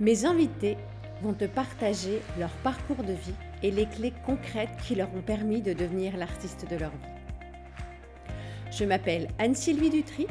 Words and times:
Mes 0.00 0.24
invités 0.24 0.78
vont 1.20 1.34
te 1.34 1.44
partager 1.44 2.22
leur 2.38 2.50
parcours 2.62 3.04
de 3.04 3.12
vie 3.12 3.34
et 3.62 3.70
les 3.70 3.86
clés 3.86 4.14
concrètes 4.24 4.74
qui 4.88 4.94
leur 4.94 5.14
ont 5.14 5.20
permis 5.20 5.60
de 5.60 5.74
devenir 5.74 6.16
l'artiste 6.16 6.66
de 6.70 6.76
leur 6.76 6.90
vie. 6.90 7.12
Je 8.72 8.86
m'appelle 8.86 9.28
Anne-Sylvie 9.38 9.90
Dutry 9.90 10.26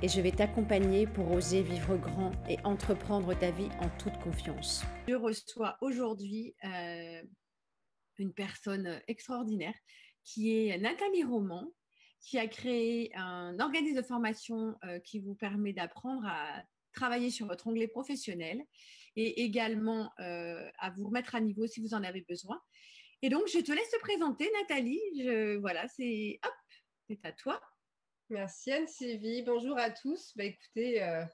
et 0.00 0.08
je 0.08 0.22
vais 0.22 0.30
t'accompagner 0.30 1.06
pour 1.06 1.30
oser 1.32 1.60
vivre 1.60 1.98
grand 1.98 2.30
et 2.48 2.56
entreprendre 2.64 3.38
ta 3.38 3.50
vie 3.50 3.68
en 3.82 3.90
toute 3.98 4.16
confiance. 4.22 4.82
Je 5.06 5.16
reçois 5.16 5.76
aujourd'hui 5.82 6.56
euh, 6.64 7.22
une 8.16 8.32
personne 8.32 9.02
extraordinaire 9.06 9.74
qui 10.22 10.56
est 10.56 10.78
Nathalie 10.78 11.24
Roman, 11.24 11.70
qui 12.20 12.38
a 12.38 12.46
créé 12.46 13.14
un 13.16 13.60
organisme 13.60 13.98
de 13.98 14.06
formation 14.06 14.76
euh, 14.84 14.98
qui 15.00 15.20
vous 15.20 15.34
permet 15.34 15.74
d'apprendre 15.74 16.24
à 16.26 16.62
travailler 16.94 17.30
sur 17.30 17.46
votre 17.46 17.66
onglet 17.66 17.88
professionnel 17.88 18.62
et 19.16 19.44
également 19.44 20.10
euh, 20.20 20.68
à 20.78 20.90
vous 20.90 21.06
remettre 21.06 21.34
à 21.34 21.40
niveau 21.40 21.66
si 21.66 21.80
vous 21.80 21.94
en 21.94 22.02
avez 22.02 22.22
besoin. 22.22 22.60
Et 23.22 23.28
donc, 23.28 23.46
je 23.48 23.58
te 23.58 23.72
laisse 23.72 23.90
te 23.90 23.98
présenter, 24.00 24.50
Nathalie. 24.60 25.58
Voilà, 25.60 25.86
c'est 25.88 26.38
hop, 26.44 26.52
c'est 27.08 27.24
à 27.24 27.32
toi. 27.32 27.60
Merci 28.30 28.72
Anne-Sylvie. 28.72 29.42
Bonjour 29.42 29.78
à 29.78 29.90
tous. 29.90 30.32
Bah, 30.36 30.44
écoutez, 30.44 31.02
euh, 31.02 31.24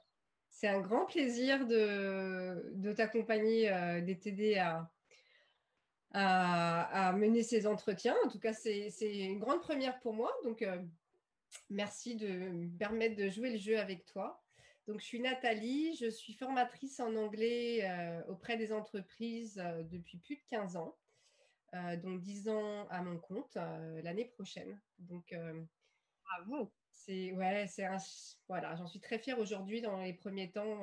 c'est 0.50 0.68
un 0.68 0.80
grand 0.80 1.06
plaisir 1.06 1.66
de, 1.66 2.92
t'accompagner, 2.92 3.72
euh, 3.72 4.00
de 4.00 4.12
t'aider 4.12 4.56
à, 4.56 4.90
à, 6.12 7.12
mener 7.12 7.42
ces 7.42 7.66
entretiens. 7.66 8.16
En 8.24 8.28
tout 8.28 8.40
cas, 8.40 8.52
c'est 8.52 8.90
une 9.00 9.38
grande 9.38 9.60
première 9.60 9.98
pour 10.00 10.14
moi. 10.14 10.32
Donc, 10.44 10.64
merci 11.70 12.16
de 12.16 12.28
me 12.28 12.78
permettre 12.78 13.16
de 13.16 13.28
jouer 13.28 13.50
le 13.50 13.58
jeu 13.58 13.78
avec 13.78 14.04
toi. 14.04 14.39
Donc, 14.90 14.98
je 14.98 15.06
suis 15.06 15.20
Nathalie, 15.20 15.94
je 15.94 16.10
suis 16.10 16.32
formatrice 16.32 16.98
en 16.98 17.14
anglais 17.14 17.88
euh, 17.88 18.24
auprès 18.26 18.56
des 18.56 18.72
entreprises 18.72 19.56
euh, 19.64 19.84
depuis 19.84 20.18
plus 20.18 20.34
de 20.34 20.42
15 20.50 20.76
ans, 20.76 20.98
euh, 21.74 21.96
donc 21.96 22.20
10 22.20 22.48
ans 22.48 22.88
à 22.88 23.00
mon 23.00 23.16
compte 23.16 23.56
l'année 24.02 24.24
prochaine. 24.24 24.80
Donc, 24.98 25.32
bravo. 26.24 26.72
C'est 26.90 27.30
ouais, 27.32 27.68
c'est 27.68 27.86
voilà, 28.48 28.74
j'en 28.74 28.88
suis 28.88 28.98
très 28.98 29.20
fière 29.20 29.38
aujourd'hui. 29.38 29.80
Dans 29.80 30.00
les 30.00 30.12
premiers 30.12 30.50
temps, 30.50 30.82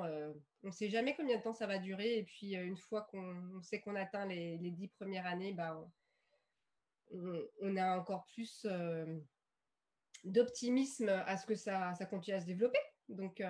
on 0.62 0.68
ne 0.68 0.72
sait 0.72 0.88
jamais 0.88 1.14
combien 1.14 1.36
de 1.36 1.42
temps 1.42 1.52
ça 1.52 1.66
va 1.66 1.76
durer, 1.76 2.16
et 2.16 2.24
puis 2.24 2.54
une 2.54 2.78
fois 2.78 3.02
qu'on 3.10 3.60
sait 3.60 3.80
qu'on 3.80 3.94
atteint 3.94 4.24
les, 4.24 4.56
les, 4.56 4.70
10 4.70 4.88
premières 4.88 5.26
années, 5.26 5.52
bah, 5.52 5.78
on, 7.12 7.42
on, 7.60 7.76
a 7.76 7.98
encore 7.98 8.24
plus 8.32 8.66
d'optimisme 10.24 11.10
à 11.10 11.36
ce 11.36 11.44
que 11.44 11.54
ça, 11.54 11.94
ça 11.94 12.06
continue 12.06 12.36
à 12.38 12.40
se 12.40 12.46
développer. 12.46 12.80
Donc, 13.10 13.42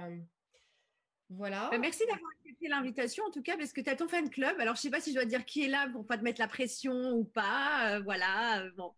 voilà. 1.31 1.69
Bah, 1.71 1.79
merci 1.79 2.05
d'avoir 2.07 2.31
accepté 2.41 2.69
l'invitation, 2.69 3.25
en 3.25 3.31
tout 3.31 3.43
cas, 3.43 3.57
parce 3.57 3.73
que 3.73 3.81
tu 3.81 3.91
as 3.91 3.97
ton 3.97 4.09
fan 4.09 4.31
club. 4.31 4.59
Alors, 4.61 4.75
je 4.75 4.81
ne 4.81 4.83
sais 4.83 4.91
pas 4.91 5.01
si 5.01 5.11
je 5.11 5.17
dois 5.17 5.27
dire 5.27 5.45
qui 5.45 5.65
est 5.65 5.69
là 5.69 5.89
pour 5.93 6.07
pas 6.07 6.17
te 6.17 6.25
mettre 6.25 6.41
la 6.41 6.49
pression 6.49 7.13
ou 7.13 7.25
pas. 7.25 7.97
Euh, 7.97 8.01
voilà. 8.01 8.63
Euh, 8.63 8.71
bon. 8.77 8.95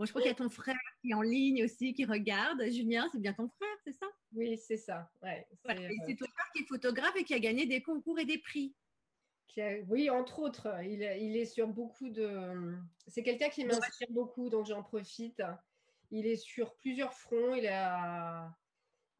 je 0.00 0.08
crois 0.10 0.22
qu'il 0.22 0.30
y 0.30 0.34
a 0.34 0.36
ton 0.36 0.48
frère 0.48 0.76
qui 1.02 1.10
est 1.10 1.14
en 1.14 1.22
ligne 1.22 1.64
aussi, 1.64 1.92
qui 1.92 2.04
regarde. 2.04 2.62
Julien, 2.70 3.08
c'est 3.10 3.20
bien 3.20 3.32
ton 3.32 3.48
frère, 3.48 3.76
c'est 3.84 3.94
ça? 3.94 4.06
Oui, 4.32 4.56
c'est 4.58 4.76
ça. 4.76 5.10
Ouais, 5.22 5.46
c'est 5.64 5.72
euh, 5.72 6.16
ton 6.18 6.26
frère 6.26 6.50
qui 6.54 6.62
est 6.62 6.66
photographe 6.66 7.16
et 7.16 7.24
qui 7.24 7.34
a 7.34 7.40
gagné 7.40 7.66
des 7.66 7.82
concours 7.82 8.18
et 8.18 8.24
des 8.24 8.38
prix. 8.38 8.74
Oui, 9.88 10.10
entre 10.10 10.40
autres. 10.40 10.68
Il, 10.82 11.00
il, 11.00 11.34
est 11.34 11.46
sur 11.46 11.66
beaucoup 11.66 12.10
de. 12.10 12.76
C'est 13.06 13.22
quelqu'un 13.22 13.48
qui 13.48 13.64
m'inspire 13.64 14.10
beaucoup, 14.10 14.50
donc 14.50 14.66
j'en 14.66 14.82
profite. 14.82 15.42
Il 16.10 16.26
est 16.26 16.36
sur 16.36 16.74
plusieurs 16.76 17.14
fronts. 17.14 17.54
Il 17.54 17.66
a 17.66 18.54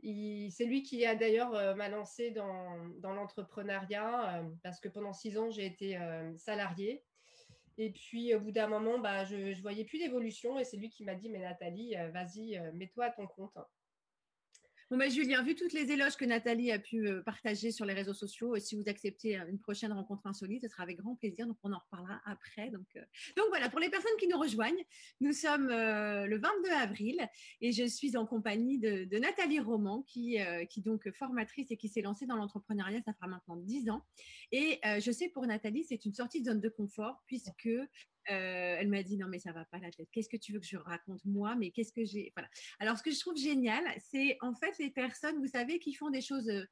c'est 0.03 0.65
lui 0.65 0.83
qui 0.83 1.05
a 1.05 1.15
d'ailleurs 1.15 1.55
euh, 1.55 1.75
m'a 1.75 1.89
lancé 1.89 2.31
dans, 2.31 2.77
l'entrepreneuriat 3.03 4.41
euh, 4.41 4.49
parce 4.63 4.81
que 4.81 4.89
pendant 4.89 5.13
six 5.13 5.39
ans, 5.39 5.51
j'ai 5.51 5.67
été 5.67 5.97
euh, 5.97 6.37
salarié. 6.37 7.03
Et 7.79 7.91
puis, 7.91 8.35
au 8.35 8.41
bout 8.41 8.53
d'un 8.53 8.69
moment, 8.69 8.99
bah, 8.99 9.25
je 9.25 9.37
ne 9.37 9.61
voyais 9.61 9.85
plus 9.85 9.99
d'évolution 9.99 10.59
et 10.59 10.65
c'est 10.65 10.79
lui 10.79 10.89
qui 10.89 11.05
m'a 11.05 11.15
dit, 11.15 11.29
mais 11.29 11.41
Nathalie, 11.41 11.95
vas-y, 12.11 12.59
mets-toi 12.73 13.07
à 13.07 13.11
ton 13.11 13.27
compte. 13.27 13.59
Bon, 14.89 14.99
ben, 14.99 15.11
Julien, 15.11 15.43
vu 15.43 15.57
toutes 15.57 15.73
les 15.73 15.91
éloges 15.91 16.17
que 16.17 16.25
Nathalie 16.25 16.71
a 16.71 16.79
pu 16.79 17.09
euh, 17.09 17.21
partager 17.21 17.73
sur 17.73 17.85
les 17.85 17.93
réseaux 17.93 18.15
sociaux, 18.15 18.55
euh, 18.55 18.61
si 18.61 18.77
vous 18.77 18.89
acceptez 18.89 19.37
euh, 19.37 19.45
une 19.49 19.59
prochaine 19.59 19.93
rencontre 19.93 20.25
insolite, 20.29 20.63
ce 20.63 20.69
sera 20.69 20.85
avec 20.85 20.99
grand 20.99 21.17
plaisir. 21.17 21.45
Donc, 21.49 21.57
on 21.65 21.73
en 21.73 21.81
reparlera 21.81 22.21
après. 22.25 22.71
Donc, 22.71 22.87
voilà, 23.49 23.69
pour 23.69 23.81
les 23.81 23.91
personnes 23.91 24.17
qui 24.21 24.29
nous 24.29 24.39
rejoignent, 24.39 24.85
nous 25.21 25.33
sommes 25.33 25.67
le 25.67 26.39
22 26.39 26.71
avril 26.71 27.29
et 27.61 27.73
je 27.73 27.85
suis 27.85 28.17
en 28.17 28.27
compagnie 28.27 28.79
de, 28.79 29.19
Nathalie 29.19 29.59
Roman, 29.59 30.03
qui, 30.03 30.39
qui 30.71 30.83
donc 30.83 31.11
formatrice 31.13 31.71
et 31.71 31.77
qui 31.77 31.89
s'est 31.89 32.03
lancée 32.03 32.27
dans 32.27 32.37
l'entrepreneuriat, 32.37 33.03
ça 33.03 33.13
fera 33.13 33.27
maintenant 33.27 33.57
10 33.57 33.91
ans. 33.91 34.05
Et 34.53 34.81
je 34.85 35.11
sais 35.11 35.29
pour 35.31 35.47
Nathalie, 35.47 35.85
c'est 35.85 36.05
une 36.05 36.15
sortie 36.15 36.43
de 36.43 36.47
zone 36.51 36.61
de 36.61 36.69
confort 36.69 37.23
puisque 37.27 37.69
euh, 38.31 38.77
elle 38.79 38.89
m'a 38.89 39.03
dit 39.03 39.17
non 39.17 39.29
mais 39.29 39.39
ça 39.39 39.53
va 39.53 39.65
pas 39.65 39.79
la 39.79 39.91
tête. 39.91 40.09
Qu'est-ce 40.13 40.29
que 40.29 40.37
tu 40.37 40.53
veux 40.53 40.61
que 40.61 40.67
je 40.67 40.77
raconte 40.77 41.25
moi? 41.25 41.55
Mais 41.55 41.71
qu'est-ce 41.71 41.93
que 41.93 42.05
j'ai? 42.05 42.33
Voilà. 42.35 42.49
Alors 42.81 42.99
ce 42.99 43.03
que 43.03 43.13
je 43.13 43.21
trouve 43.21 43.37
génial, 43.37 43.85
c'est 43.99 44.37
en 44.41 44.55
fait 44.55 44.77
les 44.79 44.91
personnes, 44.91 45.39
vous 45.39 45.47
savez, 45.47 45.79
qui 45.79 45.95
font 45.95 46.11
des 46.11 46.21
choses 46.21 46.49
euh, 46.49 46.65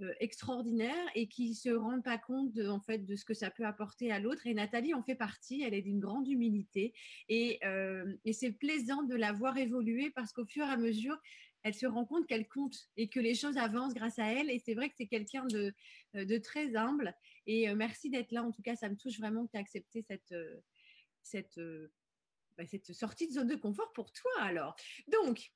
euh, 0.00 0.12
extraordinaires 0.20 1.10
et 1.14 1.28
qui 1.28 1.54
se 1.54 1.68
rendent 1.68 2.04
pas 2.04 2.18
compte 2.18 2.52
de, 2.52 2.68
en 2.68 2.80
fait 2.80 3.04
de 3.04 3.14
ce 3.14 3.24
que 3.24 3.34
ça 3.34 3.50
peut 3.50 3.66
apporter 3.66 4.10
à 4.10 4.20
l'autre. 4.20 4.46
Et 4.46 4.54
Nathalie 4.54 4.94
en 4.94 5.02
fait 5.02 5.16
partie. 5.16 5.62
Elle 5.62 5.74
est 5.74 5.82
d'une 5.82 6.00
grande 6.00 6.28
humilité 6.28 6.94
et, 7.28 7.60
et 8.24 8.32
c'est 8.32 8.52
plaisant 8.52 9.02
de 9.02 9.14
la 9.14 9.32
voir 9.32 9.56
évoluer 9.58 10.10
parce 10.10 10.32
qu'au 10.32 10.46
fur 10.46 10.64
et 10.64 10.70
à 10.70 10.76
mesure, 10.76 11.18
elle 11.62 11.74
se 11.74 11.86
rend 11.86 12.04
compte 12.04 12.26
qu'elle 12.26 12.46
compte 12.46 12.76
et 12.96 13.08
que 13.08 13.18
les 13.18 13.34
choses 13.34 13.56
avancent 13.56 13.94
grâce 13.94 14.18
à 14.18 14.26
elle. 14.32 14.50
Et 14.50 14.58
c'est 14.58 14.74
vrai 14.74 14.88
que 14.88 14.94
c'est 14.96 15.08
quelqu'un 15.08 15.44
de, 15.46 15.74
de, 16.14 16.38
très 16.38 16.76
humble. 16.76 17.14
Et 17.46 17.74
merci 17.74 18.08
d'être 18.08 18.32
là. 18.32 18.44
En 18.44 18.52
tout 18.52 18.62
cas, 18.62 18.76
ça 18.76 18.88
me 18.88 18.96
touche 18.96 19.18
vraiment 19.18 19.46
que 19.46 19.52
tu 19.52 19.56
as 19.56 19.60
accepté 19.60 20.02
cette, 20.02 20.32
cette, 21.26 21.58
euh, 21.58 21.92
bah, 22.56 22.66
cette 22.66 22.92
sortie 22.92 23.28
de 23.28 23.32
zone 23.32 23.48
de 23.48 23.56
confort 23.56 23.92
pour 23.92 24.12
toi 24.12 24.30
alors. 24.40 24.76
Donc, 25.08 25.52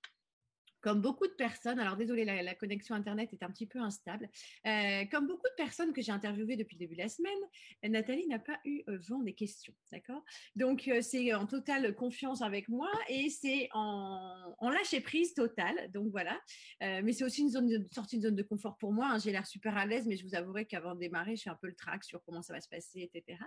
comme 0.81 1.01
beaucoup 1.01 1.27
de 1.27 1.33
personnes, 1.33 1.79
alors 1.79 1.97
désolé, 1.97 2.25
la, 2.25 2.55
connexion 2.55 2.95
Internet 2.95 3.33
est 3.33 3.43
un 3.43 3.51
petit 3.51 3.67
peu 3.67 3.81
instable, 3.81 4.29
euh, 4.67 5.05
comme 5.11 5.27
beaucoup 5.27 5.49
de 5.49 5.55
personnes 5.57 5.93
que 5.93 6.03
j'ai 6.03 6.13
interviewées 6.13 6.57
depuis 6.57 6.77
le 6.77 6.81
début 6.81 6.97
de 6.97 7.03
la 7.03 7.09
semaine, 7.09 7.39
Nathalie 7.85 8.27
n'a 8.27 8.39
pas 8.39 8.59
eu 8.65 8.83
euh, 8.89 8.99
vent 9.09 9.21
des 9.21 9.35
questions, 9.35 9.75
d'accord? 9.93 10.25
Donc, 10.57 10.89
euh, 10.89 11.01
c'est 11.03 11.33
en 11.35 11.47
totale 11.47 11.95
confiance 11.95 12.43
avec 12.43 12.69
moi 12.69 12.91
et 13.09 13.29
c'est 13.31 13.69
en, 13.73 14.57
lâcher 14.71 15.01
prise 15.01 15.35
totale, 15.35 15.91
donc 15.93 16.11
voilà. 16.13 16.41
mais 16.81 17.12
c'est 17.12 17.25
aussi 17.25 17.43
une, 17.43 17.51
zone 17.51 17.67
de, 17.67 17.89
sortie 17.93 18.19
de 18.19 18.23
zone 18.23 18.37
de 18.37 18.43
confort 18.43 18.77
pour 18.79 18.93
moi, 18.93 19.09
hein. 19.11 19.19
j'ai 19.19 19.33
l'air 19.33 19.47
super 19.47 19.77
à 19.77 19.85
l'aise, 19.85 20.07
mais 20.07 20.17
je 20.17 20.25
vous 20.25 20.35
avouerai 20.35 20.65
qu'avant 20.65 20.95
de 20.95 21.01
démarrer, 21.01 21.35
je 21.35 21.41
suis 21.41 21.51
un 21.51 21.59
peu 21.61 21.67
le 21.67 21.75
trac 21.75 22.05
sur 22.05 22.23
comment 22.23 22.43
ça 22.43 22.53
va 22.53 22.61
se 22.61 22.69
passer, 22.69 23.11
etc. 23.12 23.39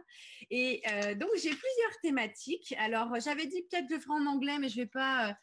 Et 0.50 0.82
donc, 1.16 1.30
j'ai 1.36 1.50
plusieurs 1.50 2.00
thématiques. 2.02 2.76
Alors, 2.78 3.20
j'avais 3.20 3.46
dit 3.48 3.64
peut-être 3.70 3.88
je 3.90 4.10
en 4.10 4.26
anglais, 4.26 4.60
mais 4.60 4.70
je 4.70 4.80
ne 4.80 4.84
vais 4.84 4.90
pas 4.90 5.38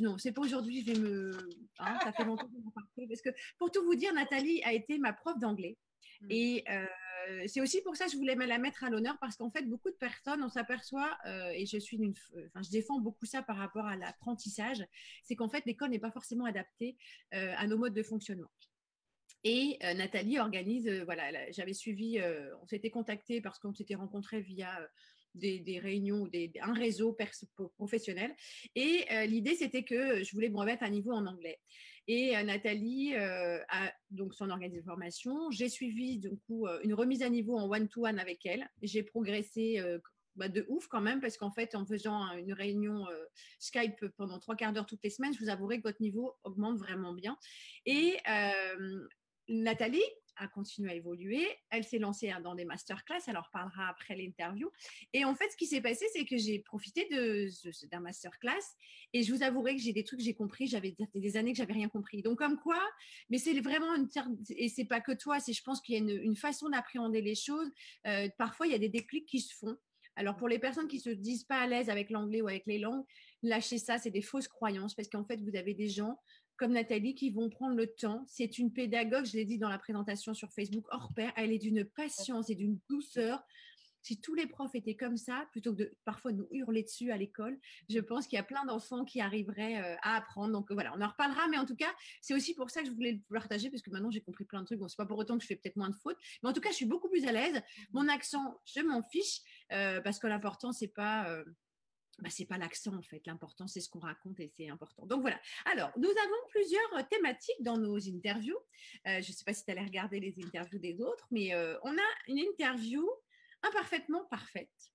non, 0.00 0.18
c'est 0.18 0.32
pas 0.32 0.42
aujourd'hui, 0.42 0.84
je 0.84 0.92
vais 0.92 0.98
me. 0.98 1.30
Hein, 1.78 1.98
ça 2.02 2.12
fait 2.12 2.24
longtemps 2.24 2.46
que 2.46 2.54
je 2.56 2.70
parler. 2.70 3.08
Parce 3.08 3.22
que 3.22 3.30
pour 3.58 3.70
tout 3.70 3.84
vous 3.84 3.94
dire, 3.94 4.12
Nathalie 4.12 4.62
a 4.64 4.72
été 4.72 4.98
ma 4.98 5.12
prof 5.12 5.38
d'anglais. 5.38 5.76
Hmm. 6.20 6.26
Et 6.30 6.64
euh, 7.28 7.44
c'est 7.46 7.60
aussi 7.60 7.82
pour 7.82 7.96
ça 7.96 8.06
que 8.06 8.12
je 8.12 8.16
voulais 8.16 8.34
la 8.34 8.58
mettre 8.58 8.84
à 8.84 8.90
l'honneur 8.90 9.16
parce 9.20 9.36
qu'en 9.36 9.50
fait, 9.50 9.62
beaucoup 9.62 9.90
de 9.90 9.96
personnes, 9.96 10.42
on 10.42 10.48
s'aperçoit, 10.48 11.16
euh, 11.26 11.50
et 11.50 11.66
je 11.66 11.78
suis 11.78 11.96
une, 11.96 12.14
enfin, 12.46 12.62
je 12.62 12.70
défends 12.70 13.00
beaucoup 13.00 13.26
ça 13.26 13.42
par 13.42 13.56
rapport 13.56 13.86
à 13.86 13.96
l'apprentissage, 13.96 14.84
c'est 15.22 15.36
qu'en 15.36 15.48
fait, 15.48 15.64
l'école 15.66 15.90
n'est 15.90 15.98
pas 15.98 16.10
forcément 16.10 16.44
adaptée 16.44 16.96
euh, 17.34 17.54
à 17.56 17.66
nos 17.66 17.76
modes 17.78 17.94
de 17.94 18.02
fonctionnement. 18.02 18.50
Et 19.44 19.78
Nathalie 19.94 20.40
organise, 20.40 20.90
voilà, 21.04 21.52
j'avais 21.52 21.72
suivi, 21.72 22.20
on 22.60 22.66
s'était 22.66 22.90
contacté 22.90 23.40
parce 23.40 23.60
qu'on 23.60 23.72
s'était 23.72 23.94
rencontrés 23.94 24.40
via 24.40 24.76
des, 25.38 25.80
réunions 25.82 26.22
ou 26.22 26.28
des, 26.28 26.50
un 26.60 26.72
réseau 26.72 27.16
professionnel. 27.76 28.34
Et 28.74 29.04
euh, 29.12 29.24
l'idée, 29.26 29.54
c'était 29.54 29.84
que 29.84 30.22
je 30.22 30.34
voulais 30.34 30.48
me 30.48 30.58
remettre 30.58 30.82
à 30.82 30.90
niveau 30.90 31.12
en 31.12 31.26
anglais. 31.26 31.58
Et 32.06 32.36
euh, 32.36 32.42
Nathalie 32.42 33.14
euh, 33.14 33.60
a 33.68 33.92
donc 34.10 34.34
son 34.34 34.50
organisme 34.50 34.80
de 34.80 34.84
formation. 34.84 35.50
J'ai 35.50 35.68
suivi 35.68 36.18
du 36.18 36.30
coup 36.46 36.66
une 36.82 36.94
remise 36.94 37.22
à 37.22 37.28
niveau 37.28 37.56
en 37.56 37.70
one-to-one 37.70 38.18
avec 38.18 38.44
elle. 38.46 38.68
J'ai 38.82 39.02
progressé 39.02 39.82
bah, 40.36 40.48
de 40.48 40.64
ouf 40.68 40.86
quand 40.86 41.00
même, 41.00 41.20
parce 41.20 41.36
qu'en 41.36 41.50
fait, 41.50 41.74
en 41.74 41.84
faisant 41.84 42.32
une 42.36 42.52
réunion 42.52 43.06
Skype 43.58 44.06
pendant 44.16 44.38
trois 44.38 44.56
quarts 44.56 44.72
d'heure 44.72 44.86
toutes 44.86 45.02
les 45.02 45.10
semaines, 45.10 45.34
je 45.34 45.40
vous 45.40 45.50
avouerai 45.50 45.78
que 45.78 45.82
votre 45.82 46.00
niveau 46.00 46.34
augmente 46.44 46.78
vraiment 46.78 47.12
bien. 47.12 47.36
Et 47.84 48.16
Nathalie 49.48 50.04
a 50.38 50.48
à 50.88 50.94
évoluer. 50.94 51.46
Elle 51.70 51.84
s'est 51.84 51.98
lancée 51.98 52.32
dans 52.42 52.54
des 52.54 52.64
masterclass. 52.64 53.20
Elle 53.26 53.36
en 53.36 53.42
reparlera 53.42 53.88
après 53.88 54.16
l'interview. 54.16 54.70
Et 55.12 55.24
en 55.24 55.34
fait, 55.34 55.50
ce 55.50 55.56
qui 55.56 55.66
s'est 55.66 55.80
passé, 55.80 56.06
c'est 56.12 56.24
que 56.24 56.36
j'ai 56.36 56.60
profité 56.60 57.06
de, 57.10 57.48
d'un 57.88 58.00
masterclass 58.00 58.52
et 59.12 59.22
je 59.22 59.34
vous 59.34 59.42
avouerai 59.42 59.76
que 59.76 59.82
j'ai 59.82 59.92
des 59.92 60.04
trucs 60.04 60.20
que 60.20 60.24
j'ai 60.24 60.34
compris. 60.34 60.66
J'avais 60.66 60.96
des 61.14 61.36
années 61.36 61.52
que 61.52 61.58
j'avais 61.58 61.72
rien 61.72 61.88
compris. 61.88 62.22
Donc, 62.22 62.38
comme 62.38 62.58
quoi, 62.58 62.80
mais 63.30 63.38
c'est 63.38 63.58
vraiment 63.60 63.94
une 63.94 64.08
et 64.50 64.68
c'est 64.68 64.84
pas 64.84 65.00
que 65.00 65.12
toi. 65.12 65.40
C'est, 65.40 65.52
je 65.52 65.62
pense 65.62 65.80
qu'il 65.80 65.94
y 65.94 65.98
a 65.98 66.00
une, 66.00 66.36
façon 66.36 66.68
d'appréhender 66.68 67.20
les 67.20 67.34
choses. 67.34 67.68
Euh, 68.06 68.28
parfois, 68.38 68.66
il 68.66 68.72
y 68.72 68.76
a 68.76 68.78
des 68.78 68.88
déclics 68.88 69.26
qui 69.26 69.40
se 69.40 69.54
font. 69.54 69.76
Alors, 70.16 70.36
pour 70.36 70.48
les 70.48 70.58
personnes 70.58 70.88
qui 70.88 71.00
se 71.00 71.10
disent 71.10 71.44
pas 71.44 71.60
à 71.60 71.66
l'aise 71.66 71.90
avec 71.90 72.10
l'anglais 72.10 72.42
ou 72.42 72.48
avec 72.48 72.66
les 72.66 72.78
langues, 72.78 73.04
lâchez 73.42 73.78
ça, 73.78 73.98
c'est 73.98 74.10
des 74.10 74.22
fausses 74.22 74.48
croyances 74.48 74.94
parce 74.94 75.08
qu'en 75.08 75.24
fait, 75.24 75.40
vous 75.40 75.56
avez 75.56 75.74
des 75.74 75.88
gens 75.88 76.18
comme 76.58 76.72
Nathalie 76.72 77.14
qui 77.14 77.30
vont 77.30 77.48
prendre 77.48 77.76
le 77.76 77.86
temps. 77.86 78.24
C'est 78.26 78.58
une 78.58 78.72
pédagogue, 78.72 79.24
je 79.24 79.36
l'ai 79.36 79.44
dit 79.44 79.58
dans 79.58 79.68
la 79.68 79.78
présentation 79.78 80.34
sur 80.34 80.52
Facebook, 80.52 80.84
hors 80.90 81.12
pair. 81.14 81.32
Elle 81.36 81.52
est 81.52 81.58
d'une 81.58 81.84
patience 81.84 82.50
et 82.50 82.54
d'une 82.54 82.78
douceur 82.88 83.42
si 84.02 84.20
tous 84.20 84.34
les 84.34 84.46
profs 84.46 84.74
étaient 84.74 84.96
comme 84.96 85.16
ça, 85.16 85.46
plutôt 85.52 85.72
que 85.72 85.82
de 85.82 85.96
parfois 86.04 86.32
nous 86.32 86.48
hurler 86.50 86.82
dessus 86.82 87.10
à 87.10 87.16
l'école, 87.16 87.58
je 87.88 87.98
pense 87.98 88.26
qu'il 88.26 88.36
y 88.36 88.40
a 88.40 88.44
plein 88.44 88.64
d'enfants 88.64 89.04
qui 89.04 89.20
arriveraient 89.20 89.82
euh, 89.82 89.96
à 90.02 90.16
apprendre. 90.16 90.52
Donc 90.52 90.70
voilà, 90.72 90.92
on 90.96 91.00
en 91.02 91.08
reparlera, 91.08 91.48
mais 91.48 91.58
en 91.58 91.66
tout 91.66 91.76
cas, 91.76 91.92
c'est 92.20 92.34
aussi 92.34 92.54
pour 92.54 92.70
ça 92.70 92.80
que 92.80 92.86
je 92.86 92.92
voulais 92.92 93.12
le 93.12 93.34
partager, 93.34 93.70
parce 93.70 93.82
que 93.82 93.90
maintenant 93.90 94.10
j'ai 94.10 94.20
compris 94.20 94.44
plein 94.44 94.60
de 94.60 94.66
trucs. 94.66 94.78
Bon, 94.78 94.88
c'est 94.88 94.96
pas 94.96 95.06
pour 95.06 95.18
autant 95.18 95.36
que 95.36 95.42
je 95.42 95.48
fais 95.48 95.56
peut-être 95.56 95.76
moins 95.76 95.90
de 95.90 95.96
fautes, 95.96 96.18
mais 96.42 96.48
en 96.48 96.52
tout 96.52 96.60
cas, 96.60 96.70
je 96.70 96.76
suis 96.76 96.86
beaucoup 96.86 97.08
plus 97.08 97.26
à 97.26 97.32
l'aise. 97.32 97.60
Mon 97.92 98.08
accent, 98.08 98.60
je 98.64 98.80
m'en 98.80 99.02
fiche, 99.02 99.40
euh, 99.72 100.00
parce 100.00 100.18
que 100.18 100.26
l'important, 100.26 100.72
c'est 100.72 100.88
pas. 100.88 101.28
Euh, 101.28 101.44
bah, 102.18 102.30
c'est 102.30 102.46
pas 102.46 102.58
l'accent 102.58 102.94
en 102.94 103.02
fait, 103.02 103.22
l'important 103.26 103.66
c'est 103.66 103.80
ce 103.80 103.88
qu'on 103.88 104.00
raconte 104.00 104.40
et 104.40 104.48
c'est 104.56 104.68
important. 104.68 105.06
Donc 105.06 105.20
voilà. 105.20 105.40
Alors, 105.66 105.90
nous 105.96 106.10
avons 106.10 106.48
plusieurs 106.48 107.08
thématiques 107.08 107.62
dans 107.62 107.78
nos 107.78 107.98
interviews. 107.98 108.58
je 109.04 109.18
ne 109.18 109.22
sais 109.22 109.44
pas 109.44 109.54
si 109.54 109.64
tu 109.64 109.70
allais 109.70 109.84
regarder 109.84 110.20
les 110.20 110.34
interviews 110.44 110.78
des 110.78 111.00
autres, 111.00 111.26
mais 111.30 111.54
on 111.82 111.96
a 111.96 112.08
une 112.26 112.38
interview 112.38 113.08
imparfaitement 113.62 114.24
parfaite. 114.26 114.92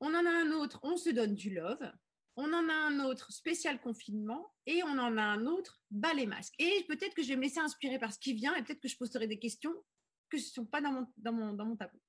On 0.00 0.14
en 0.14 0.26
a 0.26 0.30
un 0.30 0.52
autre, 0.52 0.78
on 0.82 0.96
se 0.96 1.10
donne 1.10 1.34
du 1.34 1.50
love. 1.54 1.92
On 2.36 2.52
en 2.52 2.68
a 2.68 2.72
un 2.72 3.00
autre 3.00 3.32
spécial 3.32 3.80
confinement 3.80 4.54
et 4.64 4.84
on 4.84 4.96
en 4.98 5.18
a 5.18 5.22
un 5.22 5.46
autre 5.46 5.82
bas 5.90 6.14
les 6.14 6.26
masques. 6.26 6.54
Et 6.60 6.84
peut-être 6.86 7.14
que 7.14 7.22
je 7.22 7.28
vais 7.28 7.36
me 7.36 7.42
laisser 7.42 7.58
inspirer 7.58 7.98
par 7.98 8.12
ce 8.12 8.18
qui 8.20 8.32
vient 8.32 8.54
et 8.54 8.62
peut-être 8.62 8.80
que 8.80 8.86
je 8.86 8.96
poserai 8.96 9.26
des 9.26 9.40
questions 9.40 9.74
que 10.30 10.36
ne 10.36 10.42
sont 10.42 10.66
pas 10.66 10.80
dans 10.80 10.92
mon, 10.92 11.06
dans 11.16 11.32
mon, 11.32 11.52
dans 11.52 11.64
mon 11.64 11.76
tableau. 11.76 12.00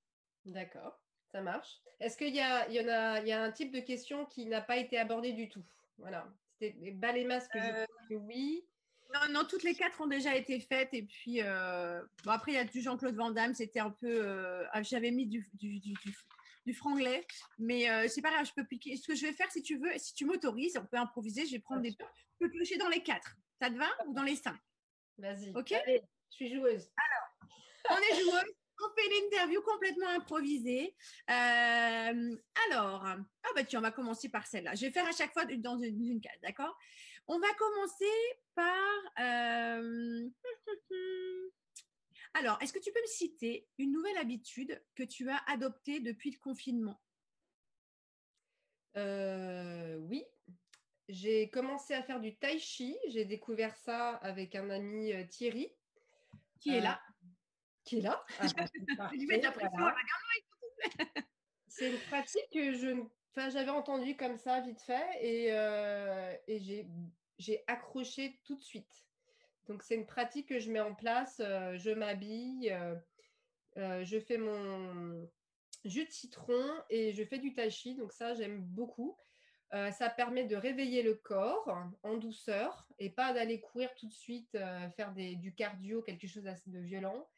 D'accord, 0.45 1.01
ça 1.31 1.41
marche. 1.41 1.81
Est-ce 1.99 2.17
qu'il 2.17 2.33
y, 2.33 2.39
a, 2.39 2.69
y, 2.69 2.79
en 2.79 2.87
a, 2.87 3.21
y 3.21 3.31
a 3.31 3.41
un 3.41 3.51
type 3.51 3.71
de 3.71 3.79
question 3.79 4.25
qui 4.25 4.45
n'a 4.45 4.61
pas 4.61 4.77
été 4.77 4.97
abordé 4.97 5.33
du 5.33 5.49
tout? 5.49 5.63
Voilà. 5.97 6.27
C'était 6.59 6.91
bas 6.91 7.11
les 7.11 7.25
masques, 7.25 7.55
euh, 7.55 7.85
oui. 8.11 8.65
Non, 9.13 9.21
non, 9.31 9.45
toutes 9.45 9.63
les 9.63 9.73
quatre 9.73 10.01
ont 10.01 10.07
déjà 10.07 10.35
été 10.35 10.59
faites. 10.59 10.93
Et 10.93 11.03
puis, 11.03 11.41
euh, 11.41 12.01
bon, 12.23 12.31
après, 12.31 12.51
il 12.51 12.55
y 12.55 12.59
a 12.59 12.63
du 12.63 12.81
Jean-Claude 12.81 13.15
Van 13.15 13.31
Damme. 13.31 13.53
C'était 13.53 13.79
un 13.79 13.89
peu. 13.89 14.07
Euh, 14.07 14.65
ah, 14.71 14.83
j'avais 14.83 15.11
mis 15.11 15.25
du, 15.25 15.49
du, 15.53 15.79
du, 15.79 15.93
du, 16.65 16.73
franglais. 16.73 17.25
Mais 17.57 17.89
euh, 17.89 18.07
c'est 18.07 18.21
pas 18.21 18.31
grave, 18.31 18.45
je 18.45 18.53
peux 18.53 18.65
piquer. 18.65 18.95
Ce 18.97 19.07
que 19.07 19.15
je 19.15 19.25
vais 19.25 19.33
faire, 19.33 19.51
si 19.51 19.63
tu 19.63 19.77
veux, 19.77 19.91
si 19.97 20.13
tu 20.13 20.25
m'autorises, 20.25 20.77
on 20.77 20.85
peut 20.85 20.97
improviser. 20.97 21.45
Je 21.47 21.53
vais 21.53 21.59
prendre 21.59 21.81
des. 21.81 21.91
Je 21.91 21.97
peux 22.39 22.49
piocher 22.51 22.77
dans 22.77 22.89
les 22.89 23.01
quatre. 23.01 23.35
Ça 23.59 23.69
te 23.69 23.75
va 23.75 23.89
Ou 24.05 24.13
dans 24.13 24.23
les 24.23 24.35
cinq? 24.35 24.57
Vas-y. 25.17 25.51
Ok? 25.55 25.71
Allez, 25.71 26.01
je 26.29 26.35
suis 26.35 26.53
joueuse. 26.53 26.91
Alors, 26.97 27.97
on 27.97 27.97
est 27.97 28.21
joueuse. 28.21 28.55
On 28.81 28.89
fait 28.95 29.09
l'interview 29.09 29.61
complètement 29.61 30.07
improvisée. 30.09 30.95
alors, 31.27 33.05
ah 33.05 33.49
bah 33.55 33.63
tiens, 33.63 33.79
on 33.79 33.83
va 33.83 33.91
commencer 33.91 34.29
par 34.29 34.47
celle-là. 34.47 34.75
Je 34.75 34.85
vais 34.85 34.91
faire 34.91 35.07
à 35.07 35.11
chaque 35.11 35.33
fois 35.33 35.45
dans 35.45 35.77
une, 35.77 36.05
une 36.05 36.21
case, 36.21 36.39
d'accord? 36.41 36.77
On 37.27 37.39
va 37.39 37.53
commencer 37.53 38.05
par... 38.55 38.97
Euh, 39.19 40.29
alors, 42.33 42.57
est-ce 42.61 42.73
que 42.73 42.79
tu 42.79 42.91
peux 42.91 43.01
me 43.01 43.07
citer 43.07 43.67
une 43.77 43.91
nouvelle 43.91 44.17
habitude 44.17 44.81
que 44.95 45.03
tu 45.03 45.29
as 45.29 45.41
adoptée 45.47 45.99
depuis 45.99 46.31
le 46.31 46.37
confinement? 46.39 46.99
Euh, 48.97 49.97
Oui, 49.97 50.23
j'ai 51.07 51.49
commencé 51.49 51.93
à 51.93 52.03
faire 52.03 52.19
du 52.19 52.35
tai 52.37 52.59
chi. 52.59 52.97
J'ai 53.09 53.25
découvert 53.25 53.75
ça 53.75 54.15
avec 54.17 54.55
un 54.55 54.69
ami 54.69 55.13
euh, 55.13 55.23
Thierry. 55.25 55.71
Qui 56.59 56.75
est 56.75 56.81
là? 56.81 57.01
Qui 57.89 57.97
est 57.97 58.01
là 58.01 58.23
C'est 61.67 61.89
une 61.91 61.99
pratique 61.99 62.49
que 62.53 62.73
je 62.73 62.95
j'avais 63.35 63.69
entendu 63.69 64.17
comme 64.17 64.37
ça 64.37 64.59
vite 64.59 64.81
fait 64.81 65.07
et, 65.21 65.47
et 66.47 66.59
j'ai 66.59 66.87
j'ai 67.39 67.63
accroché 67.67 68.39
tout 68.43 68.55
de 68.55 68.61
suite. 68.61 69.05
Donc, 69.67 69.83
c'est 69.83 69.95
une 69.95 70.05
pratique 70.05 70.49
que 70.49 70.59
je 70.59 70.71
mets 70.71 70.79
en 70.79 70.93
place. 70.93 71.39
Euh, 71.39 71.77
je 71.77 71.91
m'habille, 71.91 72.71
euh, 72.71 72.95
euh, 73.77 74.03
je 74.03 74.19
fais 74.19 74.37
mon 74.37 75.27
jus 75.85 76.05
de 76.05 76.11
citron 76.11 76.65
et 76.89 77.13
je 77.13 77.23
fais 77.23 77.39
du 77.39 77.53
tachi. 77.53 77.95
Donc, 77.95 78.11
ça, 78.11 78.33
j'aime 78.33 78.61
beaucoup. 78.61 79.17
ça 79.71 80.09
permet 80.09 80.45
de 80.45 80.55
réveiller 80.55 81.03
le 81.03 81.13
corps 81.13 81.71
en 82.01 82.17
douceur 82.17 82.87
et 82.97 83.11
pas 83.11 83.33
d'aller 83.33 83.61
courir 83.61 83.93
tout 83.95 84.07
de 84.07 84.13
suite, 84.13 84.57
faire 84.95 85.13
du 85.13 85.53
cardio, 85.53 86.01
quelque 86.01 86.27
chose 86.27 86.43
de 86.43 86.79
violent. 86.79 87.29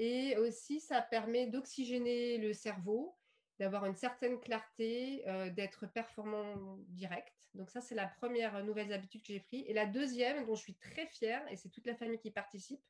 Et 0.00 0.36
aussi, 0.38 0.80
ça 0.80 1.02
permet 1.02 1.46
d'oxygéner 1.46 2.38
le 2.38 2.52
cerveau, 2.52 3.14
d'avoir 3.58 3.84
une 3.84 3.94
certaine 3.94 4.40
clarté, 4.40 5.22
d'être 5.54 5.86
performant 5.86 6.78
direct. 6.88 7.34
Donc 7.54 7.70
ça, 7.70 7.82
c'est 7.82 7.94
la 7.94 8.06
première 8.06 8.64
nouvelle 8.64 8.90
habitude 8.92 9.20
que 9.22 9.32
j'ai 9.32 9.40
prise. 9.40 9.64
Et 9.66 9.74
la 9.74 9.84
deuxième, 9.84 10.46
dont 10.46 10.54
je 10.54 10.62
suis 10.62 10.74
très 10.76 11.06
fière, 11.06 11.42
et 11.52 11.56
c'est 11.56 11.68
toute 11.68 11.86
la 11.86 11.94
famille 11.94 12.18
qui 12.18 12.30
participe, 12.30 12.80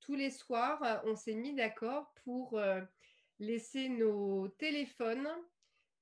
tous 0.00 0.14
les 0.14 0.30
soirs, 0.30 0.82
euh, 0.82 1.10
on 1.10 1.16
s'est 1.16 1.34
mis 1.34 1.54
d'accord 1.54 2.12
pour 2.24 2.58
euh, 2.58 2.80
laisser 3.38 3.88
nos 3.88 4.48
téléphones 4.48 5.28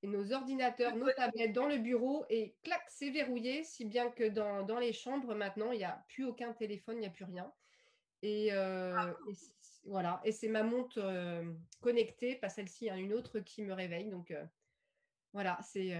et 0.03 0.07
nos 0.07 0.31
ordinateurs, 0.31 0.95
nos 0.95 1.11
tablettes 1.11 1.53
dans 1.53 1.67
le 1.67 1.77
bureau 1.77 2.25
et 2.29 2.55
clac, 2.63 2.83
c'est 2.89 3.09
verrouillé, 3.09 3.63
si 3.63 3.85
bien 3.85 4.11
que 4.11 4.25
dans, 4.25 4.79
les 4.79 4.93
chambres, 4.93 5.33
maintenant, 5.33 5.71
il 5.71 5.79
n'y 5.79 5.85
a 5.85 6.05
plus 6.09 6.25
aucun 6.25 6.53
téléphone, 6.53 6.97
il 6.97 7.01
n'y 7.01 7.07
a 7.07 7.11
plus 7.11 7.25
rien. 7.25 7.51
Et, 8.21 8.53
euh, 8.53 8.93
ah. 8.95 9.13
Voilà, 9.85 10.21
et 10.23 10.31
c'est 10.31 10.47
ma 10.49 10.63
montre 10.63 11.01
connectée, 11.81 12.35
pas 12.35 12.49
celle-ci, 12.49 12.89
hein, 12.89 12.97
une 12.97 13.13
autre 13.13 13.39
qui 13.39 13.63
me 13.63 13.73
réveille. 13.73 14.09
Donc 14.09 14.33
voilà, 15.33 15.59
c'est 15.61 15.93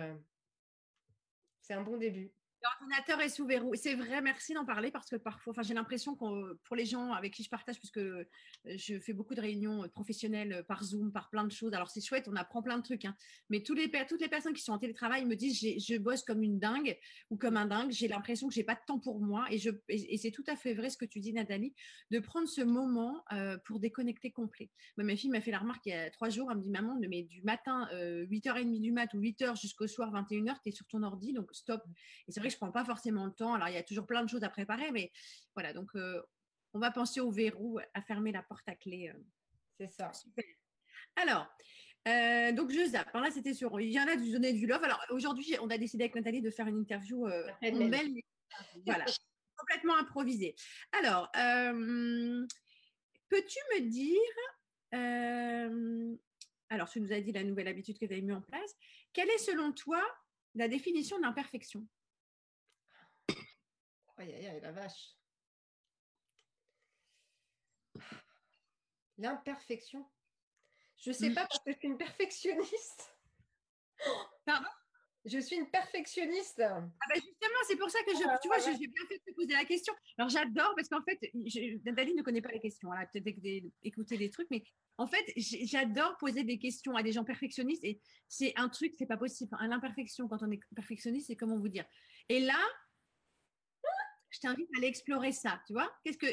c'est 1.62 1.74
un 1.74 1.82
bon 1.82 1.98
début. 1.98 2.34
L'ordinateur 2.66 3.22
est 3.22 3.30
sous 3.30 3.46
verrou. 3.46 3.76
C'est 3.76 3.94
vrai, 3.94 4.22
merci 4.22 4.54
d'en 4.54 4.66
parler 4.66 4.90
parce 4.90 5.08
que 5.08 5.18
parfois, 5.18 5.52
enfin, 5.52 5.62
j'ai 5.62 5.76
l'impression 5.76 6.16
que 6.16 6.54
pour 6.64 6.76
les 6.76 6.86
gens 6.86 7.12
avec 7.12 7.34
qui 7.34 7.44
je 7.44 7.50
partage, 7.50 7.78
puisque 7.78 7.98
euh, 7.98 8.26
je 8.66 8.98
fais 9.00 9.14
beaucoup 9.14 9.36
de 9.36 9.42
réunions 9.42 9.84
euh, 9.84 9.88
professionnelles 9.88 10.54
euh, 10.54 10.64
par 10.64 10.84
Zoom, 10.84 11.12
par 11.12 11.30
plein 11.30 11.44
de 11.44 11.52
choses. 11.52 11.74
Alors 11.74 11.90
c'est 11.92 12.02
chouette, 12.02 12.28
on 12.28 12.36
apprend 12.36 12.64
plein 12.64 12.78
de 12.78 12.84
trucs. 12.84 13.06
Hein. 13.06 13.16
Mais 13.50 13.64
les, 13.76 13.92
toutes 14.08 14.22
les 14.22 14.30
personnes 14.30 14.54
qui 14.54 14.64
sont 14.64 14.72
en 14.72 14.80
télétravail 14.80 15.26
me 15.26 15.36
disent 15.36 15.60
je 15.60 15.98
bosse 15.98 16.24
comme 16.24 16.42
une 16.42 16.58
dingue 16.58 16.98
ou 17.30 17.38
comme 17.38 17.56
un 17.56 17.68
dingue. 17.68 17.92
J'ai 17.92 18.08
l'impression 18.08 18.48
que 18.48 18.54
j'ai 18.54 18.64
pas 18.64 18.76
de 18.76 18.82
temps 18.88 19.00
pour 19.00 19.20
moi. 19.20 19.46
Et, 19.52 19.62
et, 19.90 20.18
c'est 20.18 20.32
tout 20.32 20.46
à 20.48 20.56
fait 20.56 20.74
vrai 20.74 20.90
ce 20.90 20.98
que 20.98 21.06
tu 21.06 21.20
dis, 21.20 21.34
Nathalie, 21.34 21.76
de 22.10 22.20
prendre 22.20 22.48
ce 22.48 22.62
moment 22.62 23.24
pour 23.66 23.80
déconnecter 23.80 24.32
complet. 24.32 24.72
ma 24.98 25.16
fille 25.16 25.30
m'a 25.30 25.42
fait 25.42 25.52
la 25.52 25.60
remarque 25.60 25.86
il 25.86 25.90
y 25.90 25.94
a 25.94 26.10
trois 26.10 26.30
jours. 26.30 26.50
Elle 26.52 26.58
me 26.58 26.64
dit 26.64 26.72
maman, 26.72 26.98
mais 27.00 27.24
du 27.24 27.42
matin 27.44 27.88
8h30 27.92 28.80
du 28.80 28.92
mat 28.92 29.14
ou 29.14 29.20
8h 29.20 29.60
jusqu'au 29.60 29.88
soir 29.88 30.12
21h, 30.14 30.56
tu 30.64 30.70
es 30.70 30.72
sur 30.72 30.88
ton 30.88 31.04
ordi, 31.04 31.34
donc 31.34 31.54
stop. 31.54 31.84
Je 32.56 32.60
prends 32.60 32.72
pas 32.72 32.86
forcément 32.86 33.26
le 33.26 33.34
temps. 33.34 33.54
Alors, 33.54 33.68
il 33.68 33.76
y 33.76 33.78
a 33.78 33.84
toujours 33.84 34.08
plein 34.08 34.24
de 34.24 34.30
choses 34.30 34.44
à 34.44 34.50
préparer, 34.50 34.92
mais 34.92 35.12
voilà, 35.54 35.74
donc 35.74 35.94
euh, 35.96 36.22
on 36.74 36.80
va 36.80 36.90
penser 36.90 37.20
au 37.20 37.32
verrou, 37.32 37.80
à 37.94 38.02
fermer 38.02 38.32
la 38.32 38.42
porte 38.44 38.68
à 38.68 38.76
clé. 38.76 39.12
Euh. 39.14 39.20
C'est 39.78 39.92
ça. 39.92 40.12
Alors, 41.18 41.48
euh, 42.08 42.54
donc 42.54 42.72
je 42.72 42.86
zappe. 42.86 43.14
Là, 43.14 43.30
c'était 43.32 43.54
sur. 43.54 43.80
Il 43.82 43.92
y 43.92 44.00
en 44.00 44.08
a 44.08 44.16
du 44.16 44.32
donner 44.32 44.54
du 44.54 44.66
love. 44.68 44.84
Alors 44.84 45.04
aujourd'hui, 45.10 45.56
on 45.62 45.70
a 45.70 45.78
décidé 45.78 46.06
avec 46.06 46.16
Nathalie 46.16 46.42
de 46.42 46.50
faire 46.50 46.68
une 46.68 46.80
interview 46.80 47.28
voilà, 48.86 49.06
complètement 49.58 49.98
improvisée. 49.98 50.56
Alors, 50.94 51.30
peux-tu 53.30 53.60
me 53.74 53.90
dire 53.90 54.22
alors, 56.70 56.90
tu 56.90 57.00
nous 57.00 57.12
as 57.12 57.22
dit 57.22 57.32
la 57.32 57.44
nouvelle 57.44 57.68
habitude 57.68 58.00
que 58.00 58.06
tu 58.06 58.14
avais 58.14 58.22
mis 58.22 58.34
en 58.34 58.42
place. 58.42 58.76
Quelle 59.14 59.30
est 59.30 59.38
selon 59.38 59.72
toi 59.72 60.02
la 60.56 60.68
définition 60.68 61.18
de 61.18 61.24
l'imperfection? 61.24 61.86
Aïe, 64.18 64.34
aïe, 64.34 64.48
aïe, 64.48 64.62
la 64.62 64.72
vache. 64.72 65.16
L'imperfection. 69.18 70.06
Je 70.98 71.10
ne 71.10 71.16
sais 71.16 71.34
pas 71.34 71.46
parce 71.48 71.64
que 71.64 71.72
je 71.72 71.78
suis 71.78 71.88
une 71.88 71.98
perfectionniste. 71.98 73.16
Pardon? 74.46 74.68
Je 75.26 75.40
suis 75.40 75.56
une 75.56 75.70
perfectionniste. 75.72 76.62
Ah 76.62 76.80
bah 76.80 77.16
justement, 77.16 77.60
c'est 77.68 77.78
pour 77.78 77.90
ça 77.90 77.98
que 78.04 78.12
je, 78.12 78.24
ah, 78.30 78.38
tu 78.40 78.48
vois, 78.48 78.60
j'ai 78.60 78.78
bien 78.78 79.06
fait 79.08 79.18
de 79.18 79.24
te 79.32 79.36
poser 79.36 79.54
la 79.54 79.66
question. 79.66 79.92
Alors 80.20 80.30
j'adore 80.30 80.74
parce 80.76 80.88
qu'en 80.88 81.02
fait, 81.02 81.20
Nathalie 81.84 82.14
ne 82.14 82.22
connaît 82.22 82.44
pas 82.44 82.52
les 82.52 82.60
questions. 82.60 82.94
Elle 82.94 83.02
a 83.02 83.08
peut-être 83.08 83.28
écouté 83.82 84.18
des 84.18 84.30
trucs, 84.30 84.48
mais 84.52 84.64
en 84.98 85.08
fait, 85.08 85.26
j'adore 85.36 86.16
poser 86.18 86.44
des 86.44 86.60
questions 86.60 86.96
à 86.96 87.02
des 87.02 87.12
gens 87.12 87.24
perfectionnistes 87.24 87.84
et 87.84 88.00
c'est 88.28 88.54
un 88.56 88.70
truc, 88.70 88.94
c'est 89.00 89.08
pas 89.08 89.18
possible. 89.18 89.50
L'imperfection, 89.60 90.28
quand 90.28 90.44
on 90.44 90.52
est 90.52 90.60
perfectionniste, 90.76 91.28
c'est 91.28 91.36
comment 91.36 91.58
vous 91.58 91.70
dire. 91.70 91.86
Et 92.30 92.40
là, 92.40 92.60
je 94.36 94.40
t'invite 94.42 94.70
à 94.76 94.78
aller 94.78 94.88
explorer 94.88 95.32
ça, 95.32 95.62
tu 95.66 95.74
vois 95.74 95.92
Qu'est-ce 96.04 96.18
que 96.18 96.28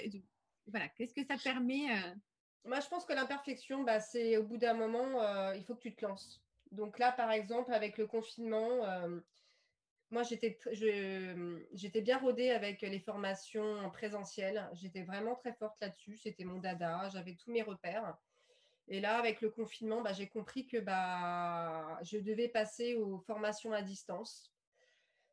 voilà, 0.67 0.89
qu'est-ce 0.91 1.15
que 1.15 1.25
ça 1.25 1.37
permet 1.43 1.91
euh? 1.91 2.15
Moi, 2.65 2.79
je 2.79 2.89
pense 2.89 3.05
que 3.05 3.13
l'imperfection, 3.13 3.83
bah, 3.83 4.01
c'est 4.01 4.37
au 4.37 4.45
bout 4.45 4.57
d'un 4.57 4.75
moment, 4.75 5.21
euh, 5.21 5.57
il 5.57 5.65
faut 5.65 5.75
que 5.75 5.81
tu 5.81 5.95
te 5.95 6.05
lances. 6.05 6.41
Donc 6.71 6.99
là, 6.99 7.11
par 7.13 7.33
exemple, 7.33 7.73
avec 7.73 7.99
le 7.99 8.07
confinement, 8.07 8.85
euh, 8.85 9.19
moi, 10.11 10.23
j'étais, 10.23 12.01
bien 12.01 12.19
rodée 12.19 12.51
avec 12.51 12.83
les 12.83 13.01
formations 13.01 13.79
en 13.81 13.91
présentiel. 13.91 14.69
J'étais 14.75 15.03
vraiment 15.03 15.35
très 15.35 15.55
forte 15.55 15.77
là-dessus. 15.81 16.19
C'était 16.19 16.45
mon 16.45 16.59
dada. 16.59 17.09
J'avais 17.13 17.35
tous 17.35 17.51
mes 17.51 17.63
repères. 17.63 18.17
Et 18.89 19.01
là, 19.01 19.19
avec 19.19 19.41
le 19.41 19.51
confinement, 19.51 20.03
bah, 20.03 20.13
j'ai 20.13 20.29
compris 20.29 20.67
que 20.67 20.77
bah, 20.79 21.99
je 22.03 22.19
devais 22.19 22.49
passer 22.49 22.95
aux 22.95 23.19
formations 23.21 23.73
à 23.73 23.83
distance. 23.83 24.52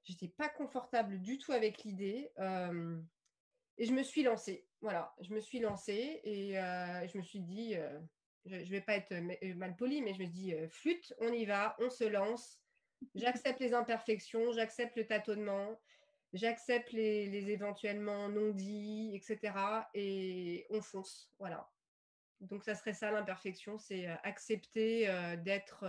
J'étais 0.04 0.28
pas 0.28 0.50
confortable 0.50 1.20
du 1.20 1.38
tout 1.38 1.52
avec 1.52 1.84
l'idée. 1.84 2.32
Euh, 2.40 3.00
et 3.78 3.86
je 3.86 3.94
me 3.94 4.04
suis 4.04 4.24
lancée. 4.24 4.66
Voilà, 4.82 5.14
je 5.22 5.34
me 5.34 5.40
suis 5.40 5.60
lancée 5.60 6.22
et 6.24 6.54
je 6.54 7.18
me 7.18 7.24
suis 7.24 7.42
dit, 7.42 7.76
je 8.46 8.56
ne 8.56 8.64
vais 8.64 8.82
pas 8.82 8.96
être 8.96 9.14
mal 9.56 9.76
poli, 9.76 10.02
mais 10.02 10.14
je 10.14 10.20
me 10.20 10.28
dis, 10.28 10.54
flûte, 10.70 11.14
on 11.20 11.32
y 11.32 11.46
va, 11.46 11.76
on 11.80 11.90
se 11.90 12.04
lance. 12.04 12.60
J'accepte 13.16 13.60
les 13.60 13.74
imperfections, 13.74 14.52
j'accepte 14.52 14.98
le 14.98 15.08
tâtonnement, 15.08 15.80
j'accepte 16.34 16.92
les, 16.92 17.50
éventuellement 17.50 18.28
non-dits, 18.28 19.12
etc. 19.16 19.54
Et 19.94 20.66
on 20.70 20.82
fonce. 20.82 21.32
Voilà. 21.40 21.70
Donc, 22.42 22.64
ça 22.66 22.76
serait 22.76 22.94
ça 22.94 23.12
l'imperfection, 23.12 23.78
c'est 23.78 24.08
accepter 24.24 25.08
d'être. 25.44 25.86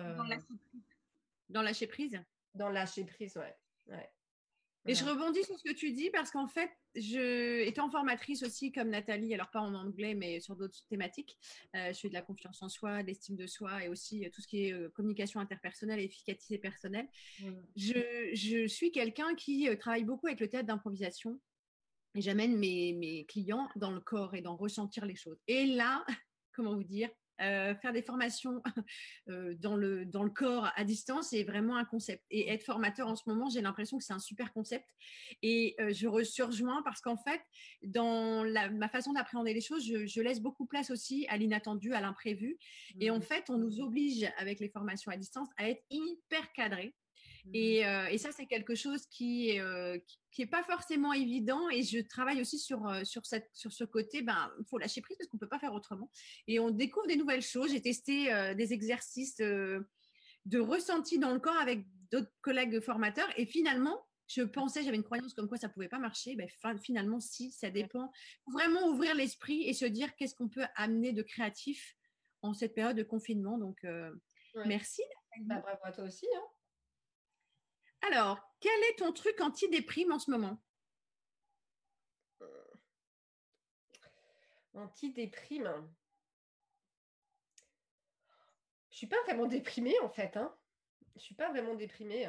Dans 1.48 1.62
lâcher 1.62 1.88
prise 1.88 2.22
Dans 2.54 2.68
lâcher 2.68 3.04
prise, 3.04 3.36
ouais. 3.36 3.56
Ouais. 3.90 4.10
Et 4.86 4.94
je 4.94 5.04
rebondis 5.04 5.44
sur 5.44 5.58
ce 5.58 5.62
que 5.62 5.74
tu 5.74 5.92
dis 5.92 6.08
parce 6.10 6.30
qu'en 6.30 6.48
fait, 6.48 6.70
je, 6.94 7.60
étant 7.66 7.90
formatrice 7.90 8.42
aussi 8.42 8.72
comme 8.72 8.88
Nathalie, 8.88 9.34
alors 9.34 9.50
pas 9.50 9.60
en 9.60 9.74
anglais, 9.74 10.14
mais 10.14 10.40
sur 10.40 10.56
d'autres 10.56 10.78
thématiques, 10.88 11.36
euh, 11.76 11.92
je 11.92 11.98
fais 11.98 12.08
de 12.08 12.14
la 12.14 12.22
confiance 12.22 12.62
en 12.62 12.70
soi, 12.70 13.02
de 13.02 13.08
l'estime 13.08 13.36
de 13.36 13.46
soi 13.46 13.84
et 13.84 13.88
aussi 13.88 14.24
euh, 14.24 14.30
tout 14.32 14.40
ce 14.40 14.48
qui 14.48 14.66
est 14.66 14.72
euh, 14.72 14.88
communication 14.88 15.38
interpersonnelle 15.38 16.00
et 16.00 16.04
efficacité 16.04 16.56
personnelle. 16.56 17.08
Je, 17.76 18.30
je, 18.32 18.66
suis 18.66 18.90
quelqu'un 18.90 19.34
qui 19.34 19.68
travaille 19.78 20.04
beaucoup 20.04 20.28
avec 20.28 20.40
le 20.40 20.48
théâtre 20.48 20.66
d'improvisation 20.66 21.38
et 22.14 22.22
j'amène 22.22 22.56
mes, 22.56 22.94
mes 22.94 23.26
clients 23.26 23.68
dans 23.76 23.90
le 23.90 24.00
corps 24.00 24.34
et 24.34 24.40
dans 24.40 24.56
ressentir 24.56 25.04
les 25.04 25.14
choses. 25.14 25.38
Et 25.46 25.66
là, 25.66 26.04
comment 26.52 26.74
vous 26.74 26.84
dire, 26.84 27.10
euh, 27.40 27.74
faire 27.74 27.92
des 27.92 28.02
formations 28.02 28.62
euh, 29.28 29.54
dans, 29.58 29.76
le, 29.76 30.04
dans 30.04 30.22
le 30.22 30.30
corps 30.30 30.70
à 30.76 30.84
distance 30.84 31.32
est 31.32 31.44
vraiment 31.44 31.76
un 31.76 31.84
concept. 31.84 32.24
Et 32.30 32.50
être 32.50 32.64
formateur 32.64 33.08
en 33.08 33.16
ce 33.16 33.22
moment, 33.26 33.48
j'ai 33.48 33.60
l'impression 33.60 33.98
que 33.98 34.04
c'est 34.04 34.12
un 34.12 34.18
super 34.18 34.52
concept. 34.52 34.86
Et 35.42 35.74
euh, 35.80 35.92
je 35.92 36.06
rejoins 36.06 36.82
parce 36.82 37.00
qu'en 37.00 37.16
fait, 37.16 37.40
dans 37.82 38.44
ma 38.72 38.88
façon 38.88 39.12
d'appréhender 39.12 39.54
les 39.54 39.60
choses, 39.60 39.84
je, 39.84 40.20
laisse 40.20 40.40
beaucoup 40.40 40.66
place 40.66 40.90
aussi 40.90 41.26
à 41.28 41.36
l'inattendu, 41.36 41.94
à 41.94 42.00
l'imprévu. 42.00 42.58
Et 43.00 43.10
en 43.10 43.18
mmh. 43.18 43.22
fait, 43.22 43.50
on 43.50 43.56
nous 43.56 43.80
oblige 43.80 44.30
avec 44.38 44.60
les 44.60 44.68
formations 44.68 45.10
à 45.10 45.16
distance 45.16 45.48
à 45.56 45.68
être 45.68 45.82
hyper 45.90 46.52
cadré. 46.52 46.94
Mmh. 47.46 47.50
Et, 47.54 48.18
ça, 48.18 48.32
c'est 48.32 48.46
quelque 48.46 48.74
chose 48.74 49.06
qui 49.06 49.58
n'est 50.38 50.46
pas 50.46 50.62
forcément 50.64 51.12
évident. 51.12 51.68
Et 51.70 51.82
je 51.82 52.00
travaille 52.00 52.40
aussi 52.40 52.58
sur, 52.58 52.88
sur, 53.04 53.26
cette, 53.26 53.48
sur 53.52 53.72
ce 53.72 53.84
côté, 53.84 54.18
il 54.18 54.26
ben, 54.26 54.50
faut 54.68 54.78
lâcher 54.78 55.00
prise 55.00 55.16
parce 55.16 55.28
qu'on 55.28 55.36
ne 55.36 55.40
peut 55.40 55.48
pas 55.48 55.58
faire 55.58 55.74
autrement. 55.74 56.10
Et 56.46 56.58
on 56.60 56.70
découvre 56.70 57.06
des 57.06 57.16
nouvelles 57.16 57.42
choses. 57.42 57.70
J'ai 57.70 57.82
testé 57.82 58.54
des 58.56 58.72
exercices 58.72 59.36
de 59.36 60.58
ressenti 60.58 61.18
dans 61.18 61.32
le 61.32 61.40
corps 61.40 61.56
avec 61.56 61.84
d'autres 62.10 62.32
collègues 62.42 62.80
formateurs. 62.80 63.28
Et 63.36 63.46
finalement, 63.46 64.00
je 64.30 64.42
pensais, 64.42 64.84
j'avais 64.84 64.96
une 64.96 65.02
croyance 65.02 65.34
comme 65.34 65.48
quoi 65.48 65.58
ça 65.58 65.66
ne 65.66 65.72
pouvait 65.72 65.88
pas 65.88 65.98
marcher. 65.98 66.36
Ben, 66.36 66.48
finalement, 66.80 67.18
si, 67.18 67.50
ça 67.50 67.70
dépend. 67.70 68.12
vraiment 68.46 68.88
ouvrir 68.88 69.14
l'esprit 69.14 69.68
et 69.68 69.72
se 69.72 69.84
dire 69.84 70.14
qu'est-ce 70.14 70.34
qu'on 70.34 70.48
peut 70.48 70.66
amener 70.76 71.12
de 71.12 71.22
créatif 71.22 71.96
en 72.42 72.54
cette 72.54 72.74
période 72.74 72.96
de 72.96 73.02
confinement. 73.02 73.58
Donc, 73.58 73.84
merci. 74.66 75.02
Bah, 75.42 75.60
bravo 75.60 75.80
à 75.82 75.92
toi 75.92 76.04
aussi. 76.04 76.26
Hein. 76.36 76.42
Alors, 78.02 78.38
quel 78.60 78.78
est 78.90 78.98
ton 78.98 79.12
truc 79.12 79.40
anti-déprime 79.40 80.12
en 80.12 80.18
ce 80.18 80.30
moment? 80.30 80.62
Euh, 82.42 82.64
Anti-déprime 84.74 85.70
Je 88.90 88.96
suis 88.96 89.06
pas 89.06 89.22
vraiment 89.24 89.46
déprimée 89.46 89.98
en 90.00 90.10
fait. 90.10 90.36
Hein. 90.36 90.54
Je 91.16 91.22
suis 91.22 91.34
pas 91.34 91.50
vraiment 91.50 91.74
déprimée. 91.74 92.28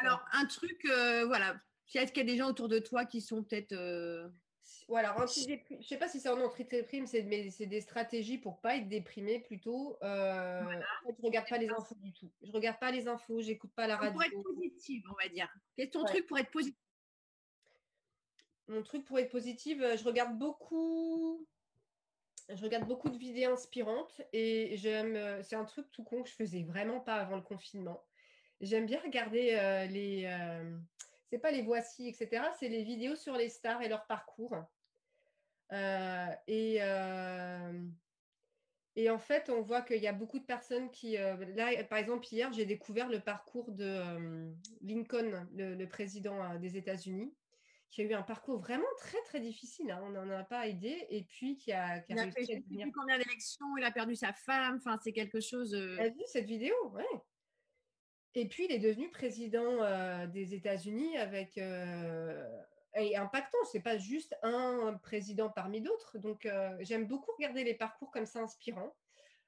Alors, 0.00 0.24
un 0.32 0.46
truc, 0.46 0.84
euh, 0.86 1.24
voilà. 1.26 1.54
Peut-être 1.92 2.12
qu'il 2.12 2.26
y 2.26 2.30
a 2.30 2.32
des 2.32 2.38
gens 2.38 2.48
autour 2.48 2.68
de 2.68 2.78
toi 2.78 3.04
qui 3.04 3.20
sont 3.20 3.44
peut-être 3.44 3.72
euh, 3.72 4.28
voilà, 4.86 5.18
anti-déprime. 5.18 5.80
Je 5.80 5.86
sais 5.86 5.96
pas 5.96 6.08
si 6.08 6.20
c'est 6.20 6.28
un 6.28 6.40
anti-déprime, 6.40 7.06
c'est 7.06 7.22
mais 7.22 7.50
c'est 7.50 7.66
des 7.66 7.80
stratégies 7.80 8.38
pour 8.38 8.60
pas 8.60 8.76
être 8.76 8.88
déprimé 8.88 9.40
plutôt. 9.40 9.96
Euh, 10.02 10.62
je 11.06 11.22
regarde 11.22 11.48
pas 11.48 11.56
les 11.56 11.70
infos 11.70 11.94
du 11.96 12.12
tout. 12.12 12.30
Je 12.42 12.52
regarde 12.52 12.78
pas 12.78 12.90
les 12.90 13.08
infos, 13.08 13.40
j'écoute 13.40 13.72
pas 13.74 13.86
la 13.86 13.96
radio. 13.96 14.12
Pour 14.12 14.22
être 14.22 14.42
positive, 14.42 15.02
on 15.10 15.22
va 15.22 15.28
dire. 15.28 15.48
Quel 15.76 15.86
est 15.86 15.90
ton 15.90 16.04
truc 16.04 16.26
pour 16.26 16.38
être 16.38 16.50
positive 16.50 16.78
Mon 18.68 18.82
truc 18.82 19.04
pour 19.06 19.18
être 19.18 19.30
positive, 19.30 19.82
euh, 19.82 19.96
je 19.96 20.04
regarde 20.04 20.36
beaucoup. 20.36 21.46
Je 22.50 22.62
regarde 22.62 22.86
beaucoup 22.86 23.08
de 23.08 23.16
vidéos 23.16 23.52
inspirantes 23.52 24.20
et 24.34 24.76
j'aime. 24.76 25.16
Euh, 25.16 25.42
c'est 25.42 25.56
un 25.56 25.64
truc 25.64 25.90
tout 25.92 26.04
con 26.04 26.22
que 26.22 26.28
je 26.28 26.34
faisais 26.34 26.62
vraiment 26.62 27.00
pas 27.00 27.14
avant 27.14 27.36
le 27.36 27.42
confinement. 27.42 28.04
J'aime 28.60 28.84
bien 28.84 29.00
regarder 29.00 29.54
euh, 29.54 29.86
les 29.86 30.28
c'est 31.34 31.40
pas 31.40 31.50
les 31.50 31.62
voici, 31.62 32.06
etc. 32.06 32.44
C'est 32.60 32.68
les 32.68 32.84
vidéos 32.84 33.16
sur 33.16 33.36
les 33.36 33.48
stars 33.48 33.82
et 33.82 33.88
leur 33.88 34.06
parcours. 34.06 34.54
Euh, 35.72 36.26
et, 36.46 36.78
euh, 36.80 37.72
et 38.96 39.10
en 39.10 39.18
fait, 39.18 39.50
on 39.50 39.62
voit 39.62 39.82
qu'il 39.82 40.02
y 40.02 40.06
a 40.06 40.12
beaucoup 40.12 40.38
de 40.38 40.44
personnes 40.44 40.90
qui. 40.90 41.16
Euh, 41.18 41.36
là, 41.54 41.82
par 41.84 41.98
exemple, 41.98 42.26
hier, 42.30 42.52
j'ai 42.52 42.66
découvert 42.66 43.08
le 43.08 43.20
parcours 43.20 43.72
de 43.72 44.52
Lincoln, 44.82 45.46
le, 45.54 45.84
président 45.86 46.58
des 46.58 46.76
États-Unis, 46.76 47.34
qui 47.90 48.02
a 48.02 48.04
eu 48.04 48.14
un 48.14 48.22
parcours 48.22 48.58
vraiment 48.58 48.84
très, 48.98 49.20
très 49.22 49.40
difficile. 49.40 49.90
Hein. 49.90 50.00
on 50.04 50.10
n'en 50.10 50.30
a 50.30 50.44
pas 50.44 50.66
idée. 50.68 51.06
Et 51.10 51.24
puis, 51.24 51.56
qui 51.56 51.72
a, 51.72 52.00
qui 52.00 52.12
a, 52.12 52.22
réussi 52.22 52.46
fait, 52.46 52.56
à 52.56 52.60
devenir... 52.60 52.88
combien 52.94 53.18
d'élections, 53.18 53.66
il 53.78 53.84
a 53.84 53.90
perdu 53.90 54.14
sa 54.14 54.32
femme. 54.32 54.76
Enfin, 54.76 54.98
c'est 55.02 55.12
quelque 55.12 55.40
chose. 55.40 55.70
Tu 55.70 56.00
as 56.00 56.08
vu 56.08 56.22
cette 56.26 56.46
vidéo? 56.46 56.74
Ouais. 56.92 57.04
Et 58.36 58.48
puis, 58.48 58.64
il 58.64 58.72
est 58.72 58.80
devenu 58.80 59.10
président 59.10 59.82
euh, 59.82 60.26
des 60.26 60.54
États-Unis 60.54 61.16
avec 61.16 61.56
euh, 61.56 62.44
et 62.94 63.16
impactant. 63.16 63.58
C'est 63.70 63.80
pas 63.80 63.98
juste 63.98 64.36
un 64.42 64.98
président 65.02 65.48
parmi 65.50 65.80
d'autres. 65.80 66.18
Donc, 66.18 66.46
euh, 66.46 66.76
j'aime 66.80 67.06
beaucoup 67.06 67.32
regarder 67.32 67.64
les 67.64 67.74
parcours 67.74 68.10
comme 68.10 68.26
ça 68.26 68.40
inspirants 68.40 68.94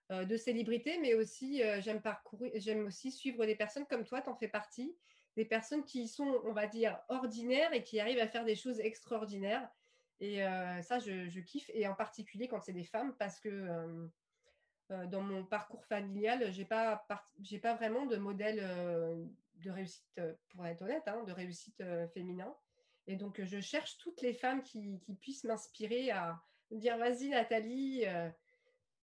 de 0.08 0.36
célébrités, 0.36 1.00
mais 1.00 1.14
aussi 1.14 1.62
j'aime 1.80 2.00
parcourir, 2.00 2.52
j'aime 2.54 2.86
aussi 2.86 3.10
suivre 3.10 3.44
des 3.44 3.56
personnes 3.56 3.86
comme 3.86 4.04
toi. 4.04 4.20
T'en 4.20 4.36
fais 4.36 4.46
partie, 4.46 4.96
des 5.34 5.44
personnes 5.44 5.82
qui 5.84 6.06
sont, 6.06 6.42
on 6.44 6.52
va 6.52 6.68
dire, 6.68 6.96
ordinaires 7.08 7.72
et 7.72 7.82
qui 7.82 7.98
arrivent 7.98 8.20
à 8.20 8.28
faire 8.28 8.44
des 8.44 8.54
choses 8.54 8.78
extraordinaires. 8.78 9.68
Et 10.20 10.42
ça, 10.82 11.00
je, 11.00 11.40
kiffe. 11.40 11.68
Et 11.74 11.88
en 11.88 11.94
particulier 11.94 12.46
quand 12.46 12.60
c'est 12.60 12.72
des 12.72 12.84
femmes, 12.84 13.16
parce 13.18 13.40
que 13.40 14.08
euh, 14.92 15.06
dans 15.06 15.20
mon 15.20 15.44
parcours 15.44 15.84
familial, 15.84 16.52
j'ai 16.52 16.64
pas 16.64 17.04
j'ai 17.42 17.58
pas 17.58 17.74
vraiment 17.74 18.06
de 18.06 18.16
modèle 18.16 18.60
euh, 18.62 19.24
de 19.56 19.70
réussite, 19.70 20.04
euh, 20.18 20.32
pour 20.50 20.64
être 20.64 20.82
honnête, 20.82 21.02
hein, 21.08 21.24
de 21.24 21.32
réussite 21.32 21.82
féminin. 22.14 22.54
Et 23.06 23.16
donc, 23.16 23.42
je 23.42 23.60
cherche 23.60 23.98
toutes 23.98 24.20
les 24.22 24.34
femmes 24.34 24.62
qui, 24.62 25.00
puissent 25.20 25.44
m'inspirer 25.44 26.10
à 26.10 26.42
me 26.70 26.78
dire 26.78 26.98
vas-y 26.98 27.28
Nathalie, 27.28 28.04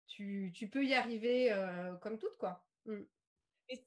tu, 0.07 0.53
tu, 0.55 0.69
peux 0.69 0.85
y 0.85 0.95
arriver 0.95 1.53
comme 2.01 2.19
toute 2.19 2.37
quoi. 2.37 2.65
Mm. 2.87 3.03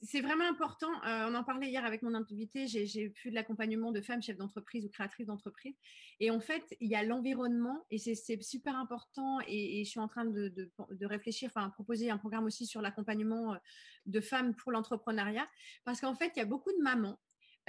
C'est 0.02 0.22
vraiment 0.22 0.48
important. 0.48 0.92
Euh, 1.06 1.28
on 1.30 1.36
en 1.36 1.44
parlait 1.44 1.68
hier 1.68 1.84
avec 1.84 2.04
mon 2.04 2.14
invité. 2.14 2.68
J'ai 2.68 3.10
fait 3.16 3.30
de 3.30 3.36
l'accompagnement 3.36 3.92
de 3.92 4.00
femmes 4.00 4.22
chefs 4.22 4.38
d'entreprise 4.38 4.86
ou 4.86 4.90
créatrices 4.90 5.28
d'entreprise. 5.28 5.76
Et 6.22 6.32
en 6.32 6.40
fait, 6.40 6.64
il 6.80 6.90
y 6.90 6.96
a 6.96 7.04
l'environnement 7.04 7.86
et 7.92 7.98
c'est 7.98 8.42
super 8.42 8.78
important. 8.78 9.40
Et, 9.48 9.84
je 9.84 9.90
suis 9.90 10.00
en 10.00 10.08
train 10.08 10.24
de, 10.24 10.50
de, 10.50 11.06
réfléchir, 11.06 11.50
enfin, 11.54 11.70
proposer 11.70 12.10
un 12.10 12.18
programme 12.18 12.46
aussi 12.46 12.66
sur 12.66 12.82
l'accompagnement 12.82 13.54
euh, 13.54 13.58
de 14.06 14.22
femmes 14.22 14.56
pour 14.56 14.72
l'entrepreneuriat. 14.72 15.48
Parce 15.84 16.00
qu'en 16.00 16.16
fait, 16.16 16.32
il 16.36 16.40
y 16.40 16.44
a 16.44 16.46
beaucoup 16.46 16.72
de 16.72 16.82
mamans 16.82 17.20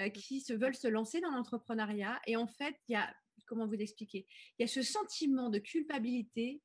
euh, 0.00 0.08
qui 0.08 0.40
se 0.40 0.52
veulent 0.52 0.74
se 0.74 0.88
lancer 0.88 1.20
dans 1.20 1.30
l'entrepreneuriat. 1.30 2.20
Et 2.26 2.36
en 2.36 2.46
fait, 2.46 2.76
il 2.88 2.92
y 2.92 2.96
a, 2.96 3.14
comment 3.46 3.66
vous 3.66 3.74
expliquer, 3.74 4.26
il 4.58 4.62
y 4.62 4.64
a 4.64 4.68
ce 4.68 4.82
sentiment 4.82 5.50
de 5.50 5.58
culpabilité 5.58 6.62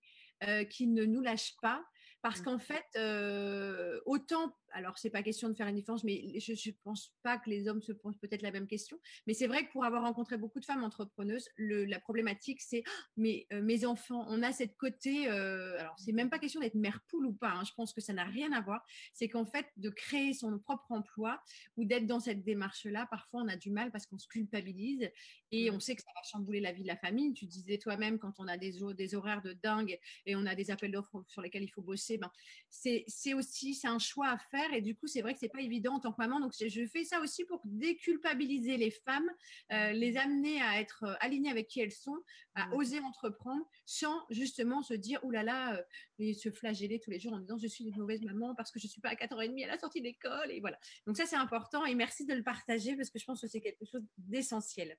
qui 0.69 0.87
ne 0.87 1.03
nous 1.03 1.19
lâche 1.19 1.57
pas. 1.61 1.83
Parce 2.21 2.41
mmh. 2.41 2.43
qu'en 2.43 2.59
fait, 2.59 4.01
autant 4.05 4.53
alors 4.73 4.97
c'est 4.97 5.09
pas 5.09 5.23
question 5.23 5.49
de 5.49 5.53
faire 5.53 5.67
une 5.67 5.75
différence, 5.75 6.03
mais 6.03 6.39
je 6.39 6.51
ne 6.51 6.75
pense 6.83 7.13
pas 7.23 7.37
que 7.37 7.49
les 7.49 7.67
hommes 7.67 7.81
se 7.81 7.91
posent 7.91 8.17
peut-être 8.17 8.41
la 8.41 8.51
même 8.51 8.67
question. 8.67 8.99
Mais 9.27 9.33
c'est 9.33 9.47
vrai 9.47 9.65
que 9.65 9.71
pour 9.71 9.85
avoir 9.85 10.03
rencontré 10.03 10.37
beaucoup 10.37 10.59
de 10.59 10.65
femmes 10.65 10.83
entrepreneuses, 10.83 11.47
la 11.57 11.99
problématique 11.99 12.61
c'est 12.61 12.83
«Ah, 12.85 12.91
mais 13.17 13.47
euh, 13.53 13.61
mes 13.61 13.85
enfants, 13.85 14.25
on 14.29 14.41
a 14.43 14.51
cette 14.51 14.77
côté. 14.77 15.29
Euh, 15.29 15.79
alors 15.79 15.95
c'est 15.97 16.11
même 16.11 16.29
pas 16.29 16.39
question 16.39 16.59
d'être 16.59 16.75
mère 16.75 17.01
poule 17.07 17.25
ou 17.25 17.33
pas. 17.33 17.51
Hein, 17.51 17.63
je 17.65 17.73
pense 17.73 17.93
que 17.93 18.01
ça 18.01 18.13
n'a 18.13 18.25
rien 18.25 18.51
à 18.51 18.61
voir. 18.61 18.85
C'est 19.13 19.29
qu'en 19.29 19.45
fait 19.45 19.67
de 19.77 19.89
créer 19.89 20.33
son 20.33 20.59
propre 20.59 20.91
emploi 20.91 21.41
ou 21.77 21.85
d'être 21.85 22.07
dans 22.07 22.19
cette 22.19 22.43
démarche-là, 22.43 23.07
parfois 23.09 23.41
on 23.41 23.47
a 23.47 23.55
du 23.55 23.71
mal 23.71 23.91
parce 23.91 24.05
qu'on 24.05 24.17
se 24.17 24.27
culpabilise 24.27 25.09
et 25.51 25.69
mmh. 25.69 25.73
on 25.73 25.79
sait 25.79 25.95
que 25.95 26.01
ça 26.01 26.11
va 26.15 26.21
chambouler 26.23 26.59
la 26.59 26.71
vie 26.71 26.83
de 26.83 26.87
la 26.87 26.97
famille. 26.97 27.33
Tu 27.33 27.45
disais 27.45 27.77
toi-même 27.77 28.19
quand 28.19 28.39
on 28.39 28.47
a 28.47 28.57
des, 28.57 28.79
des 28.95 29.15
horaires 29.15 29.41
de 29.41 29.53
dingue 29.53 29.97
et 30.25 30.35
on 30.35 30.45
a 30.45 30.55
des 30.55 30.71
appels 30.71 30.91
d'offres 30.91 31.23
sur 31.27 31.41
lesquels 31.41 31.63
il 31.63 31.69
faut 31.69 31.81
bosser, 31.81 32.08
ben, 32.17 32.31
c'est 32.69 33.33
aussi 33.33 33.73
c'est 33.73 33.87
un 33.87 33.99
choix 33.99 34.29
à 34.29 34.37
faire 34.37 34.73
et 34.73 34.81
du 34.81 34.95
coup, 34.95 35.07
c'est 35.07 35.21
vrai 35.21 35.33
que 35.33 35.39
c'est 35.39 35.49
pas 35.49 35.61
évident 35.61 35.95
en 35.95 35.99
tant 35.99 36.11
que 36.11 36.17
maman. 36.19 36.39
Donc, 36.39 36.53
je 36.59 36.85
fais 36.87 37.03
ça 37.03 37.19
aussi 37.21 37.45
pour 37.45 37.61
déculpabiliser 37.65 38.77
les 38.77 38.91
femmes, 38.91 39.29
euh, 39.71 39.91
les 39.91 40.17
amener 40.17 40.61
à 40.61 40.79
être 40.79 41.03
euh, 41.03 41.13
alignées 41.19 41.51
avec 41.51 41.67
qui 41.67 41.81
elles 41.81 41.91
sont, 41.91 42.17
à 42.55 42.73
oser 42.73 42.99
entreprendre 42.99 43.65
sans 43.85 44.25
justement 44.29 44.81
se 44.81 44.93
dire, 44.93 45.23
oulala, 45.23 45.43
là 45.43 45.73
là, 45.73 45.85
et 46.19 46.33
se 46.33 46.51
flageller 46.51 46.99
tous 46.99 47.11
les 47.11 47.19
jours 47.19 47.33
en 47.33 47.39
disant, 47.39 47.57
je 47.57 47.67
suis 47.67 47.85
une 47.85 47.97
mauvaise 47.97 48.21
maman 48.21 48.55
parce 48.55 48.71
que 48.71 48.79
je 48.79 48.87
suis 48.87 49.01
pas 49.01 49.09
à 49.09 49.15
4h30 49.15 49.63
à 49.63 49.67
la 49.67 49.77
sortie 49.77 50.01
d'école. 50.01 50.51
Et 50.51 50.59
voilà. 50.59 50.77
Donc, 51.05 51.17
ça, 51.17 51.25
c'est 51.25 51.35
important. 51.35 51.85
Et 51.85 51.95
merci 51.95 52.25
de 52.25 52.33
le 52.33 52.43
partager 52.43 52.95
parce 52.95 53.09
que 53.09 53.19
je 53.19 53.25
pense 53.25 53.41
que 53.41 53.47
c'est 53.47 53.61
quelque 53.61 53.85
chose 53.85 54.03
d'essentiel. 54.17 54.97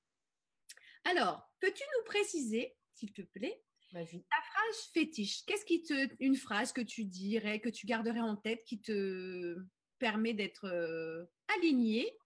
Alors, 1.03 1.49
peux-tu 1.59 1.83
nous 1.97 2.05
préciser 2.05 2.75
s'il 2.93 3.11
te 3.13 3.21
plaît. 3.21 3.61
Ta 3.91 4.41
phrase 4.41 4.89
fétiche, 4.93 5.45
qu'est-ce 5.45 5.65
qui 5.65 5.83
te, 5.83 6.15
une 6.19 6.35
phrase 6.35 6.71
que 6.71 6.81
tu 6.81 7.03
dirais, 7.03 7.59
que 7.59 7.69
tu 7.69 7.85
garderais 7.85 8.21
en 8.21 8.37
tête, 8.37 8.63
qui 8.63 8.79
te 8.79 9.57
permet 9.99 10.33
d'être 10.33 10.65
euh, 10.65 11.25
aligné 11.57 12.17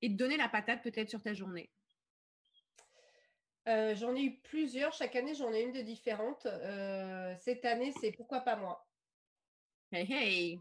et 0.00 0.08
de 0.08 0.16
donner 0.16 0.36
la 0.36 0.48
patate 0.48 0.82
peut-être 0.82 1.08
sur 1.08 1.22
ta 1.22 1.34
journée? 1.34 1.70
Euh, 3.68 3.94
J'en 3.94 4.14
ai 4.16 4.22
eu 4.22 4.40
plusieurs. 4.40 4.92
Chaque 4.92 5.14
année, 5.14 5.34
j'en 5.34 5.52
ai 5.52 5.62
une 5.62 5.72
de 5.72 5.82
différente. 5.82 6.46
Euh, 6.46 7.34
cette 7.38 7.64
année, 7.64 7.92
c'est 8.00 8.10
pourquoi 8.10 8.40
pas 8.40 8.56
moi? 8.56 8.84
Hey, 9.92 10.12
hey. 10.12 10.60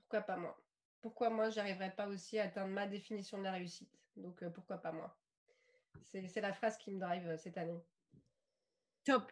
Pourquoi 0.00 0.22
pas 0.22 0.36
moi? 0.36 0.60
Pourquoi 1.00 1.30
moi, 1.30 1.50
j'arriverais 1.50 1.94
pas 1.94 2.08
aussi 2.08 2.38
à 2.38 2.44
atteindre 2.44 2.72
ma 2.72 2.88
définition 2.88 3.38
de 3.38 3.44
la 3.44 3.52
réussite? 3.52 3.96
Donc, 4.16 4.44
pourquoi 4.50 4.78
pas 4.78 4.92
moi? 4.92 5.16
C'est 6.02 6.40
la 6.40 6.52
phrase 6.52 6.76
qui 6.78 6.90
me 6.90 6.98
drive 6.98 7.36
cette 7.36 7.58
année. 7.58 7.80
Top. 9.04 9.30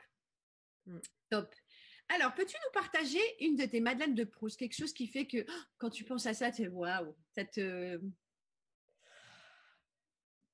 Mm. 0.86 0.98
Top. 1.30 1.54
Alors, 2.12 2.34
peux-tu 2.34 2.56
nous 2.56 2.80
partager 2.80 3.20
une 3.38 3.54
de 3.54 3.64
tes 3.64 3.80
Madeleines 3.80 4.16
de 4.16 4.24
Proust, 4.24 4.58
quelque 4.58 4.76
chose 4.76 4.92
qui 4.92 5.06
fait 5.06 5.26
que 5.26 5.44
oh, 5.48 5.62
quand 5.78 5.90
tu 5.90 6.04
penses 6.04 6.26
à 6.26 6.34
ça, 6.34 6.50
tu 6.50 6.62
es 6.62 6.68
waouh, 6.68 7.14
ça 7.28 7.44
te. 7.44 8.00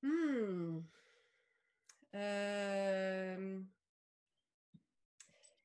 Hmm. 0.03 0.83
Euh, 2.15 3.61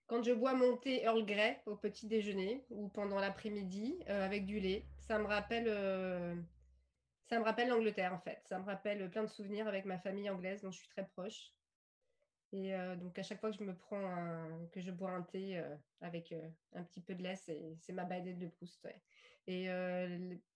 quand 0.07 0.23
je 0.23 0.31
bois 0.31 0.53
mon 0.53 0.77
thé 0.77 1.03
Earl 1.03 1.25
Grey 1.25 1.61
au 1.65 1.75
petit 1.75 2.07
déjeuner 2.07 2.65
ou 2.69 2.87
pendant 2.89 3.19
l'après-midi 3.19 3.99
euh, 4.09 4.25
avec 4.25 4.45
du 4.45 4.61
lait, 4.61 4.85
ça 4.97 5.19
me 5.19 5.25
rappelle. 5.25 5.67
Euh, 5.67 6.35
ça 7.29 7.37
me 7.37 7.43
rappelle 7.43 7.67
l'Angleterre 7.67 8.13
en 8.13 8.19
fait. 8.19 8.41
Ça 8.47 8.59
me 8.59 8.65
rappelle 8.65 9.09
plein 9.11 9.23
de 9.23 9.29
souvenirs 9.29 9.67
avec 9.67 9.83
ma 9.83 9.99
famille 9.99 10.29
anglaise 10.29 10.61
dont 10.61 10.71
je 10.71 10.79
suis 10.79 10.89
très 10.89 11.05
proche. 11.05 11.53
Et 12.53 12.75
euh, 12.75 12.95
donc, 12.95 13.17
à 13.17 13.23
chaque 13.23 13.39
fois 13.39 13.51
que 13.51 13.57
je 13.57 13.63
me 13.63 13.75
prends 13.75 14.05
un, 14.05 14.67
que 14.73 14.81
je 14.81 14.91
bois 14.91 15.11
un 15.11 15.21
thé 15.21 15.57
euh, 15.57 15.75
avec 16.01 16.33
euh, 16.33 16.49
un 16.73 16.83
petit 16.83 16.99
peu 16.99 17.15
de 17.15 17.23
lait, 17.23 17.35
c'est 17.35 17.93
ma 17.93 18.03
baguette 18.03 18.39
de 18.39 18.47
Proust. 18.47 18.87
Et 19.47 19.69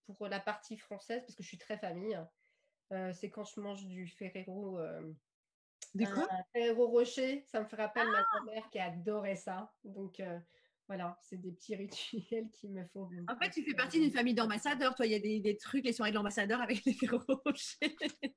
pour 0.05 0.27
la 0.27 0.39
partie 0.39 0.77
française, 0.77 1.21
parce 1.21 1.35
que 1.35 1.43
je 1.43 1.47
suis 1.47 1.57
très 1.57 1.77
famille, 1.77 2.19
c'est 3.13 3.29
quand 3.29 3.45
je 3.45 3.59
mange 3.59 3.85
du 3.85 4.07
Ferrero. 4.07 4.79
du 5.95 6.07
quoi? 6.07 6.27
Ferrero 6.53 6.87
Rocher, 6.87 7.43
ça 7.47 7.61
me 7.61 7.65
fait 7.65 7.77
rappel 7.77 8.07
ma 8.07 8.19
ah! 8.19 8.43
mère 8.45 8.69
qui 8.69 8.79
adorait 8.79 9.35
ça. 9.35 9.73
Donc, 9.83 10.21
voilà, 10.87 11.17
c'est 11.21 11.41
des 11.41 11.51
petits 11.51 11.75
rituels 11.75 12.49
qui 12.53 12.69
me 12.69 12.85
font. 12.93 13.09
En 13.27 13.35
fait, 13.37 13.49
tu 13.49 13.63
fais 13.63 13.73
partie 13.73 13.99
d'une 13.99 14.11
famille 14.11 14.35
d'ambassadeurs. 14.35 14.93
Toi, 14.93 15.07
il 15.07 15.13
y 15.13 15.15
a 15.15 15.39
des, 15.39 15.57
trucs, 15.57 15.83
les 15.83 15.93
soirées 15.93 16.11
de 16.11 16.15
l'ambassadeur 16.15 16.61
avec 16.61 16.85
les 16.85 16.93
Ferrero 16.93 17.41
Rocher. 17.43 17.77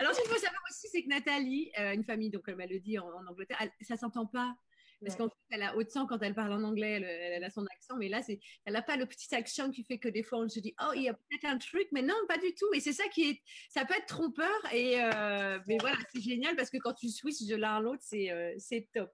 Alors, 0.00 0.12
ce 0.12 0.20
qu'il 0.20 0.30
faut 0.30 0.40
savoir 0.40 0.62
aussi, 0.68 0.88
c'est 0.90 1.04
que 1.04 1.08
Nathalie, 1.08 1.70
euh, 1.78 1.92
une 1.92 2.04
famille, 2.04 2.30
donc 2.30 2.42
comme 2.42 2.60
elle 2.60 2.70
le 2.70 2.80
dit 2.80 2.98
en, 2.98 3.08
Angleterre, 3.28 3.58
ça 3.82 3.96
s'entend 3.96 4.26
pas. 4.26 4.56
Parce 5.04 5.16
qu'en 5.16 5.28
fait, 5.28 5.36
elle 5.50 5.62
a 5.62 5.76
haut 5.76 5.84
quand 6.08 6.22
elle 6.22 6.34
parle 6.34 6.52
en 6.52 6.62
anglais, 6.62 6.92
elle, 7.02 7.44
a 7.44 7.50
son 7.50 7.66
accent, 7.66 7.96
mais 7.98 8.08
là, 8.08 8.22
elle 8.64 8.72
n'a 8.72 8.80
pas 8.80 8.96
le 8.96 9.04
petit 9.04 9.34
accent 9.34 9.70
qui 9.70 9.84
fait 9.84 9.98
que 9.98 10.08
des 10.08 10.22
fois, 10.22 10.38
on 10.38 10.48
se 10.48 10.60
dit, 10.60 10.74
oh, 10.82 10.92
il 10.96 11.02
y 11.02 11.08
a 11.08 11.12
peut-être 11.12 11.44
un 11.44 11.58
truc, 11.58 11.86
mais 11.92 12.00
non, 12.00 12.14
pas 12.26 12.38
du 12.38 12.54
tout. 12.54 12.72
Et 12.74 12.80
c'est 12.80 12.94
ça 12.94 13.04
qui 13.08 13.28
est, 13.28 13.42
ça 13.68 13.84
peut 13.84 13.94
être 13.94 14.06
trompeur. 14.06 14.48
Et 14.72 15.02
euh, 15.02 15.58
mais 15.66 15.76
voilà, 15.80 15.98
c'est 16.12 16.22
génial 16.22 16.56
parce 16.56 16.70
que 16.70 16.78
quand 16.78 16.94
tu 16.94 17.10
switches 17.10 17.46
de 17.46 17.56
l'un 17.56 17.76
à 17.76 17.80
l'autre, 17.80 18.02
c'est 18.02 18.30
euh, 18.30 18.80
top. 18.94 19.10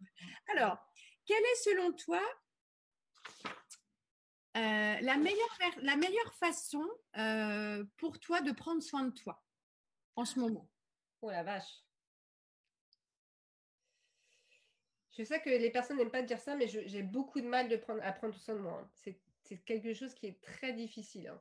Alors, 0.55 0.79
quelle 1.27 1.43
est 1.43 1.63
selon 1.65 1.93
toi 1.93 2.23
euh, 4.57 5.01
la, 5.01 5.17
meilleure, 5.17 5.59
la 5.83 5.97
meilleure 5.97 6.35
façon 6.35 6.85
euh, 7.17 7.85
pour 7.97 8.19
toi 8.19 8.41
de 8.41 8.51
prendre 8.53 8.83
soin 8.83 9.05
de 9.05 9.13
toi 9.13 9.43
en 10.17 10.25
ce 10.25 10.39
moment? 10.41 10.69
Oh 11.23 11.31
la 11.31 11.43
vache. 11.43 11.85
Je 15.17 15.25
sais 15.25 15.41
que 15.41 15.51
les 15.51 15.71
personnes 15.71 15.99
n'aiment 15.99 16.11
pas 16.11 16.23
dire 16.23 16.41
ça, 16.41 16.57
mais 16.57 16.67
j'ai 16.67 17.03
beaucoup 17.03 17.41
de 17.41 17.47
mal 17.47 17.69
de 17.69 17.77
prendre, 17.77 18.03
à 18.03 18.13
prendre 18.13 18.35
soin 18.37 18.55
de 18.55 18.61
moi. 18.61 18.81
Hein. 18.83 19.15
C'est 19.43 19.59
quelque 19.65 19.93
chose 19.93 20.15
qui 20.15 20.27
est 20.27 20.41
très 20.41 20.73
difficile. 20.73 21.29
Hein. 21.29 21.41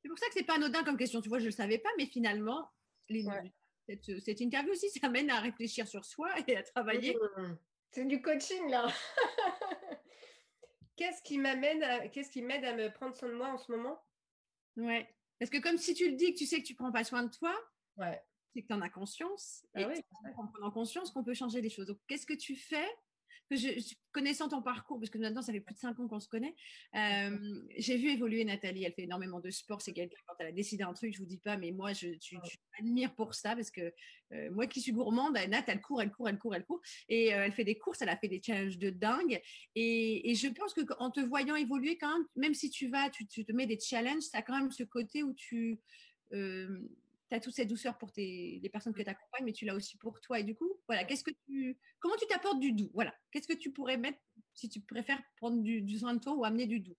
C'est 0.00 0.08
pour 0.08 0.18
ça 0.18 0.26
que 0.28 0.34
c'est 0.34 0.44
pas 0.44 0.54
anodin 0.54 0.84
comme 0.84 0.96
question. 0.96 1.20
Tu 1.20 1.28
vois, 1.28 1.38
je 1.38 1.44
ne 1.44 1.48
le 1.48 1.54
savais 1.54 1.78
pas, 1.78 1.88
mais 1.98 2.06
finalement, 2.06 2.70
cette, 3.08 4.40
interview 4.40 4.72
aussi, 4.72 4.90
ça 4.90 5.08
mène 5.08 5.30
à 5.30 5.40
réfléchir 5.40 5.88
sur 5.88 6.04
soi 6.04 6.28
et 6.46 6.56
à 6.56 6.62
travailler. 6.62 7.16
Mmh. 7.36 7.56
C'est 7.90 8.04
du 8.04 8.22
coaching 8.22 8.70
là. 8.70 8.86
qu'est-ce 10.96 11.22
qui 11.22 11.38
m'amène 11.38 12.10
qu'est-ce 12.10 12.30
qui 12.30 12.42
m'aide 12.42 12.64
à 12.64 12.74
me 12.74 12.92
prendre 12.92 13.14
soin 13.14 13.28
de 13.28 13.34
moi 13.34 13.48
en 13.48 13.58
ce 13.58 13.70
moment? 13.70 13.98
Ouais. 14.76 15.08
Parce 15.38 15.50
que 15.50 15.58
comme 15.58 15.78
si 15.78 15.94
tu 15.94 16.10
le 16.10 16.16
dis 16.16 16.32
que 16.32 16.38
tu 16.38 16.46
sais 16.46 16.60
que 16.60 16.66
tu 16.66 16.74
prends 16.74 16.92
pas 16.92 17.04
soin 17.04 17.22
de 17.22 17.30
toi, 17.30 17.54
ouais. 17.98 18.22
c'est 18.52 18.62
que 18.62 18.66
tu 18.66 18.72
en 18.72 18.80
as 18.80 18.88
conscience. 18.88 19.66
Ah 19.74 19.82
et 19.82 19.86
oui, 19.86 20.00
en 20.36 20.46
prenant 20.46 20.70
conscience 20.70 21.10
qu'on 21.10 21.24
peut 21.24 21.34
changer 21.34 21.60
les 21.60 21.68
choses. 21.68 21.86
Donc, 21.86 21.98
qu'est-ce 22.06 22.26
que 22.26 22.34
tu 22.34 22.56
fais 22.56 22.88
je, 23.50 23.94
connaissant 24.12 24.48
ton 24.48 24.62
parcours, 24.62 24.98
parce 24.98 25.10
que 25.10 25.18
maintenant 25.18 25.42
ça 25.42 25.52
fait 25.52 25.60
plus 25.60 25.74
de 25.74 25.78
cinq 25.78 26.00
ans 26.00 26.08
qu'on 26.08 26.20
se 26.20 26.28
connaît, 26.28 26.54
euh, 26.94 27.60
j'ai 27.76 27.96
vu 27.96 28.08
évoluer 28.08 28.44
Nathalie. 28.44 28.84
Elle 28.84 28.94
fait 28.94 29.02
énormément 29.02 29.40
de 29.40 29.50
sport. 29.50 29.82
C'est 29.82 29.92
quelqu'un 29.92 30.16
quand 30.26 30.34
elle 30.38 30.46
a 30.46 30.52
décidé 30.52 30.82
un 30.84 30.92
truc, 30.94 31.14
je 31.14 31.18
vous 31.18 31.26
dis 31.26 31.38
pas, 31.38 31.56
mais 31.56 31.70
moi 31.70 31.92
je, 31.92 32.08
tu, 32.18 32.36
admire 32.78 33.14
pour 33.14 33.34
ça 33.34 33.54
parce 33.54 33.70
que 33.70 33.92
euh, 34.32 34.50
moi 34.50 34.66
qui 34.66 34.80
suis 34.80 34.92
gourmande, 34.92 35.34
Nat 35.34 35.64
elle 35.66 35.80
court, 35.80 36.02
elle 36.02 36.10
court, 36.10 36.28
elle 36.28 36.38
court, 36.38 36.54
elle 36.54 36.64
court, 36.64 36.80
et 37.08 37.34
euh, 37.34 37.44
elle 37.44 37.52
fait 37.52 37.64
des 37.64 37.78
courses. 37.78 38.02
Elle 38.02 38.08
a 38.08 38.16
fait 38.16 38.28
des 38.28 38.42
challenges 38.42 38.78
de 38.78 38.90
dingue. 38.90 39.40
Et, 39.74 40.34
je 40.34 40.48
pense 40.48 40.74
que 40.74 40.82
en 40.98 41.10
te 41.10 41.20
voyant 41.20 41.54
évoluer, 41.54 41.96
quand 41.98 42.12
même, 42.12 42.26
même 42.36 42.54
si 42.54 42.70
tu 42.70 42.88
vas, 42.88 43.10
tu, 43.10 43.26
te 43.26 43.52
mets 43.52 43.66
des 43.66 43.78
challenges, 43.78 44.22
ça 44.22 44.38
a 44.38 44.42
quand 44.42 44.58
même 44.58 44.70
ce 44.70 44.82
côté 44.82 45.22
où 45.22 45.34
tu 45.34 45.78
tu 47.28 47.34
as 47.34 47.40
toute 47.40 47.54
cette 47.54 47.68
douceur 47.68 47.98
pour 47.98 48.12
tes, 48.12 48.60
les 48.62 48.68
personnes 48.68 48.94
que 48.94 49.02
tu 49.02 49.08
accompagnes, 49.08 49.44
mais 49.44 49.52
tu 49.52 49.64
l'as 49.64 49.74
aussi 49.74 49.96
pour 49.96 50.20
toi. 50.20 50.38
Et 50.40 50.44
du 50.44 50.54
coup, 50.54 50.70
voilà, 50.86 51.04
qu'est-ce 51.04 51.24
que 51.24 51.32
tu, 51.46 51.78
comment 51.98 52.16
tu 52.16 52.26
t'apportes 52.26 52.60
du 52.60 52.72
doux? 52.72 52.90
Voilà, 52.94 53.14
qu'est-ce 53.32 53.48
que 53.48 53.54
tu 53.54 53.72
pourrais 53.72 53.96
mettre 53.96 54.18
si 54.54 54.68
tu 54.68 54.80
préfères 54.80 55.20
prendre 55.36 55.62
du, 55.62 55.98
soin 55.98 56.14
de 56.14 56.20
toi 56.20 56.34
ou 56.34 56.44
amener 56.44 56.66
du 56.66 56.80
doux? 56.80 56.96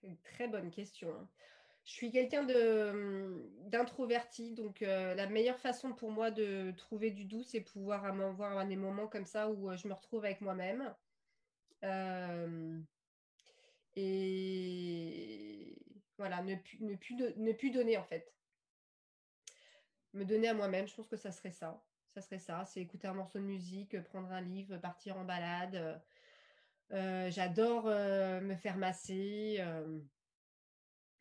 C'est 0.00 0.08
une 0.08 0.18
très 0.18 0.48
bonne 0.48 0.70
question. 0.70 1.12
Hein. 1.14 1.28
Je 1.84 1.92
suis 1.92 2.10
quelqu'un 2.10 2.44
d'introverti, 3.68 4.52
donc 4.52 4.82
euh, 4.82 5.14
la 5.14 5.28
meilleure 5.28 5.60
façon 5.60 5.92
pour 5.92 6.10
moi 6.10 6.32
de 6.32 6.72
trouver 6.76 7.12
du 7.12 7.24
doux, 7.24 7.44
c'est 7.44 7.60
pouvoir 7.60 8.04
avoir 8.04 8.66
des 8.66 8.76
moments 8.76 9.06
comme 9.06 9.24
ça 9.24 9.48
où 9.48 9.70
euh, 9.70 9.76
je 9.76 9.86
me 9.86 9.94
retrouve 9.94 10.24
avec 10.24 10.40
moi-même 10.40 10.94
euh, 11.84 12.80
et 13.94 15.76
voilà, 16.18 16.42
ne, 16.42 16.54
ne, 16.80 16.96
plus 16.96 17.14
ne 17.14 17.52
plus 17.52 17.70
donner 17.70 17.96
en 17.96 18.04
fait. 18.04 18.34
Me 20.12 20.24
donner 20.24 20.48
à 20.48 20.54
moi-même, 20.54 20.86
je 20.88 20.94
pense 20.94 21.08
que 21.08 21.16
ça 21.16 21.32
serait 21.32 21.50
ça. 21.52 21.82
Ça 22.14 22.22
serait 22.22 22.38
ça, 22.38 22.64
c'est 22.64 22.80
écouter 22.80 23.08
un 23.08 23.14
morceau 23.14 23.38
de 23.38 23.44
musique, 23.44 24.00
prendre 24.04 24.32
un 24.32 24.40
livre, 24.40 24.78
partir 24.78 25.18
en 25.18 25.24
balade. 25.24 26.00
Euh, 26.92 27.30
j'adore 27.30 27.86
euh, 27.88 28.40
me 28.40 28.54
faire 28.54 28.76
masser. 28.76 29.58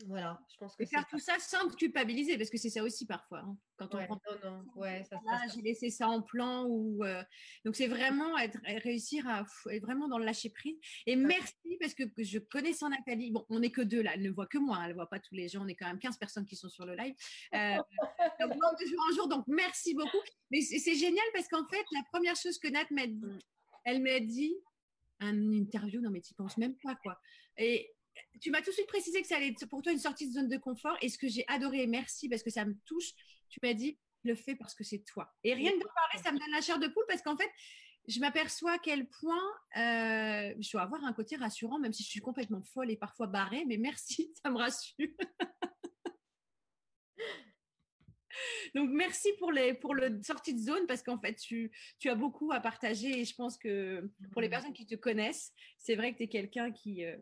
Voilà, 0.08 0.38
je 0.52 0.58
pense 0.58 0.76
que 0.76 0.84
et 0.84 0.86
faire 0.86 1.08
tout 1.08 1.20
ça 1.20 1.40
sans 1.40 1.70
culpabiliser, 1.70 2.38
parce 2.38 2.50
que 2.50 2.58
c'est 2.58 2.70
ça 2.70 2.84
aussi 2.84 3.06
parfois. 3.06 3.40
Hein, 3.40 3.58
quand 3.78 3.96
on 3.96 4.00
non, 4.00 4.20
non, 4.44 4.66
ouais, 4.76 5.04
ça, 5.06 5.20
j'ai 5.54 5.62
laissé 5.62 5.90
ça 5.90 6.10
en 6.10 6.22
plan 6.22 6.66
ou 6.66 7.04
euh, 7.06 7.24
donc 7.64 7.78
c'est 7.78 7.88
vraiment 7.88 8.38
être 8.38 8.60
réussir 8.84 9.26
à 9.28 9.46
être 9.72 9.82
vraiment 9.86 10.10
dans 10.10 10.18
le 10.18 10.26
lâcher 10.26 10.50
prise. 10.50 10.76
Et 11.06 11.16
merci 11.16 11.78
parce 11.80 11.94
que 11.94 12.04
je 12.18 12.40
connais 12.40 12.74
son 12.74 12.90
Nathalie. 12.90 13.32
Bon, 13.32 13.46
on 13.50 13.60
n'est 13.60 13.72
que 13.72 13.82
deux 13.82 14.02
là, 14.02 14.12
elle 14.16 14.22
ne 14.22 14.32
voit 14.32 14.48
que 14.48 14.58
moi, 14.58 14.78
hein, 14.78 14.84
elle 14.84 14.90
ne 14.90 14.96
voit 14.96 15.10
pas 15.10 15.20
tous 15.20 15.34
les 15.34 15.48
gens. 15.48 15.64
On 15.64 15.68
est 15.68 15.76
quand 15.76 15.88
même 15.88 16.00
15 16.00 16.18
personnes 16.18 16.46
qui 16.46 16.58
sont 16.58 16.70
sur 16.70 16.86
le 16.86 16.96
live. 16.96 17.16
Euh, 17.54 17.78
donc, 18.42 18.80
de 18.80 18.86
jour 18.86 19.00
en 19.10 19.16
jour, 19.16 19.28
donc 19.30 19.46
merci 19.48 19.94
beaucoup. 19.94 20.22
Mais 20.52 20.60
c'est 20.62 20.96
génial 20.96 21.26
parce 21.34 21.48
qu'en 21.48 21.66
fait, 21.68 21.86
la 21.94 22.04
première 22.12 22.36
chose 22.36 22.60
que 22.60 22.68
Nat 22.68 22.86
m'a 22.92 23.08
dit, 23.08 23.16
mmh. 23.16 23.40
elle 23.86 24.04
m'a 24.04 24.20
dit 24.20 24.56
un 25.22 25.54
interview, 25.54 26.02
non 26.02 26.10
mais 26.10 26.20
tu 26.20 26.34
penses 26.34 26.58
même 26.58 26.76
pas 26.84 26.96
quoi. 26.96 27.18
Et 27.58 27.96
tu 28.42 28.52
m'as 28.52 28.62
tout 28.62 28.70
de 28.70 28.76
suite 28.76 28.88
précisé 28.88 29.22
que 29.22 29.28
ça 29.28 29.38
allait 29.38 29.50
être 29.50 29.66
pour 29.68 29.82
toi 29.82 29.92
une 29.92 30.00
sortie 30.00 30.28
de 30.28 30.34
zone 30.34 30.48
de 30.48 30.58
confort. 30.58 30.98
Et 31.02 31.10
ce 31.10 31.18
que 31.18 31.28
j'ai 31.28 31.46
adoré, 31.48 31.88
merci 31.88 32.30
parce 32.30 32.44
que 32.44 32.50
ça 32.50 32.66
me 32.66 32.76
touche, 32.86 33.12
tu 33.50 33.60
m'as 33.64 33.74
dit, 33.74 33.98
le 34.24 34.36
fais 34.36 34.56
parce 34.56 34.74
que 34.76 34.84
c'est 34.84 35.00
toi. 35.00 35.34
Et 35.44 35.54
rien 35.54 35.72
que 35.72 35.78
de 35.78 35.84
parler, 35.84 36.24
ça 36.24 36.32
me 36.32 36.40
donne 36.40 36.52
la 36.52 36.62
chair 36.62 36.80
de 36.80 36.88
poule 36.88 37.06
parce 37.08 37.22
qu'en 37.22 37.38
fait, 37.38 37.50
je 38.08 38.20
m'aperçois 38.20 38.74
à 38.74 38.78
quel 38.78 39.08
point 39.08 39.44
euh, 39.78 40.54
je 40.60 40.72
dois 40.72 40.82
avoir 40.82 41.04
un 41.04 41.14
côté 41.14 41.36
rassurant, 41.38 41.80
même 41.80 41.94
si 41.94 42.04
je 42.04 42.10
suis 42.10 42.20
complètement 42.20 42.62
folle 42.62 42.92
et 42.92 42.98
parfois 42.98 43.28
barrée. 43.28 43.66
Mais 43.66 43.78
merci, 43.78 44.32
ça 44.44 44.50
me 44.50 44.58
rassure. 44.58 45.08
Donc, 48.76 48.90
merci 48.92 49.30
pour, 49.40 49.52
les, 49.52 49.74
pour 49.74 49.96
le 49.96 50.22
sortie 50.22 50.54
de 50.54 50.60
zone 50.60 50.86
parce 50.88 51.02
qu'en 51.02 51.18
fait, 51.18 51.36
tu, 51.36 51.72
tu, 52.00 52.10
as 52.10 52.16
beaucoup 52.16 52.52
à 52.52 52.60
partager 52.60 53.22
et 53.22 53.26
je 53.26 53.34
pense 53.34 53.58
que 53.58 54.12
pour 54.34 54.42
les 54.42 54.48
mmh. 54.48 54.52
personnes 54.52 54.74
qui 54.74 54.86
te 54.86 54.96
connaissent, 54.96 55.54
c'est 55.78 55.96
vrai 55.96 56.12
que 56.12 56.18
tu 56.18 56.24
es 56.24 56.28
quelqu'un 56.28 56.72
qui, 56.72 57.06
euh, 57.06 57.16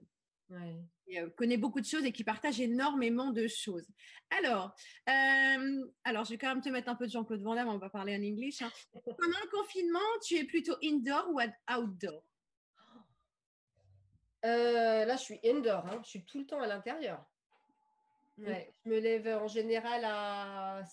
qui 1.06 1.20
euh, 1.20 1.30
connaît 1.32 1.58
beaucoup 1.58 1.82
de 1.82 1.86
choses 1.86 2.06
et 2.06 2.12
qui 2.12 2.24
partage 2.24 2.60
énormément 2.60 3.32
de 3.32 3.48
choses. 3.48 3.88
Alors, 4.30 4.76
euh, 5.10 5.86
alors, 6.04 6.24
je 6.26 6.32
vais 6.32 6.38
quand 6.38 6.50
même 6.50 6.62
te 6.62 6.70
mettre 6.70 6.90
un 6.90 6.96
peu 6.96 7.06
de 7.06 7.12
Jean-Claude 7.12 7.42
Van 7.42 7.56
Damme, 7.56 7.70
on 7.70 7.78
va 7.78 7.90
parler 7.90 8.16
en 8.16 8.24
anglais. 8.24 8.50
Hein. 8.62 8.72
Pendant 8.94 9.40
le 9.44 9.50
confinement, 9.50 10.00
tu 10.26 10.36
es 10.36 10.44
plutôt 10.44 10.76
indoor 10.84 11.30
ou 11.32 11.40
outdoor? 11.72 12.24
Euh, 14.46 15.06
Là, 15.06 15.16
je 15.16 15.22
suis 15.22 15.40
indoor, 15.46 15.86
hein. 15.88 16.02
je 16.04 16.10
suis 16.10 16.26
tout 16.26 16.40
le 16.40 16.46
temps 16.46 16.60
à 16.60 16.68
l'intérieur. 16.68 17.26
Ouais, 18.38 18.74
je 18.84 18.90
me 18.90 19.00
lève 19.00 19.28
en 19.28 19.48
général 19.48 20.04
à. 20.06 20.84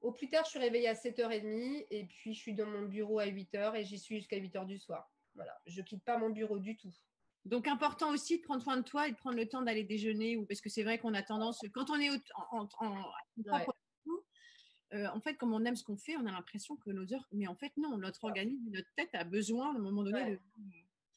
Au 0.00 0.12
plus 0.12 0.28
tard, 0.28 0.44
je 0.44 0.50
suis 0.50 0.58
réveillée 0.60 0.88
à 0.88 0.94
7h30 0.94 1.86
et 1.90 2.04
puis 2.04 2.32
je 2.32 2.38
suis 2.38 2.54
dans 2.54 2.66
mon 2.66 2.82
bureau 2.82 3.18
à 3.18 3.26
8h 3.26 3.74
et 3.74 3.84
j'y 3.84 3.98
suis 3.98 4.18
jusqu'à 4.18 4.38
8h 4.38 4.64
du 4.64 4.78
soir. 4.78 5.10
Voilà, 5.34 5.60
je 5.66 5.82
quitte 5.82 6.04
pas 6.04 6.16
mon 6.16 6.30
bureau 6.30 6.58
du 6.58 6.76
tout. 6.76 6.94
Donc, 7.44 7.66
important 7.66 8.10
aussi 8.10 8.38
de 8.38 8.42
prendre 8.42 8.62
soin 8.62 8.76
de 8.76 8.82
toi 8.82 9.08
et 9.08 9.12
de 9.12 9.16
prendre 9.16 9.36
le 9.36 9.48
temps 9.48 9.62
d'aller 9.62 9.84
déjeuner, 9.84 10.36
ou 10.36 10.44
parce 10.44 10.60
que 10.60 10.68
c'est 10.68 10.82
vrai 10.82 10.98
qu'on 10.98 11.14
a 11.14 11.22
tendance, 11.22 11.60
quand 11.72 11.90
on 11.90 11.98
est 11.98 12.10
en, 12.50 12.68
euh, 14.94 15.06
en, 15.08 15.20
fait, 15.20 15.34
comme 15.36 15.52
on 15.52 15.64
aime 15.64 15.76
ce 15.76 15.84
qu'on 15.84 15.96
fait, 15.96 16.16
on 16.16 16.26
a 16.26 16.32
l'impression 16.32 16.76
que 16.76 16.90
nos 16.90 17.12
heures, 17.12 17.26
mais 17.32 17.46
en 17.46 17.54
fait, 17.54 17.72
non, 17.76 17.98
notre 17.98 18.24
organisme, 18.24 18.70
notre 18.70 18.88
tête 18.96 19.14
a 19.14 19.24
besoin 19.24 19.74
à 19.74 19.76
un 19.76 19.80
moment 19.80 20.02
donné 20.02 20.32
de. 20.32 20.40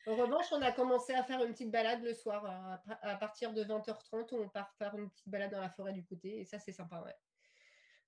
En 0.08 0.16
revanche, 0.16 0.48
on 0.52 0.62
a 0.62 0.72
commencé 0.72 1.14
à 1.14 1.24
faire 1.24 1.44
une 1.44 1.52
petite 1.52 1.70
balade 1.70 2.04
le 2.04 2.14
soir, 2.14 2.44
euh, 2.46 2.94
à 3.02 3.16
partir 3.16 3.54
de 3.54 3.64
20h30, 3.64 4.34
on 4.34 4.50
part 4.50 4.74
faire 4.78 4.96
une 4.98 5.10
petite 5.10 5.30
balade 5.30 5.52
dans 5.52 5.62
la 5.62 5.70
forêt 5.70 5.94
du 5.94 6.04
côté, 6.04 6.40
et 6.40 6.46
ça, 6.46 6.60
c'est 6.60 6.74
sympa, 6.74 7.02
ouais. 7.02 7.16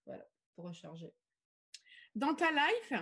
Voilà, 0.06 0.26
pour 0.56 0.65
recharger. 0.65 1.13
Dans 2.15 2.36
ta 2.36 2.52
life, 2.52 2.93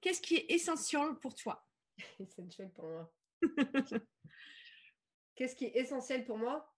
qu'est-ce 0.00 0.20
qui 0.20 0.36
est 0.36 0.50
essentiel 0.50 1.14
pour 1.20 1.34
toi? 1.34 1.66
Essentiel 2.20 2.70
pour 2.72 2.84
moi. 2.84 3.12
Qu'est-ce 5.34 5.54
qui 5.54 5.66
est 5.66 5.76
essentiel 5.76 6.24
pour 6.24 6.38
moi? 6.38 6.74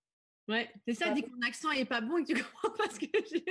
Ouais, 0.49 0.71
c'est 0.85 0.95
ça, 0.95 1.11
dit 1.11 1.23
que 1.23 1.31
mon 1.31 1.47
accent 1.47 1.71
est 1.71 1.85
pas 1.85 2.01
bon 2.01 2.19
et 2.19 2.25
que 2.25 2.33
tu 2.33 2.43
comprends 2.45 2.71
pas 2.73 2.91
ce 2.91 2.99
que 2.99 3.07
j'ai. 3.07 3.45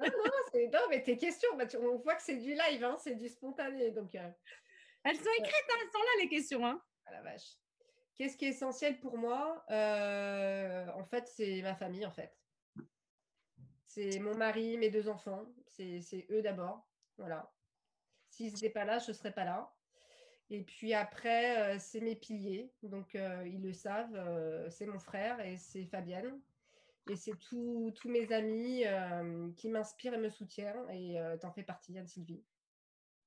non, 0.00 0.06
non, 0.06 0.32
c'est... 0.52 0.66
non, 0.68 0.80
mais 0.90 1.02
tes 1.02 1.16
questions, 1.16 1.48
bah, 1.56 1.64
on 1.78 1.98
voit 1.98 2.16
que 2.16 2.22
c'est 2.22 2.38
du 2.38 2.54
live, 2.54 2.82
hein, 2.84 2.96
c'est 2.98 3.14
du 3.14 3.28
spontané. 3.28 3.90
Donc, 3.92 4.14
euh, 4.14 4.30
Elles 5.04 5.16
sont 5.16 5.30
écrites, 5.38 5.70
hein, 5.70 5.76
elles 5.80 5.90
sont 5.90 5.98
là, 5.98 6.22
les 6.22 6.28
questions. 6.28 6.66
Hein. 6.66 6.82
Ah 7.06 7.12
la 7.12 7.22
vache. 7.22 7.56
Qu'est-ce 8.16 8.36
qui 8.36 8.46
est 8.46 8.48
essentiel 8.48 9.00
pour 9.00 9.16
moi? 9.16 9.64
Euh, 9.70 10.86
En 10.88 11.04
fait, 11.04 11.26
c'est 11.28 11.62
ma 11.62 11.74
famille, 11.74 12.04
en 12.04 12.10
fait. 12.10 12.36
C'est 13.86 14.18
mon 14.18 14.36
mari, 14.36 14.76
mes 14.76 14.90
deux 14.90 15.08
enfants. 15.08 15.46
C'est, 15.66 16.00
c'est 16.00 16.26
eux 16.30 16.42
d'abord. 16.42 16.86
Voilà. 17.16 17.50
S'ils 18.28 18.52
n'étaient 18.52 18.70
pas 18.70 18.84
là, 18.84 18.98
je 18.98 19.08
ne 19.08 19.16
serais 19.16 19.32
pas 19.32 19.44
là. 19.44 19.72
Et 20.52 20.62
puis 20.62 20.94
après, 20.94 21.76
euh, 21.76 21.78
c'est 21.78 22.00
mes 22.00 22.16
piliers. 22.16 22.72
Donc, 22.82 23.14
euh, 23.14 23.46
ils 23.46 23.62
le 23.62 23.72
savent. 23.72 24.14
Euh, 24.16 24.68
c'est 24.68 24.86
mon 24.86 24.98
frère 24.98 25.40
et 25.40 25.56
c'est 25.56 25.86
Fabienne. 25.86 26.40
Et 27.08 27.16
c'est 27.16 27.36
tous 27.38 27.92
mes 28.04 28.30
amis 28.32 28.84
qui 29.56 29.68
m'inspirent 29.68 30.14
et 30.14 30.18
me 30.18 30.28
soutiennent. 30.28 30.88
Et 30.90 31.18
t'en 31.40 31.50
fais 31.50 31.64
partie, 31.64 31.98
Anne-Sylvie. 31.98 32.44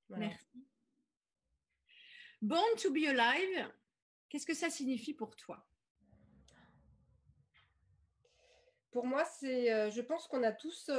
Merci. 0.10 0.64
Born 2.42 2.76
to 2.78 2.94
be 2.94 3.08
alive, 3.08 3.72
qu'est-ce 4.30 4.46
que 4.46 4.54
ça 4.54 4.70
signifie 4.70 5.14
pour 5.14 5.36
toi? 5.36 5.68
Pour 8.92 9.06
moi, 9.06 9.26
c'est, 9.26 9.92
je 9.92 10.02
pense 10.02 10.28
qu'on 10.28 10.44
a 10.44 10.54
tous 10.54 10.90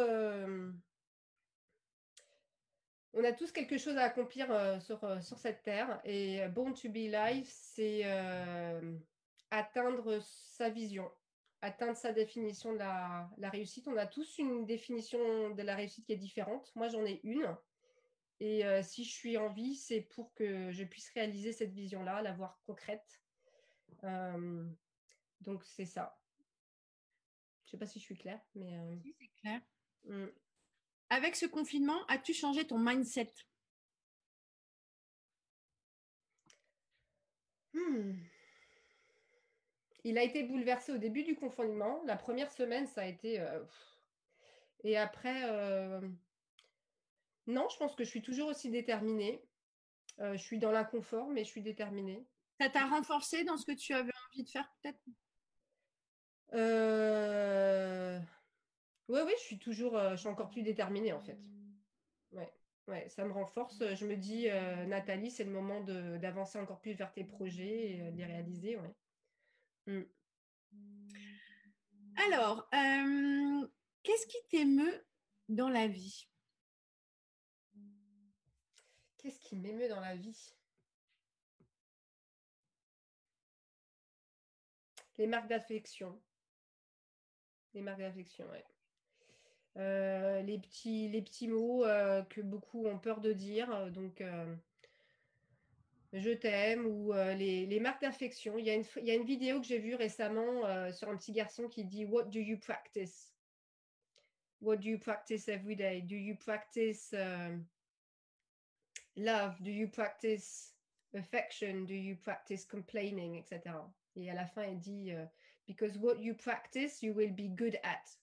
on 3.14 3.24
a 3.24 3.32
tous 3.32 3.52
quelque 3.52 3.78
chose 3.78 3.96
à 3.96 4.04
accomplir 4.04 4.50
euh, 4.50 4.80
sur, 4.80 5.02
euh, 5.04 5.20
sur, 5.20 5.38
cette 5.38 5.62
terre. 5.62 6.00
Et 6.04 6.42
euh, 6.42 6.48
Born 6.48 6.74
to 6.74 6.88
be 6.88 7.10
Life, 7.10 7.48
c'est 7.48 8.04
atteindre 9.50 10.20
sa 10.20 10.68
vision, 10.68 11.10
atteindre 11.62 11.96
sa 11.96 12.12
définition 12.12 12.72
de 12.72 12.78
la, 12.78 13.30
réussite. 13.50 13.86
On 13.86 13.96
a 13.96 14.06
tous 14.06 14.38
une 14.38 14.66
définition 14.66 15.50
de 15.50 15.62
la 15.62 15.76
réussite 15.76 16.04
qui 16.06 16.12
est 16.12 16.16
différente. 16.16 16.72
Moi, 16.74 16.88
j'en 16.88 17.04
ai 17.04 17.20
une. 17.22 17.56
Et 18.40 18.64
si 18.82 19.04
je 19.04 19.12
suis 19.12 19.38
en 19.38 19.48
vie, 19.48 19.76
c'est 19.76 20.00
pour 20.00 20.34
que 20.34 20.72
je 20.72 20.82
puisse 20.82 21.08
réaliser 21.10 21.52
cette 21.52 21.72
vision-là, 21.72 22.20
la 22.20 22.32
voir 22.32 22.60
concrète. 22.66 23.22
donc, 25.40 25.64
c'est 25.64 25.86
ça. 25.86 26.18
Je 27.64 27.68
ne 27.68 27.70
sais 27.70 27.78
pas 27.78 27.86
si 27.86 28.00
je 28.00 28.04
suis 28.04 28.16
claire, 28.16 28.40
mais... 28.56 28.76
Oui, 29.04 29.14
c'est 29.18 29.30
clair. 29.40 29.60
Mmh. 30.04 30.26
Avec 31.10 31.36
ce 31.36 31.46
confinement, 31.46 32.04
as-tu 32.08 32.34
changé 32.34 32.66
ton 32.66 32.78
mindset? 32.78 33.32
Hmm. 37.72 38.12
Il 40.04 40.18
a 40.18 40.22
été 40.22 40.42
bouleversé 40.42 40.92
au 40.92 40.98
début 40.98 41.24
du 41.24 41.34
confinement. 41.34 42.02
La 42.04 42.16
première 42.16 42.52
semaine, 42.52 42.86
ça 42.86 43.02
a 43.02 43.06
été... 43.06 43.40
Euh, 43.40 43.64
et 44.84 44.98
après, 44.98 45.44
euh, 45.44 46.00
non, 47.46 47.68
je 47.70 47.76
pense 47.78 47.94
que 47.94 48.04
je 48.04 48.10
suis 48.10 48.22
toujours 48.22 48.48
aussi 48.48 48.70
déterminée. 48.70 49.42
Euh, 50.20 50.36
je 50.36 50.42
suis 50.42 50.58
dans 50.58 50.70
l'inconfort, 50.70 51.28
mais 51.28 51.44
je 51.44 51.48
suis 51.50 51.62
déterminée. 51.62 52.24
Ça 52.60 52.68
t'a 52.68 52.86
renforcé 52.86 53.44
dans 53.44 53.56
ce 53.56 53.66
que 53.66 53.72
tu 53.72 53.94
avais 53.94 54.12
envie 54.30 54.44
de 54.44 54.48
faire, 54.50 54.70
peut-être? 54.82 55.00
Oui, 59.08 59.20
oui, 59.24 59.32
je 59.38 59.42
suis 59.42 59.58
toujours, 59.58 59.96
euh, 59.96 60.12
je 60.12 60.16
suis 60.16 60.28
encore 60.28 60.50
plus 60.50 60.62
déterminée 60.62 61.12
en 61.12 61.20
fait. 61.20 61.38
Ouais, 62.32 62.52
ouais, 62.88 63.08
ça 63.08 63.24
me 63.24 63.32
renforce. 63.32 63.82
Je 63.94 64.06
me 64.06 64.16
dis, 64.16 64.48
euh, 64.48 64.86
Nathalie, 64.86 65.30
c'est 65.30 65.44
le 65.44 65.50
moment 65.50 65.80
d'avancer 65.82 66.58
encore 66.58 66.80
plus 66.80 66.94
vers 66.94 67.12
tes 67.12 67.24
projets 67.24 67.92
et 67.92 68.02
euh, 68.02 68.10
de 68.10 68.16
les 68.16 68.24
réaliser. 68.24 68.76
Ouais. 68.76 68.94
Mmh. 69.86 70.02
Alors, 72.28 72.68
qu'est-ce 74.02 74.26
qui 74.26 74.38
t'émeut 74.48 75.04
dans 75.48 75.68
la 75.68 75.86
vie? 75.86 76.28
Qu'est-ce 79.18 79.40
qui 79.40 79.56
m'émeut 79.56 79.88
dans 79.88 80.00
la 80.00 80.16
vie? 80.16 80.54
Les 85.18 85.26
marques 85.26 85.48
d'affection. 85.48 86.20
Les 87.72 87.82
marques 87.82 88.00
d'affection, 88.00 88.46
oui. 88.50 88.58
Euh, 89.76 90.40
les, 90.42 90.58
petits, 90.58 91.08
les 91.08 91.20
petits 91.20 91.48
mots 91.48 91.84
euh, 91.84 92.22
que 92.22 92.40
beaucoup 92.40 92.86
ont 92.86 92.98
peur 92.98 93.20
de 93.20 93.32
dire. 93.32 93.74
Euh, 93.74 93.90
donc, 93.90 94.22
je 96.12 96.30
t'aime 96.30 96.86
ou 96.86 97.12
les, 97.12 97.80
marques 97.80 98.02
d'affection. 98.02 98.56
Il, 98.56 98.64
y 98.64 98.70
a 98.70 98.74
une, 98.74 98.84
il 98.98 99.04
y 99.04 99.10
a 99.10 99.14
une 99.14 99.24
vidéo 99.24 99.60
que 99.60 99.66
j'ai 99.66 99.78
vue 99.78 99.96
récemment 99.96 100.62
sur 100.92 101.08
un 101.08 101.16
petit 101.16 101.32
garçon 101.32 101.68
qui 101.68 101.84
dit 101.84 102.04
What 102.04 102.24
do 102.24 102.38
you 102.38 102.56
practice? 102.56 103.32
What 104.60 104.76
do 104.76 104.88
you 104.88 104.98
practice 104.98 105.48
every 105.48 105.74
day? 105.74 106.00
Do 106.02 106.14
you 106.14 106.36
practice 106.36 107.12
love? 109.16 109.60
Do 109.60 109.70
you 109.70 109.88
practice 109.88 110.72
affection? 111.14 111.84
Do 111.84 111.94
you 111.94 112.16
practice 112.16 112.64
complaining? 112.64 113.36
etc. 113.36 113.74
Et 114.14 114.30
à 114.30 114.34
la 114.34 114.46
fin, 114.46 114.66
il 114.66 114.78
dit 114.78 115.12
Because 115.66 115.98
what 115.98 116.20
you 116.20 116.34
practice, 116.34 117.02
you 117.02 117.12
will 117.12 117.32
be 117.32 117.48
good 117.48 117.76
at. 117.82 118.16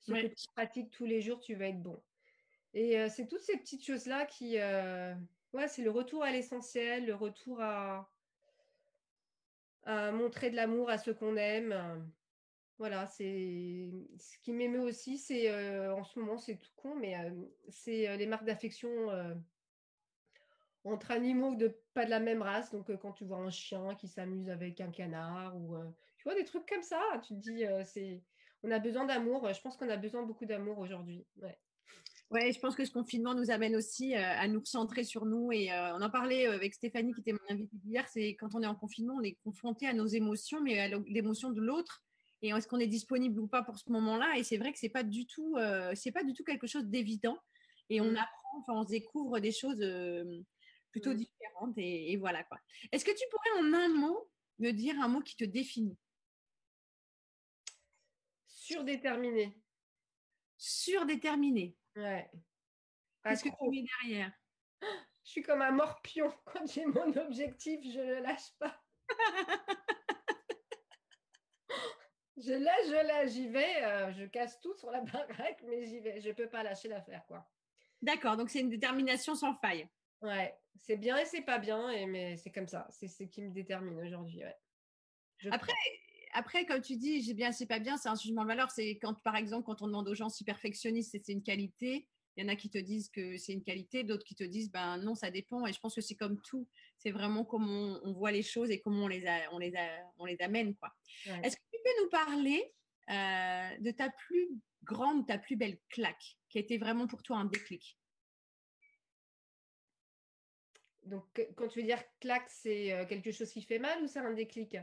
Ce 0.00 0.14
que 0.14 0.26
tu 0.26 0.46
pratiques 0.54 0.90
tous 0.90 1.04
les 1.06 1.20
jours, 1.20 1.40
tu 1.40 1.54
vas 1.54 1.68
être 1.68 1.82
bon. 1.82 2.02
Et 2.74 2.98
euh, 2.98 3.08
c'est 3.08 3.26
toutes 3.26 3.40
ces 3.40 3.56
petites 3.58 3.84
choses-là 3.84 4.26
qui. 4.26 4.58
Euh, 4.58 5.14
ouais, 5.52 5.68
c'est 5.68 5.82
le 5.82 5.90
retour 5.90 6.22
à 6.22 6.30
l'essentiel, 6.30 7.06
le 7.06 7.14
retour 7.14 7.60
à, 7.60 8.12
à 9.84 10.12
montrer 10.12 10.50
de 10.50 10.56
l'amour 10.56 10.90
à 10.90 10.98
ceux 10.98 11.14
qu'on 11.14 11.36
aime. 11.36 12.12
Voilà, 12.78 13.06
c'est 13.06 13.90
ce 14.18 14.38
qui 14.38 14.52
m'émeut 14.52 14.82
aussi, 14.82 15.18
c'est 15.18 15.50
euh, 15.50 15.92
en 15.94 16.04
ce 16.04 16.18
moment, 16.20 16.38
c'est 16.38 16.58
tout 16.58 16.70
con, 16.76 16.94
mais 16.94 17.16
c'est 17.68 18.16
les 18.16 18.26
marques 18.26 18.44
d'affection 18.44 19.08
entre 20.84 21.10
animaux 21.10 21.56
de 21.56 21.82
pas 21.92 22.04
de 22.04 22.10
la 22.10 22.20
même 22.20 22.42
race. 22.42 22.70
Donc, 22.70 22.94
quand 22.98 23.12
tu 23.12 23.24
vois 23.24 23.38
un 23.38 23.50
chien 23.50 23.96
qui 23.96 24.06
s'amuse 24.06 24.48
avec 24.48 24.80
un 24.80 24.90
canard 24.92 25.56
ou 25.56 25.76
tu 26.16 26.24
vois 26.24 26.36
des 26.36 26.44
trucs 26.44 26.68
comme 26.68 26.82
ça, 26.82 27.02
tu 27.26 27.34
te 27.34 27.40
dis 27.40 27.64
c'est 27.84 28.22
on 28.62 28.70
a 28.70 28.78
besoin 28.78 29.04
d'amour. 29.06 29.52
Je 29.52 29.60
pense 29.60 29.76
qu'on 29.76 29.88
a 29.88 29.96
besoin 29.96 30.22
beaucoup 30.22 30.46
d'amour 30.46 30.78
aujourd'hui. 30.78 31.24
Ouais. 31.36 31.58
Ouais, 32.30 32.52
je 32.52 32.60
pense 32.60 32.74
que 32.74 32.84
ce 32.84 32.90
confinement 32.90 33.34
nous 33.34 33.50
amène 33.50 33.74
aussi 33.74 34.14
euh, 34.14 34.20
à 34.20 34.46
nous 34.48 34.62
centrer 34.64 35.02
sur 35.02 35.24
nous. 35.24 35.50
Et 35.50 35.72
euh, 35.72 35.96
on 35.96 36.02
en 36.02 36.10
parlait 36.10 36.46
euh, 36.46 36.56
avec 36.56 36.74
Stéphanie, 36.74 37.14
qui 37.14 37.20
était 37.20 37.32
mon 37.32 37.38
invitée 37.48 37.76
hier. 37.86 38.06
C'est 38.08 38.36
quand 38.36 38.54
on 38.54 38.62
est 38.62 38.66
en 38.66 38.74
confinement, 38.74 39.14
on 39.18 39.22
est 39.22 39.38
confronté 39.44 39.86
à 39.86 39.94
nos 39.94 40.06
émotions, 40.06 40.60
mais 40.60 40.78
à 40.78 40.88
l'émotion 41.06 41.50
de 41.50 41.60
l'autre. 41.62 42.02
Et 42.42 42.50
est-ce 42.50 42.68
qu'on 42.68 42.78
est 42.78 42.86
disponible 42.86 43.40
ou 43.40 43.48
pas 43.48 43.62
pour 43.62 43.78
ce 43.78 43.90
moment-là 43.90 44.36
Et 44.36 44.44
c'est 44.44 44.58
vrai 44.58 44.72
que 44.72 44.78
c'est 44.78 44.90
pas 44.90 45.02
du 45.02 45.26
tout, 45.26 45.56
c'est 45.94 46.12
pas 46.12 46.22
du 46.22 46.34
tout 46.34 46.44
quelque 46.44 46.68
chose 46.68 46.84
d'évident. 46.84 47.36
Et 47.90 48.00
on 48.00 48.12
mmh. 48.12 48.16
apprend, 48.16 48.58
enfin, 48.60 48.74
on 48.74 48.84
se 48.84 48.90
découvre 48.90 49.40
des 49.40 49.50
choses 49.50 49.84
plutôt 50.92 51.14
mmh. 51.14 51.16
différentes. 51.16 51.78
Et, 51.78 52.12
et 52.12 52.16
voilà 52.16 52.44
quoi. 52.44 52.58
Est-ce 52.92 53.04
que 53.04 53.10
tu 53.10 53.24
pourrais 53.32 53.60
en 53.60 53.72
un 53.72 53.88
mot 53.88 54.30
me 54.60 54.70
dire 54.70 54.94
un 55.00 55.08
mot 55.08 55.20
qui 55.20 55.34
te 55.34 55.44
définit? 55.44 55.98
Surdéterminé. 58.68 59.56
Surdéterminé. 60.58 61.74
Ouais. 61.96 62.30
Qu'est-ce 63.24 63.44
que 63.44 63.48
tu 63.48 63.70
mets 63.70 63.84
derrière? 64.02 64.30
Je 65.24 65.30
suis 65.30 65.42
comme 65.42 65.62
un 65.62 65.70
morpion. 65.70 66.30
Quand 66.44 66.66
j'ai 66.66 66.86
mon 66.86 67.14
objectif, 67.16 67.80
je 67.84 67.98
ne 67.98 68.14
le 68.14 68.20
lâche 68.20 68.50
pas. 68.58 68.82
je 72.38 72.52
laisse, 72.52 72.88
je 72.88 73.06
laisse, 73.06 73.32
j'y 73.34 73.48
vais. 73.48 73.84
Euh, 73.84 74.12
je 74.12 74.24
casse 74.24 74.58
tout 74.60 74.74
sur 74.74 74.90
la 74.90 75.02
baraque, 75.02 75.62
mais 75.64 75.84
j'y 75.84 76.00
vais. 76.00 76.20
Je 76.20 76.28
ne 76.28 76.34
peux 76.34 76.48
pas 76.48 76.62
lâcher 76.62 76.88
l'affaire, 76.88 77.26
quoi. 77.26 77.46
D'accord, 78.00 78.38
donc 78.38 78.48
c'est 78.48 78.60
une 78.60 78.70
détermination 78.70 79.34
sans 79.34 79.54
faille. 79.56 79.86
Ouais, 80.22 80.58
c'est 80.76 80.96
bien 80.96 81.18
et 81.18 81.26
c'est 81.26 81.42
pas 81.42 81.58
bien, 81.58 81.90
et, 81.90 82.06
mais 82.06 82.38
c'est 82.38 82.50
comme 82.50 82.68
ça. 82.68 82.86
C'est 82.90 83.08
ce 83.08 83.24
qui 83.24 83.42
me 83.42 83.50
détermine 83.50 83.98
aujourd'hui. 83.98 84.44
Ouais. 84.44 84.56
Après, 85.50 85.74
après, 86.38 86.64
comme 86.66 86.80
tu 86.80 86.96
dis, 86.96 87.20
j'ai 87.20 87.34
bien, 87.34 87.50
c'est 87.50 87.66
pas 87.66 87.80
bien, 87.80 87.96
c'est 87.96 88.08
un 88.08 88.14
jugement 88.14 88.42
de 88.42 88.46
valeur. 88.46 88.70
C'est 88.70 88.90
quand, 89.02 89.20
par 89.24 89.34
exemple, 89.34 89.64
quand 89.66 89.82
on 89.82 89.88
demande 89.88 90.08
aux 90.08 90.14
gens 90.14 90.28
si 90.28 90.44
perfectionniste, 90.44 91.10
c'est 91.10 91.32
une 91.32 91.42
qualité. 91.42 92.06
Il 92.36 92.44
y 92.44 92.46
en 92.46 92.48
a 92.48 92.54
qui 92.54 92.70
te 92.70 92.78
disent 92.78 93.08
que 93.08 93.36
c'est 93.36 93.52
une 93.52 93.64
qualité, 93.64 94.04
d'autres 94.04 94.24
qui 94.24 94.36
te 94.36 94.44
disent 94.44 94.70
ben 94.70 94.98
non, 94.98 95.16
ça 95.16 95.32
dépend. 95.32 95.66
Et 95.66 95.72
je 95.72 95.80
pense 95.80 95.96
que 95.96 96.00
c'est 96.00 96.14
comme 96.14 96.40
tout. 96.42 96.68
C'est 96.96 97.10
vraiment 97.10 97.44
comment 97.44 97.98
on, 98.04 98.12
voit 98.12 98.30
les 98.30 98.44
choses 98.44 98.70
et 98.70 98.80
comment 98.80 99.06
on 99.06 99.08
les, 99.08 99.24
on 99.50 99.58
les, 99.58 99.72
on 100.18 100.26
les 100.26 100.40
amène. 100.40 100.76
quoi. 100.76 100.94
Est-ce 101.42 101.56
que 101.56 101.62
tu 101.72 101.80
peux 101.84 102.04
nous 102.04 102.10
parler 102.10 102.72
euh, 103.10 103.78
de 103.80 103.90
ta 103.90 104.08
plus 104.08 104.48
grande, 104.84 105.26
ta 105.26 105.38
plus 105.38 105.56
belle 105.56 105.80
claque, 105.88 106.38
qui 106.48 106.58
a 106.58 106.60
été 106.60 106.78
vraiment 106.78 107.08
pour 107.08 107.24
toi 107.24 107.38
un 107.38 107.46
déclic? 107.46 107.98
Donc, 111.02 111.24
quand 111.56 111.66
tu 111.66 111.80
veux 111.80 111.86
dire 111.86 112.04
claque, 112.20 112.48
c'est 112.48 112.92
euh, 112.92 113.06
quelque 113.06 113.32
chose 113.32 113.50
qui 113.50 113.62
fait 113.62 113.80
mal 113.80 114.00
ou 114.04 114.06
c'est 114.06 114.20
un 114.20 114.34
déclic? 114.34 114.76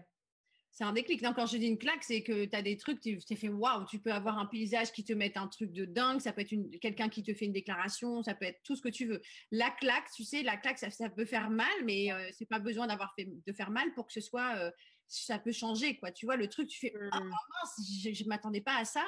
C'est 0.75 0.83
un 0.83 0.91
déclic. 0.91 1.21
Non, 1.21 1.33
quand 1.33 1.45
je 1.45 1.57
dis 1.57 1.67
une 1.67 1.77
claque, 1.77 2.03
c'est 2.03 2.21
que 2.21 2.43
tu 2.43 2.53
as 2.53 2.61
des 2.61 2.75
trucs, 2.75 2.99
tu 2.99 3.17
t'es 3.17 3.38
fait 3.38 3.47
waouh, 3.47 3.85
tu 3.85 3.97
peux 3.97 4.11
avoir 4.11 4.38
un 4.38 4.45
paysage 4.45 4.91
qui 4.91 5.05
te 5.05 5.13
met 5.13 5.38
un 5.38 5.47
truc 5.47 5.71
de 5.71 5.85
dingue, 5.85 6.19
ça 6.19 6.33
peut 6.33 6.41
être 6.41 6.53
quelqu'un 6.79 7.07
qui 7.07 7.23
te 7.23 7.33
fait 7.33 7.45
une 7.45 7.53
déclaration, 7.53 8.21
ça 8.23 8.35
peut 8.35 8.43
être 8.43 8.61
tout 8.63 8.75
ce 8.75 8.81
que 8.81 8.89
tu 8.89 9.05
veux. 9.07 9.21
La 9.51 9.71
claque, 9.71 10.11
tu 10.13 10.25
sais, 10.25 10.43
la 10.43 10.57
claque, 10.57 10.77
ça, 10.77 11.09
peut 11.09 11.23
faire 11.23 11.49
mal, 11.49 11.73
mais 11.85 12.11
euh, 12.11 12.29
c'est 12.33 12.45
pas 12.45 12.59
besoin 12.59 12.88
d'avoir 12.88 13.13
fait 13.15 13.25
de 13.25 13.53
faire 13.53 13.71
mal 13.71 13.93
pour 13.93 14.05
que 14.05 14.11
ce 14.11 14.19
soit, 14.19 14.57
euh, 14.57 14.69
ça 15.07 15.39
peut 15.39 15.53
changer, 15.53 15.97
quoi. 15.97 16.11
Tu 16.11 16.25
vois, 16.25 16.35
le 16.35 16.49
truc, 16.49 16.67
tu 16.67 16.77
fais, 16.77 16.93
ah 17.11 17.21
mmh. 17.21 17.29
mince, 17.29 17.91
je, 18.03 18.23
ne 18.23 18.27
m'attendais 18.27 18.61
pas 18.61 18.75
à 18.77 18.83
ça. 18.83 19.05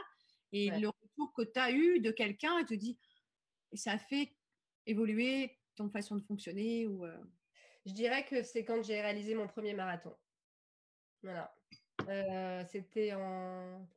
Et 0.53 0.69
le 0.69 0.87
retour 0.87 1.33
que 1.35 1.41
tu 1.41 1.59
as 1.59 1.71
eu 1.71 1.99
de 1.99 2.11
quelqu'un, 2.11 2.57
il 2.59 2.65
te 2.65 2.73
dit, 2.75 2.97
ça 3.73 3.97
fait 3.97 4.33
évoluer 4.85 5.57
ton 5.75 5.89
façon 5.89 6.15
de 6.15 6.23
fonctionner 6.23 6.87
ou. 6.87 7.05
Euh 7.05 7.17
je 7.87 7.93
dirais 7.93 8.25
que 8.25 8.43
c'est 8.43 8.65
quand 8.65 8.83
j'ai 8.83 8.99
réalisé 8.99 9.33
mon 9.33 9.47
premier 9.47 9.73
marathon. 9.73 10.13
Voilà. 11.23 11.53
Euh, 12.07 12.63
c'était 12.65 13.13
en. 13.13 13.87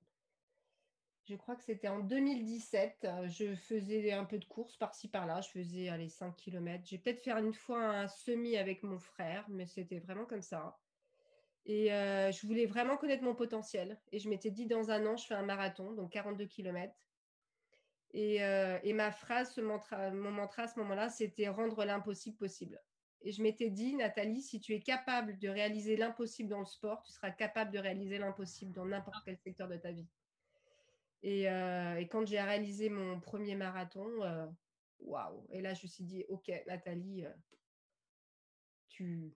Je 1.24 1.36
crois 1.36 1.54
que 1.54 1.62
c'était 1.62 1.88
en 1.88 2.00
2017. 2.00 3.06
Je 3.28 3.54
faisais 3.54 4.12
un 4.12 4.24
peu 4.24 4.38
de 4.38 4.44
course 4.44 4.76
par-ci 4.76 5.08
par-là. 5.08 5.40
Je 5.42 5.50
faisais 5.50 5.88
allez, 5.88 6.08
5 6.08 6.34
km. 6.36 6.84
J'ai 6.84 6.98
peut-être 6.98 7.22
fait 7.22 7.30
une 7.30 7.54
fois 7.54 7.84
un 7.84 8.08
semi 8.08 8.56
avec 8.56 8.82
mon 8.82 8.98
frère, 8.98 9.46
mais 9.48 9.66
c'était 9.66 10.00
vraiment 10.00 10.26
comme 10.26 10.42
ça. 10.42 10.80
Et 11.66 11.92
euh, 11.92 12.32
je 12.32 12.46
voulais 12.46 12.66
vraiment 12.66 12.96
connaître 12.96 13.22
mon 13.22 13.34
potentiel. 13.34 14.00
Et 14.12 14.18
je 14.18 14.28
m'étais 14.28 14.50
dit, 14.50 14.66
dans 14.66 14.90
un 14.90 15.06
an, 15.06 15.16
je 15.16 15.26
fais 15.26 15.34
un 15.34 15.44
marathon, 15.44 15.92
donc 15.92 16.12
42 16.12 16.46
km. 16.46 16.92
Et, 18.12 18.42
euh, 18.42 18.78
et 18.82 18.92
ma 18.92 19.12
phrase, 19.12 19.56
mon 19.58 20.32
mantra 20.32 20.62
à 20.64 20.68
ce 20.68 20.78
moment-là, 20.80 21.10
c'était 21.10 21.48
rendre 21.48 21.84
l'impossible 21.84 22.36
possible. 22.36 22.82
Et 23.22 23.32
je 23.32 23.42
m'étais 23.42 23.68
dit, 23.68 23.94
Nathalie, 23.94 24.40
si 24.40 24.60
tu 24.60 24.74
es 24.74 24.80
capable 24.80 25.38
de 25.38 25.48
réaliser 25.48 25.96
l'impossible 25.96 26.48
dans 26.48 26.60
le 26.60 26.64
sport, 26.64 27.02
tu 27.02 27.12
seras 27.12 27.30
capable 27.30 27.70
de 27.70 27.78
réaliser 27.78 28.18
l'impossible 28.18 28.72
dans 28.72 28.86
n'importe 28.86 29.22
quel 29.24 29.36
secteur 29.36 29.68
de 29.68 29.76
ta 29.76 29.92
vie. 29.92 30.08
Et, 31.22 31.48
euh, 31.50 32.02
quand 32.10 32.26
j'ai 32.26 32.40
réalisé 32.40 32.88
mon 32.88 33.20
premier 33.20 33.54
marathon, 33.56 34.08
euh, 34.22 34.46
waouh! 35.00 35.46
Et 35.50 35.60
là, 35.60 35.74
je 35.74 35.82
me 35.82 35.88
suis 35.88 36.04
dit, 36.04 36.24
OK, 36.28 36.50
Nathalie, 36.66 37.26
euh, 37.26 37.32
tu, 38.88 39.34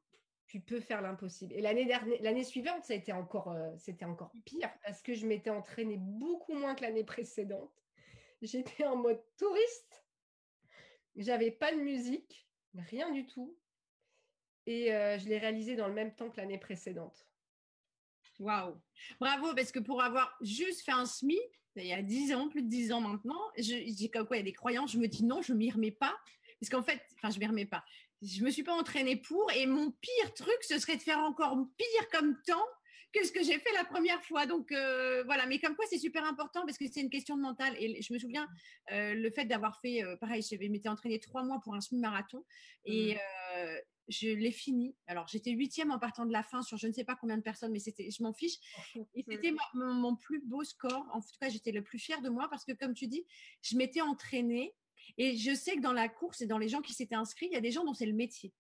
peux 0.67 0.81
faire 0.81 1.03
l'impossible. 1.03 1.53
Et 1.53 1.61
l'année 1.61 2.45
suivante, 2.45 2.85
ça 2.85 2.93
a 2.93 2.97
été 2.97 3.13
encore, 3.13 3.53
c'était 3.77 4.05
encore 4.05 4.33
pire 4.45 4.73
parce 4.85 5.03
que 5.03 5.13
je 5.13 5.27
m'étais 5.27 5.51
entraînée 5.51 5.97
beaucoup 5.99 6.55
moins 6.55 6.77
que 6.77 6.83
l'année 6.83 7.03
précédente. 7.03 7.85
J'étais 8.41 8.85
en 8.85 8.95
mode 8.95 9.21
touriste. 9.37 10.05
J'avais 11.17 11.51
pas 11.51 11.73
de 11.73 11.81
musique, 11.81 12.47
rien 12.75 13.11
du 13.11 13.27
tout. 13.27 13.57
Et 14.67 14.87
je 14.89 15.29
l'ai 15.29 15.39
réalisé 15.39 15.77
dans 15.77 15.89
le 15.89 15.95
même 15.95 16.15
temps 16.15 16.31
que 16.31 16.37
l'année 16.39 16.59
précédente. 16.59 17.27
Waouh 18.39 18.81
Bravo, 19.21 19.55
parce 19.55 19.71
que 19.71 19.79
pour 19.79 20.03
avoir 20.03 20.37
juste 20.41 20.83
fait 20.83 20.93
un 20.93 21.07
SMI, 21.07 21.39
il 21.77 21.87
y 21.87 21.93
a 21.93 22.03
10 22.03 22.35
ans, 22.35 22.49
plus 22.49 22.63
de 22.63 22.69
10 22.69 22.93
ans 22.93 23.01
maintenant, 23.01 23.41
je, 23.59 24.07
comme 24.09 24.27
quoi 24.27 24.37
il 24.37 24.41
y 24.41 24.43
a 24.43 24.45
des 24.45 24.53
croyances, 24.53 24.93
je 24.93 24.99
me 24.99 25.09
dis 25.09 25.25
non, 25.25 25.43
je 25.43 25.53
ne 25.53 25.59
m'y 25.59 25.71
remets 25.71 25.91
pas. 25.91 26.15
Parce 26.61 26.71
qu'en 26.71 26.83
fait, 26.83 27.01
enfin, 27.17 27.31
je 27.31 27.37
ne 27.37 27.41
m'y 27.41 27.47
remets 27.47 27.67
pas. 27.67 27.85
Je 28.23 28.41
ne 28.41 28.47
me 28.47 28.51
suis 28.51 28.63
pas 28.63 28.73
entraînée 28.75 29.17
pour. 29.17 29.51
Et 29.53 29.67
mon 29.67 29.91
pire 29.91 30.35
truc, 30.35 30.57
ce 30.63 30.79
serait 30.79 30.97
de 30.97 31.03
faire 31.03 31.19
encore 31.19 31.57
pire 31.77 32.09
comme 32.11 32.41
temps 32.47 32.67
que 33.15 33.25
ce 33.27 33.33
que 33.33 33.43
j'ai 33.43 33.59
fait 33.59 33.73
la 33.75 33.85
première 33.85 34.23
fois. 34.25 34.47
Donc 34.47 34.71
voilà, 34.71 35.47
mais 35.47 35.59
comme 35.59 35.77
quoi 35.77 35.87
c'est 35.89 35.99
super 35.99 36.25
important 36.25 36.65
parce 36.67 36.79
que 36.79 36.87
c'est 36.91 37.01
une 37.01 37.11
question 37.11 37.37
de 37.37 37.43
mental. 37.43 37.75
Et 37.79 38.03
je 38.03 38.13
me 38.13 38.19
souviens 38.19 38.49
le 38.91 39.31
fait 39.31 39.45
d'avoir 39.45 39.81
fait, 39.81 40.03
pareil, 40.21 40.43
je 40.43 40.57
m'étais 40.69 40.89
entraînée 40.89 41.21
trois 41.21 41.45
mois 41.45 41.61
pour 41.63 41.75
un 41.75 41.81
semi-marathon 41.81 42.45
et 42.85 43.15
mmh 43.15 43.19
je 44.09 44.29
l'ai 44.29 44.51
fini. 44.51 44.95
Alors, 45.07 45.27
j'étais 45.29 45.51
huitième 45.51 45.91
en 45.91 45.99
partant 45.99 46.27
de 46.27 46.33
la 46.33 46.43
fin 46.43 46.63
sur 46.63 46.77
je 46.77 46.87
ne 46.87 46.93
sais 46.93 47.05
pas 47.05 47.17
combien 47.17 47.37
de 47.37 47.43
personnes, 47.43 47.73
mais 47.73 47.79
c'était, 47.79 48.11
je 48.11 48.23
m'en 48.23 48.33
fiche. 48.33 48.57
Et 49.15 49.25
c'était 49.29 49.55
mon, 49.75 50.17
plus 50.17 50.41
beau 50.41 50.65
score. 50.65 51.07
En 51.13 51.21
tout 51.21 51.37
cas, 51.41 51.49
j'étais 51.49 51.73
le 51.73 51.83
plus 51.83 51.99
fière 51.99 52.21
de 52.21 52.29
moi 52.29 52.49
parce 52.51 52.65
que, 52.65 52.73
comme 52.73 52.95
tu 52.95 53.07
dis, 53.07 53.27
je 53.63 53.77
m'étais 53.77 54.01
entraînée. 54.01 54.75
Et 55.19 55.37
je 55.37 55.55
sais 55.55 55.77
que 55.77 55.81
dans 55.81 55.93
la 55.93 56.09
course 56.09 56.41
et 56.41 56.47
dans 56.47 56.59
les 56.59 56.69
gens 56.69 56.81
qui 56.81 56.93
s'étaient 56.93 57.15
inscrits, 57.15 57.47
il 57.51 57.53
y 57.53 57.57
a 57.57 57.61
des 57.61 57.71
gens 57.71 57.85
dont 57.85 57.95
c'est 57.95 58.07
le 58.07 58.15
métier. 58.15 58.53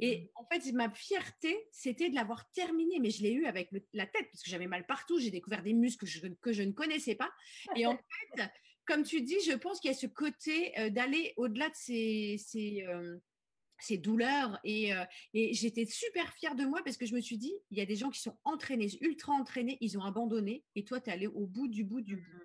Et 0.00 0.22
mmh. 0.22 0.28
en 0.34 0.44
fait, 0.46 0.72
ma 0.72 0.90
fierté, 0.90 1.68
c'était 1.70 2.08
de 2.08 2.14
l'avoir 2.14 2.50
terminé, 2.52 2.98
mais 2.98 3.10
je 3.10 3.22
l'ai 3.22 3.32
eu 3.32 3.46
avec 3.46 3.70
la 3.92 4.06
tête, 4.06 4.26
parce 4.32 4.42
que 4.42 4.50
j'avais 4.50 4.66
mal 4.66 4.86
partout, 4.86 5.18
j'ai 5.18 5.30
découvert 5.30 5.62
des 5.62 5.74
muscles 5.74 6.06
que 6.06 6.10
je, 6.10 6.26
que 6.40 6.52
je, 6.52 6.62
ne 6.62 6.72
connaissais 6.72 7.14
pas. 7.14 7.30
Et 7.76 7.86
en 7.86 7.96
fait, 8.36 8.50
comme 8.86 9.02
tu 9.04 9.22
dis, 9.22 9.40
je 9.46 9.52
pense 9.52 9.80
qu'il 9.80 9.90
y 9.90 9.94
a 9.94 9.96
ce 9.96 10.06
côté 10.06 10.78
euh, 10.78 10.90
d'aller 10.90 11.34
au-delà 11.36 11.68
de 11.68 11.74
ces, 11.74 12.36
ces, 12.38 12.82
euh, 12.88 13.18
ces 13.78 13.98
douleurs 13.98 14.58
euh, 14.66 15.04
et, 15.34 15.54
j'étais 15.54 15.86
super 15.86 16.32
fière 16.34 16.54
de 16.54 16.64
moi 16.64 16.80
parce 16.84 16.96
que 16.96 17.06
je 17.06 17.14
me 17.14 17.20
suis 17.20 17.38
dit, 17.38 17.52
il 17.70 17.78
y 17.78 17.80
a 17.80 17.86
des 17.86 17.96
gens 17.96 18.10
qui 18.10 18.20
sont 18.20 18.36
entraînés, 18.44 18.88
ultra 19.00 19.32
entraînés, 19.32 19.78
ils 19.80 19.98
ont 19.98 20.02
abandonné 20.02 20.64
et 20.74 20.84
toi, 20.84 21.00
tu 21.00 21.10
es 21.10 21.12
allé 21.12 21.26
au 21.26 21.46
bout 21.46 21.68
du 21.68 21.84
bout 21.84 22.00
du 22.00 22.16
bout. 22.16 22.44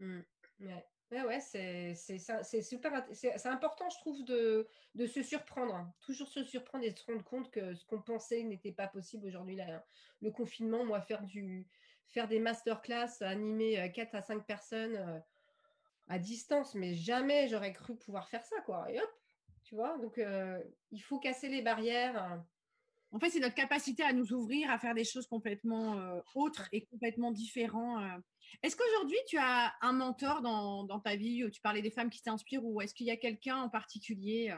Mmh. 0.00 0.20
Ouais. 0.60 0.84
Ouais, 1.10 1.40
c'est 1.40 2.62
super. 2.62 3.04
C'est 3.12 3.46
important, 3.46 3.88
je 3.90 3.98
trouve, 3.98 4.24
de, 4.24 4.66
de, 4.94 5.06
se 5.06 5.22
surprendre. 5.22 5.92
Toujours 6.00 6.28
se 6.28 6.42
surprendre 6.42 6.84
et 6.84 6.90
se 6.90 7.04
rendre 7.04 7.22
compte 7.22 7.50
que 7.50 7.74
ce 7.74 7.84
qu'on 7.86 8.00
pensait 8.00 8.42
n'était 8.42 8.72
pas 8.72 8.88
possible 8.88 9.26
aujourd'hui. 9.26 9.56
Là, 9.56 9.84
le 10.22 10.30
confinement, 10.30 10.84
moi, 10.84 11.00
faire, 11.00 11.22
du, 11.22 11.68
faire 12.08 12.26
des 12.26 12.40
masterclass, 12.40 13.20
animer 13.20 13.92
4 13.92 14.14
euh, 14.14 14.18
à 14.18 14.22
5 14.22 14.46
personnes 14.46 14.96
euh, 14.96 15.18
à 16.08 16.18
distance, 16.18 16.74
mais 16.74 16.94
jamais 16.94 17.48
j'aurais 17.48 17.72
cru 17.72 17.96
pouvoir 17.96 18.28
faire 18.28 18.44
ça, 18.44 18.60
quoi. 18.62 18.90
Et 18.90 18.98
hop, 18.98 19.10
tu 19.62 19.74
vois, 19.74 19.96
donc 19.98 20.18
euh, 20.18 20.60
il 20.90 21.00
faut 21.00 21.18
casser 21.18 21.48
les 21.48 21.62
barrières. 21.62 22.42
En 23.14 23.20
fait, 23.20 23.30
c'est 23.30 23.38
notre 23.38 23.54
capacité 23.54 24.02
à 24.02 24.12
nous 24.12 24.32
ouvrir, 24.32 24.72
à 24.72 24.78
faire 24.80 24.92
des 24.92 25.04
choses 25.04 25.28
complètement 25.28 25.96
euh, 26.00 26.20
autres 26.34 26.68
et 26.72 26.84
complètement 26.86 27.30
différentes. 27.30 28.02
Euh. 28.02 28.20
Est-ce 28.64 28.74
qu'aujourd'hui, 28.74 29.16
tu 29.28 29.38
as 29.38 29.72
un 29.82 29.92
mentor 29.92 30.42
dans, 30.42 30.98
ta 30.98 31.14
vie 31.14 31.44
où 31.44 31.50
tu 31.50 31.60
parlais 31.60 31.80
des 31.80 31.92
femmes 31.92 32.10
qui 32.10 32.22
t'inspirent 32.22 32.64
ou 32.64 32.80
est-ce 32.80 32.92
qu'il 32.92 33.06
y 33.06 33.12
a 33.12 33.16
quelqu'un 33.16 33.58
en 33.58 33.68
particulier 33.68 34.52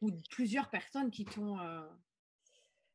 ou 0.00 0.10
plusieurs 0.30 0.70
personnes 0.70 1.10
qui 1.10 1.26
t'ont... 1.26 1.58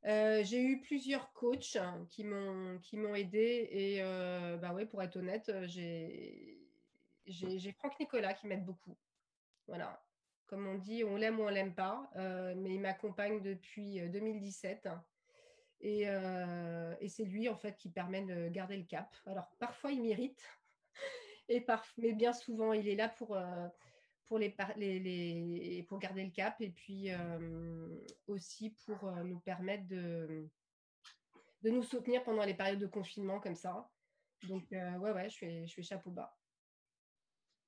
j'ai 0.04 0.62
eu 0.62 0.82
plusieurs 0.82 1.32
coachs 1.34 1.78
qui 2.10 2.24
m'ont 2.24 2.80
qui 2.80 2.98
m'ont 2.98 3.16
aidé 3.16 3.70
et 3.72 4.02
bah 4.62 4.74
ouais 4.74 4.86
pour 4.86 5.02
être 5.02 5.18
honnête 5.18 5.52
j'ai 5.64 6.60
j'ai 7.26 7.72
Franck 7.74 8.00
Nicolas 8.00 8.34
qui 8.34 8.46
m'aide 8.46 8.66
beaucoup 8.66 8.96
voilà 9.68 10.05
comme 10.48 10.68
on 10.68 10.76
dit, 10.76 11.04
on 11.04 11.16
l'aime 11.16 11.40
ou 11.40 11.44
on 11.44 11.50
l'aime 11.50 11.74
pas, 11.74 12.10
euh, 12.16 12.54
mais 12.58 12.76
il 12.76 12.82
m'accompagne 12.82 13.42
depuis 13.42 14.00
2017. 14.10 14.86
Euh, 14.86 14.92
euh, 15.84 16.96
et, 17.00 17.10
c'est 17.10 17.26
lui, 17.26 17.50
en 17.50 17.56
fait, 17.56 17.76
qui 17.78 17.90
permet 17.90 18.24
de 18.24 18.50
garder 18.50 18.78
le 18.78 18.84
cap. 18.84 19.14
Alors, 19.26 19.50
parfois, 19.60 19.92
il 19.92 20.02
m'irrite, 20.02 20.44
mais 21.98 22.14
bien 22.14 22.34
souvent, 22.34 22.74
il 22.74 22.88
est 22.88 22.96
là 22.96 23.10
pour, 23.10 23.38
les, 24.38 25.86
pour 25.88 26.00
garder 26.00 26.24
le 26.24 26.32
cap 26.32 26.60
et 26.62 26.70
puis 26.70 27.10
aussi 28.28 28.72
pour 28.86 29.12
nous 29.24 29.40
permettre 29.40 29.88
de, 29.88 30.48
nous 31.64 31.84
soutenir 31.84 32.24
pendant 32.24 32.46
les 32.46 32.54
périodes 32.54 32.80
de 32.80 32.88
confinement 32.88 33.40
comme 33.40 33.56
ça. 33.56 33.90
Donc, 34.44 34.66
ouais, 34.72 35.12
ouais, 35.12 35.30
je 35.30 35.66
je 35.66 35.74
fais 35.74 35.84
chapeau 35.84 36.12
bas. 36.12 36.36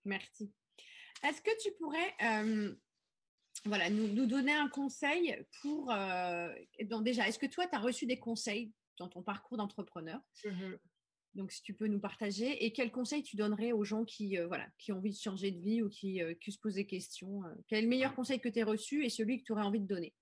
Merci. 0.05 0.53
Est-ce 1.23 1.41
que 1.41 1.51
tu 1.61 1.71
pourrais 1.77 2.13
euh, 2.23 2.75
voilà, 3.65 3.89
nous, 3.89 4.25
donner 4.25 4.53
un 4.53 4.69
conseil 4.69 5.37
pour... 5.61 5.91
Euh, 5.91 6.53
déjà, 7.01 7.27
est-ce 7.27 7.39
que 7.39 7.47
toi, 7.47 7.67
tu 7.67 7.75
as 7.75 7.79
reçu 7.79 8.05
des 8.05 8.19
conseils 8.19 8.71
dans 8.97 9.07
ton 9.07 9.21
parcours 9.21 9.57
d'entrepreneur 9.57 10.19
mmh 10.45 10.73
Donc, 11.35 11.51
si 11.51 11.61
tu 11.61 11.73
peux 11.73 11.87
nous 11.87 11.99
partager. 11.99 12.65
Et 12.65 12.71
quels 12.71 12.91
conseils 12.91 13.23
tu 13.23 13.35
donnerais 13.35 13.71
aux 13.71 13.83
gens 13.83 14.05
qui, 14.05 14.37
euh, 14.37 14.47
voilà, 14.47 14.67
qui 14.77 14.91
ont 14.91 14.97
envie 14.97 15.11
de 15.11 15.17
changer 15.17 15.51
de 15.51 15.59
vie 15.59 15.81
ou 15.81 15.89
qui, 15.89 16.21
qui 16.41 16.51
se 16.51 16.59
posent 16.59 16.75
des 16.75 16.87
questions 16.87 17.41
Quel 17.67 17.79
est 17.79 17.83
le 17.83 17.89
meilleur 17.89 18.13
conseil 18.15 18.39
que 18.39 18.49
tu 18.49 18.61
as 18.61 18.65
reçu 18.65 19.03
et 19.03 19.09
celui 19.09 19.39
que 19.39 19.43
tu 19.43 19.51
aurais 19.53 19.63
envie 19.63 19.81
de 19.81 19.87
donner? 19.87 20.13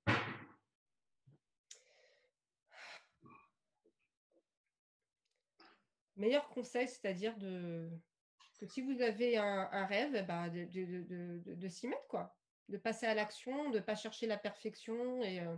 Meilleur 6.15 6.47
conseil, 6.47 6.87
c'est-à-dire 6.87 7.37
de 7.37 7.89
que 8.57 8.65
si 8.65 8.81
vous 8.81 9.01
avez 9.01 9.37
un, 9.37 9.85
rêve, 9.85 10.25
bah, 10.25 10.49
de, 10.49 11.67
s'y 11.67 11.87
mettre, 11.87 12.07
quoi. 12.07 12.35
De 12.69 12.77
passer 12.77 13.05
à 13.05 13.13
l'action, 13.13 13.69
de 13.69 13.77
ne 13.77 13.83
pas 13.83 13.95
chercher 13.95 14.27
la 14.27 14.37
perfection. 14.37 15.21
Et, 15.21 15.39
euh, 15.39 15.55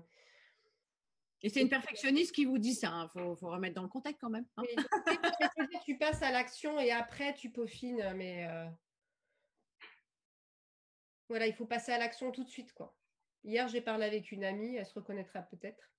Et 1.41 1.49
c'est 1.49 1.62
une 1.62 1.69
perfectionniste 1.69 2.33
qui 2.33 2.45
vous 2.45 2.57
dit 2.57 2.73
ça. 2.73 2.88
Il 2.88 3.21
hein. 3.21 3.36
faut, 3.36 3.49
remettre 3.49 3.75
dans 3.75 3.83
le 3.83 3.88
contexte 3.88 4.19
quand 4.19 4.29
même. 4.29 4.45
Hein. 4.57 4.63
tu 5.86 5.97
passes 5.97 6.21
à 6.21 6.31
l'action 6.31 6.79
et 6.79 6.91
après 6.91 7.33
tu 7.33 7.49
peaufines. 7.49 8.13
Mais 8.15 8.47
euh, 8.49 8.67
voilà, 11.29 11.47
il 11.47 11.53
faut 11.53 11.65
passer 11.65 11.91
à 11.91 11.97
l'action 11.97 12.31
tout 12.31 12.43
de 12.43 12.49
suite. 12.49 12.73
quoi. 12.73 12.93
Hier, 13.43 13.67
j'ai 13.69 13.81
parlé 13.81 14.05
avec 14.05 14.31
une 14.31 14.43
amie. 14.43 14.75
Elle 14.75 14.86
se 14.86 14.93
reconnaîtra 14.93 15.43
peut-être. 15.43 15.91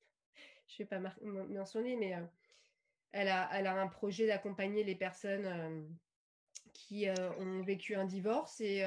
Je 0.66 0.82
ne 0.82 0.88
vais 0.88 1.00
pas 1.00 1.14
mentionner, 1.22 1.96
mais 1.96 2.14
euh, 2.14 2.26
elle, 3.12 3.28
a, 3.28 3.48
elle 3.54 3.66
a 3.66 3.80
un 3.80 3.88
projet 3.88 4.26
d'accompagner 4.26 4.84
les 4.84 4.94
personnes 4.94 5.88
euh, 6.92 7.14
qui 7.14 7.40
ont 7.40 7.62
vécu 7.62 7.94
un 7.94 8.05
divorce. 8.05 8.61
Et, 8.61 8.85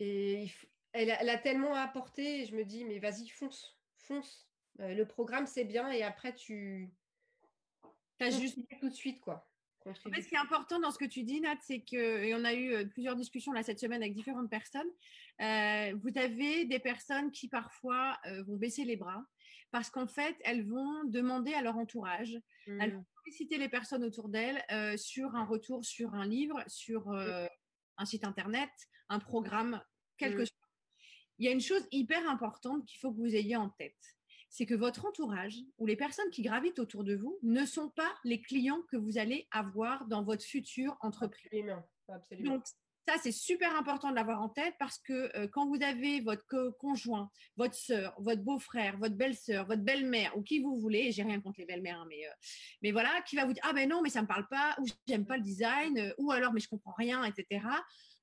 et 0.00 0.50
elle, 0.92 1.16
elle, 1.18 1.28
a 1.28 1.38
tellement 1.38 1.74
à 1.74 1.80
apporter. 1.80 2.42
Et 2.42 2.46
je 2.46 2.54
me 2.54 2.64
dis, 2.64 2.84
mais 2.84 2.98
vas-y, 2.98 3.28
fonce, 3.28 3.78
fonce 3.96 4.48
euh, 4.80 4.94
le 4.94 5.06
programme, 5.06 5.46
c'est 5.46 5.64
bien 5.64 5.90
et 5.90 6.02
après, 6.02 6.34
tu 6.34 6.90
as 8.20 8.30
juste 8.30 8.58
tout 8.80 8.88
de 8.88 8.94
suite, 8.94 9.20
quoi. 9.20 9.44
En 9.86 9.94
fait, 9.94 10.20
ce 10.20 10.28
qui 10.28 10.34
est 10.34 10.38
important 10.38 10.78
dans 10.80 10.90
ce 10.90 10.98
que 10.98 11.06
tu 11.06 11.22
dis, 11.22 11.40
Nat, 11.40 11.56
c'est 11.62 11.80
que, 11.80 11.96
et 11.96 12.34
on 12.34 12.44
a 12.44 12.52
eu 12.52 12.74
euh, 12.74 12.84
plusieurs 12.84 13.16
discussions 13.16 13.52
là 13.52 13.62
cette 13.62 13.78
semaine 13.78 14.02
avec 14.02 14.12
différentes 14.12 14.50
personnes, 14.50 14.88
euh, 15.40 15.94
vous 16.02 16.18
avez 16.18 16.66
des 16.66 16.78
personnes 16.78 17.30
qui 17.30 17.48
parfois 17.48 18.18
vont 18.46 18.56
baisser 18.56 18.84
les 18.84 18.96
bras 18.96 19.24
parce 19.70 19.90
qu'en 19.90 20.06
fait, 20.06 20.36
elles 20.44 20.66
vont 20.66 21.04
demander 21.04 21.52
à 21.54 21.62
leur 21.62 21.76
entourage, 21.76 22.38
elles 22.66 22.92
vont 22.92 23.00
mmh. 23.00 23.22
solliciter 23.24 23.58
les 23.58 23.68
personnes 23.68 24.04
autour 24.04 24.28
d'elles 24.28 24.62
sur 24.98 25.34
un 25.36 25.44
retour 25.44 25.84
sur 25.84 26.14
un 26.14 26.26
livre, 26.26 26.62
sur 26.66 27.10
un 27.10 28.04
site 28.04 28.24
internet, 28.24 28.70
un 29.08 29.18
programme, 29.18 29.82
quelque 30.16 30.42
mmh. 30.42 30.46
chose. 30.46 30.52
Il 31.38 31.46
y 31.46 31.48
a 31.48 31.52
une 31.52 31.60
chose 31.60 31.86
hyper 31.92 32.28
importante 32.28 32.84
qu'il 32.86 32.98
faut 32.98 33.12
que 33.12 33.18
vous 33.18 33.34
ayez 33.36 33.56
en 33.56 33.68
tête 33.70 33.94
c'est 34.50 34.66
que 34.66 34.74
votre 34.74 35.06
entourage 35.06 35.58
ou 35.78 35.86
les 35.86 35.96
personnes 35.96 36.30
qui 36.30 36.42
gravitent 36.42 36.78
autour 36.78 37.04
de 37.04 37.14
vous 37.14 37.38
ne 37.42 37.64
sont 37.64 37.90
pas 37.90 38.12
les 38.24 38.40
clients 38.40 38.82
que 38.90 38.96
vous 38.96 39.18
allez 39.18 39.46
avoir 39.50 40.06
dans 40.06 40.22
votre 40.22 40.44
future 40.44 40.96
entreprise. 41.00 41.50
Absolument. 42.08 42.54
Donc, 42.54 42.64
ça, 43.08 43.16
c'est 43.22 43.32
super 43.32 43.74
important 43.74 44.10
de 44.10 44.14
l'avoir 44.14 44.42
en 44.42 44.50
tête 44.50 44.74
parce 44.78 44.98
que 44.98 45.34
euh, 45.34 45.48
quand 45.48 45.66
vous 45.66 45.82
avez 45.82 46.20
votre 46.20 46.44
conjoint, 46.78 47.30
votre 47.56 47.74
soeur, 47.74 48.14
votre 48.18 48.42
beau-frère, 48.42 48.98
votre 48.98 49.14
belle-sœur, 49.14 49.66
votre 49.66 49.80
belle-mère 49.80 50.36
ou 50.36 50.42
qui 50.42 50.60
vous 50.60 50.78
voulez, 50.78 51.10
j'ai 51.10 51.22
rien 51.22 51.40
contre 51.40 51.58
les 51.58 51.64
belles-mères, 51.64 52.00
hein, 52.00 52.06
mais, 52.10 52.26
euh, 52.26 52.32
mais 52.82 52.92
voilà, 52.92 53.22
qui 53.22 53.36
va 53.36 53.46
vous 53.46 53.54
dire 53.54 53.62
Ah 53.66 53.72
ben 53.72 53.88
non, 53.88 54.02
mais 54.02 54.10
ça 54.10 54.18
ne 54.18 54.24
me 54.24 54.28
parle 54.28 54.46
pas, 54.48 54.76
ou 54.78 54.86
j'aime 55.06 55.24
pas 55.24 55.38
le 55.38 55.42
design, 55.42 55.98
euh, 55.98 56.12
ou 56.18 56.32
alors 56.32 56.52
mais 56.52 56.60
je 56.60 56.68
comprends 56.68 56.92
rien, 56.92 57.24
etc. 57.24 57.64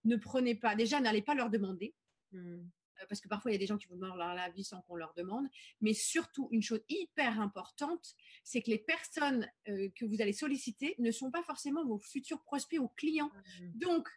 Ne 0.03 0.17
prenez 0.17 0.53
pas, 0.53 0.75
déjà, 0.75 0.99
n'allez 0.99 1.23
pas 1.23 1.33
leur 1.33 1.49
demander. 1.49 1.95
Mmh. 2.31 2.37
Euh, 2.37 3.05
parce 3.09 3.21
que 3.21 3.27
parfois 3.27 3.49
il 3.49 3.55
y 3.55 3.57
a 3.57 3.59
des 3.59 3.65
gens 3.65 3.77
qui 3.77 3.87
vous 3.87 3.95
demandent 3.95 4.19
leur 4.19 4.37
avis 4.39 4.63
sans 4.63 4.81
qu'on 4.83 4.97
leur 4.97 5.15
demande. 5.15 5.47
Mais 5.81 5.93
surtout, 5.93 6.47
une 6.51 6.61
chose 6.61 6.81
hyper 6.89 7.41
importante, 7.41 8.13
c'est 8.43 8.61
que 8.61 8.69
les 8.69 8.77
personnes 8.77 9.49
que 9.65 10.05
vous 10.05 10.21
allez 10.21 10.31
solliciter 10.31 10.95
ne 10.99 11.09
sont 11.09 11.31
pas 11.31 11.41
forcément 11.41 11.83
vos 11.87 11.97
futurs 11.97 12.43
prospects 12.43 12.79
ou 12.79 12.87
clients. 12.89 13.31
Mmh. 13.59 13.79
Donc, 13.79 14.07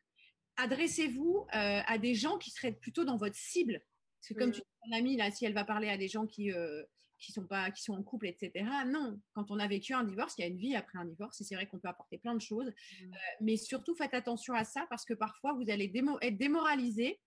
adressez-vous 0.59 1.47
euh, 1.55 1.81
à 1.87 1.99
des 1.99 2.15
gens 2.15 2.39
qui 2.39 2.51
seraient 2.51 2.73
plutôt 2.73 3.05
dans 3.05 3.17
votre 3.17 3.35
cible. 3.35 3.83
Parce 4.21 4.29
que 4.29 4.35
comme 4.35 4.51
mmh. 4.51 4.53
tu 4.53 4.61
dis, 4.61 4.91
ton 4.91 4.97
amie, 4.97 5.17
là, 5.17 5.31
si 5.31 5.45
elle 5.45 5.55
va 5.55 5.65
parler 5.65 5.89
à 5.89 5.97
des 5.97 6.09
gens 6.09 6.27
qui 6.27 6.51
qui 7.21 7.33
sont 7.33 7.47
pas 7.47 7.73
qui 7.73 7.83
sont 7.83 7.95
en 7.95 8.03
couple 8.05 8.29
etc 8.29 8.65
non 8.87 9.21
quand 9.33 9.51
on 9.51 9.59
a 9.59 9.67
vécu 9.67 9.93
un 9.93 10.05
divorce 10.05 10.35
il 10.39 10.43
y 10.43 10.45
a 10.45 10.47
une 10.47 10.57
vie 10.57 10.77
après 10.77 11.01
un 11.01 11.05
divorce 11.05 11.41
et 11.41 11.45
c'est 11.45 11.57
vrai 11.57 11.67
qu'on 11.67 11.81
peut 11.81 11.89
apporter 11.89 12.17
plein 12.17 12.37
de 12.37 12.41
choses 12.41 12.69
mmh. 12.69 13.11
mais 13.41 13.57
surtout 13.57 13.97
faites 13.97 14.15
attention 14.15 14.55
à 14.55 14.63
ça 14.63 14.87
parce 14.89 15.05
que 15.05 15.15
parfois 15.15 15.53
vous 15.55 15.69
allez 15.69 15.91
être 16.23 16.39
démoralisé 16.39 17.19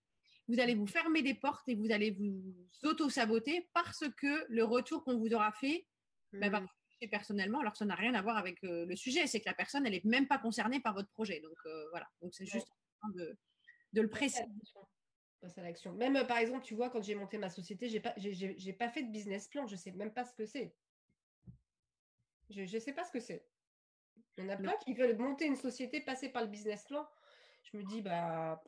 vous 0.47 0.59
allez 0.59 0.75
vous 0.75 0.87
fermer 0.87 1.21
des 1.21 1.33
portes 1.33 1.67
et 1.67 1.75
vous 1.75 1.91
allez 1.91 2.11
vous 2.11 2.41
auto-saboter 2.83 3.69
parce 3.73 4.03
que 4.17 4.45
le 4.49 4.63
retour 4.63 5.03
qu'on 5.03 5.17
vous 5.17 5.33
aura 5.33 5.51
fait 5.53 5.87
bah, 6.33 6.49
va 6.49 6.61
mmh. 6.61 6.67
personnellement, 7.09 7.59
alors 7.59 7.75
ça 7.75 7.85
n'a 7.85 7.95
rien 7.95 8.13
à 8.13 8.21
voir 8.21 8.37
avec 8.37 8.63
euh, 8.63 8.85
le 8.85 8.95
sujet, 8.95 9.27
c'est 9.27 9.39
que 9.39 9.49
la 9.49 9.53
personne, 9.53 9.85
elle 9.85 9.93
n'est 9.93 10.01
même 10.03 10.27
pas 10.27 10.37
concernée 10.37 10.79
par 10.79 10.93
votre 10.93 11.09
projet. 11.09 11.39
Donc 11.41 11.57
euh, 11.65 11.89
voilà, 11.91 12.07
donc 12.21 12.33
c'est 12.33 12.45
juste 12.45 12.67
de, 13.09 13.37
de 13.93 14.01
le 14.01 14.09
préciser. 14.09 14.43
à 15.57 15.61
l'action. 15.61 15.93
Même 15.93 16.15
euh, 16.15 16.23
par 16.23 16.37
exemple, 16.37 16.63
tu 16.63 16.75
vois, 16.75 16.89
quand 16.89 17.01
j'ai 17.01 17.15
monté 17.15 17.37
ma 17.37 17.49
société, 17.49 17.89
j'ai 17.89 17.99
pas, 17.99 18.13
j'ai, 18.17 18.73
pas 18.73 18.89
fait 18.89 19.03
de 19.03 19.11
business 19.11 19.47
plan, 19.47 19.67
je 19.67 19.75
sais 19.75 19.91
même 19.91 20.13
pas 20.13 20.25
ce 20.25 20.33
que 20.33 20.45
c'est. 20.45 20.75
Je 22.49 22.61
ne 22.61 22.79
sais 22.79 22.93
pas 22.93 23.05
ce 23.05 23.11
que 23.11 23.19
c'est. 23.19 23.45
Il 24.37 24.45
y 24.45 24.47
en 24.47 24.49
a 24.49 24.57
plein 24.57 24.73
qui 24.83 24.93
veulent 24.93 25.17
monter 25.17 25.45
une 25.45 25.55
société, 25.55 26.01
passer 26.01 26.29
par 26.29 26.43
le 26.43 26.47
business 26.49 26.85
plan. 26.85 27.07
Je 27.63 27.77
me 27.77 27.83
dis, 27.83 28.01
bah, 28.01 28.61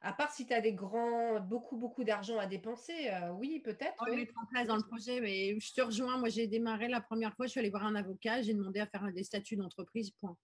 à 0.00 0.12
part 0.12 0.30
si 0.32 0.46
tu 0.46 0.52
as 0.52 0.60
des 0.60 0.74
grands, 0.74 1.40
beaucoup, 1.40 1.76
beaucoup 1.76 2.04
d'argent 2.04 2.38
à 2.38 2.46
dépenser, 2.46 3.10
euh, 3.10 3.30
oui, 3.32 3.60
peut-être. 3.60 3.94
On 4.06 4.14
mettre 4.14 4.34
en 4.40 4.46
place 4.46 4.66
dans 4.66 4.76
le 4.76 4.82
projet, 4.82 5.20
mais 5.20 5.58
je 5.58 5.72
te 5.72 5.80
rejoins. 5.80 6.18
Moi, 6.18 6.28
j'ai 6.28 6.46
démarré 6.46 6.88
la 6.88 7.00
première 7.00 7.34
fois, 7.34 7.46
je 7.46 7.52
suis 7.52 7.60
allée 7.60 7.70
voir 7.70 7.84
un 7.84 7.94
avocat, 7.94 8.42
j'ai 8.42 8.52
demandé 8.52 8.80
à 8.80 8.86
faire 8.86 9.10
des 9.12 9.24
statuts 9.24 9.56
d'entreprise, 9.56 10.10
point. 10.20 10.36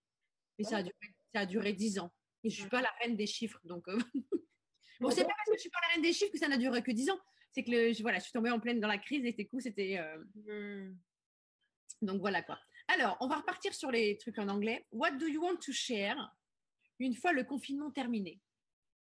Et 0.59 0.65
ça, 0.65 0.79
a 0.79 0.83
duré, 0.83 0.95
ça 1.35 1.41
a 1.41 1.47
duré 1.47 1.73
10 1.73 1.99
ans. 1.99 2.11
Et 2.43 2.51
je 2.51 2.57
ne 2.57 2.61
suis 2.63 2.71
pas 2.71 2.81
la 2.81 2.91
reine 3.01 3.17
des 3.17 3.27
chiffres. 3.27 3.61
Donc, 3.65 3.89
euh, 3.89 3.99
bon, 5.01 5.11
c'est 5.11 5.25
pas 5.25 5.35
parce 5.37 5.47
que 5.47 5.53
je 5.53 5.57
ne 5.57 5.59
suis 5.59 5.71
pas 5.71 5.81
la 5.83 5.95
reine 5.95 6.03
des 6.03 6.13
chiffres 6.13 6.33
que 6.33 6.39
ça 6.39 6.49
n'a 6.49 6.57
duré 6.57 6.83
que 6.83 6.91
10 6.93 7.11
ans. 7.11 7.21
C'est 7.53 7.65
que 7.65 7.71
le, 7.71 7.93
je, 7.93 8.03
voilà, 8.03 8.19
je 8.19 8.25
suis 8.25 8.33
tombée 8.33 8.51
en 8.51 8.61
pleine 8.61 8.81
dans 8.81 8.89
la 8.89 8.99
crise 8.99 9.25
et 9.25 9.31
c'était 9.31 9.47
cool. 9.47 9.63
C'était. 9.63 9.99
Euh, 9.99 10.19
hmm. 10.35 10.97
Donc 12.03 12.21
voilà 12.21 12.43
quoi. 12.43 12.59
Alors, 12.89 13.17
on 13.21 13.29
va 13.29 13.37
repartir 13.37 13.75
sur 13.75 13.91
les 13.91 14.17
trucs 14.19 14.39
en 14.39 14.49
anglais. 14.49 14.87
What 14.91 15.13
do 15.13 15.27
you 15.27 15.43
want 15.43 15.59
to 15.59 15.73
share 15.73 16.35
une 16.99 17.15
fois 17.15 17.33
le 17.33 17.45
confinement 17.45 17.91
terminé? 17.91 18.41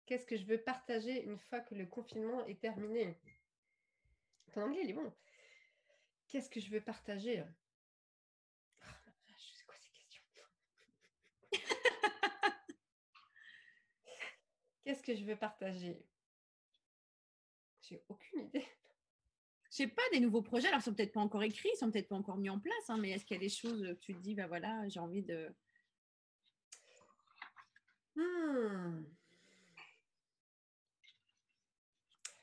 Qu'est-ce 0.06 0.26
que 0.26 0.36
je 0.36 0.44
veux 0.44 0.58
partager 0.58 1.24
une 1.24 1.38
fois 1.38 1.60
que 1.60 1.74
le 1.74 1.86
confinement 1.86 2.44
est 2.46 2.60
terminé? 2.60 3.18
Ton 4.52 4.62
anglais, 4.62 4.82
il 4.84 4.90
est 4.90 4.94
bon. 4.94 5.12
Qu'est-ce 6.28 6.50
que 6.50 6.60
je 6.60 6.70
veux 6.70 6.82
partager 6.82 7.42
oh, 7.42 8.86
C'est 9.38 9.64
quoi 9.64 9.76
ces 9.78 9.90
questions 9.90 10.22
Qu'est-ce 14.84 15.02
que 15.02 15.14
je 15.14 15.24
veux 15.24 15.36
partager? 15.36 16.04
J'ai 17.82 18.02
aucune 18.08 18.40
idée. 18.40 18.66
Je 19.70 19.76
sais 19.76 19.88
pas, 19.88 20.02
des 20.12 20.20
nouveaux 20.20 20.42
projets, 20.42 20.68
alors 20.68 20.80
ils 20.80 20.84
sont 20.84 20.94
peut-être 20.94 21.12
pas 21.12 21.20
encore 21.20 21.42
écrits, 21.42 21.70
ils 21.72 21.78
sont 21.78 21.90
peut-être 21.90 22.08
pas 22.08 22.16
encore 22.16 22.36
mis 22.36 22.50
en 22.50 22.60
place, 22.60 22.88
hein, 22.88 22.96
mais 22.98 23.10
est-ce 23.10 23.24
qu'il 23.24 23.34
y 23.36 23.40
a 23.40 23.40
des 23.40 23.48
choses 23.48 23.82
que 23.82 23.92
tu 23.94 24.14
te 24.14 24.20
dis, 24.20 24.34
bah 24.34 24.46
voilà, 24.46 24.88
j'ai 24.88 25.00
envie 25.00 25.22
de. 25.22 25.52
Hmm. 28.14 29.04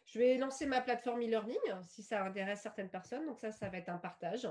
Je 0.07 0.19
vais 0.19 0.37
lancer 0.37 0.65
ma 0.65 0.81
plateforme 0.81 1.21
e-learning 1.21 1.83
si 1.87 2.03
ça 2.03 2.25
intéresse 2.25 2.61
certaines 2.61 2.89
personnes. 2.89 3.25
Donc 3.25 3.39
ça, 3.39 3.53
ça 3.53 3.69
va 3.69 3.77
être 3.77 3.87
un 3.87 3.97
partage. 3.97 4.45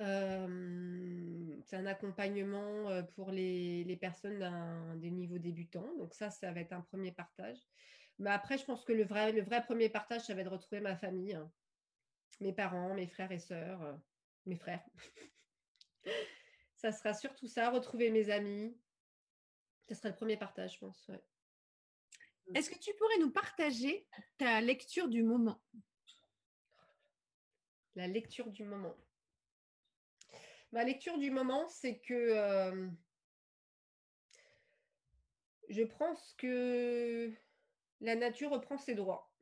Euh, 0.00 1.56
c'est 1.64 1.76
un 1.76 1.86
accompagnement 1.86 3.02
pour 3.14 3.30
les, 3.30 3.98
personnes 4.00 4.98
des 4.98 5.10
niveaux 5.10 5.38
débutants. 5.38 5.94
Donc 5.98 6.14
ça, 6.14 6.30
ça 6.30 6.52
va 6.52 6.60
être 6.60 6.72
un 6.72 6.80
premier 6.80 7.12
partage. 7.12 7.58
Mais 8.20 8.30
après, 8.30 8.58
je 8.58 8.64
pense 8.66 8.84
que 8.84 8.92
le 8.92 9.04
vrai, 9.04 9.32
le 9.32 9.40
vrai 9.40 9.64
premier 9.64 9.88
partage, 9.88 10.26
ça 10.26 10.34
va 10.34 10.42
être 10.42 10.48
de 10.48 10.52
retrouver 10.52 10.82
ma 10.82 10.94
famille, 10.94 11.40
mes 12.40 12.52
parents, 12.52 12.92
mes 12.92 13.06
frères 13.06 13.32
et 13.32 13.38
sœurs, 13.38 13.82
euh, 13.82 13.96
mes 14.44 14.56
frères. 14.56 14.84
ça 16.76 16.92
sera 16.92 17.14
surtout 17.14 17.48
ça, 17.48 17.70
retrouver 17.70 18.10
mes 18.10 18.28
amis. 18.28 18.76
Ce 19.88 19.94
sera 19.94 20.10
le 20.10 20.16
premier 20.16 20.36
partage, 20.36 20.74
je 20.74 20.78
pense. 20.80 21.08
Ouais. 21.08 21.20
Est-ce 22.54 22.68
que 22.68 22.78
tu 22.78 22.92
pourrais 22.94 23.18
nous 23.20 23.30
partager 23.30 24.06
ta 24.36 24.60
lecture 24.60 25.08
du 25.08 25.22
moment? 25.22 25.62
La 27.94 28.06
lecture 28.06 28.50
du 28.50 28.64
moment. 28.64 28.96
Ma 30.72 30.84
lecture 30.84 31.18
du 31.18 31.30
moment, 31.30 31.68
c'est 31.68 31.98
que 31.98 32.14
euh, 32.14 32.88
je 35.68 35.82
pense 35.82 36.34
que 36.38 37.32
la 38.00 38.14
nature 38.14 38.50
reprend 38.50 38.78
ses 38.78 38.94
droits. 38.94 39.32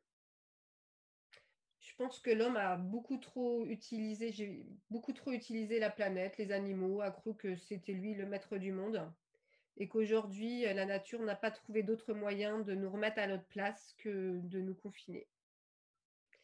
Je 1.79 1.95
pense 1.95 2.19
que 2.19 2.31
l'homme 2.31 2.57
a 2.57 2.77
beaucoup 2.77 3.17
trop 3.17 3.65
utilisé, 3.65 4.65
beaucoup 4.89 5.13
trop 5.13 5.31
utilisé 5.31 5.79
la 5.79 5.89
planète, 5.89 6.37
les 6.37 6.51
animaux, 6.51 7.01
a 7.01 7.11
cru 7.11 7.35
que 7.35 7.55
c'était 7.55 7.93
lui 7.93 8.15
le 8.15 8.25
maître 8.25 8.57
du 8.57 8.71
monde 8.71 9.11
et 9.77 9.87
qu'aujourd'hui, 9.87 10.61
la 10.61 10.85
nature 10.85 11.21
n'a 11.21 11.35
pas 11.35 11.51
trouvé 11.51 11.83
d'autre 11.83 12.13
moyen 12.13 12.59
de 12.59 12.73
nous 12.73 12.91
remettre 12.91 13.19
à 13.19 13.27
notre 13.27 13.45
place 13.45 13.95
que 13.97 14.39
de 14.43 14.59
nous 14.59 14.75
confiner. 14.75 15.27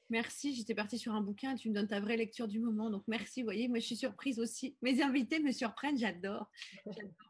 Merci, 0.10 0.54
j'étais 0.54 0.76
partie 0.76 1.00
sur 1.00 1.14
un 1.14 1.22
bouquin, 1.22 1.56
tu 1.56 1.70
me 1.70 1.74
donnes 1.74 1.88
ta 1.88 2.00
vraie 2.00 2.18
lecture 2.18 2.48
du 2.48 2.60
moment, 2.60 2.92
donc 2.92 3.04
merci, 3.08 3.42
vous 3.42 3.48
voyez, 3.48 3.68
moi 3.68 3.80
je 3.80 3.86
suis 3.86 3.96
surprise 3.96 4.40
aussi. 4.40 4.78
Mes 4.84 5.02
invités 5.02 5.40
me 5.40 5.52
surprennent, 5.52 5.98
j'adore. 5.98 6.48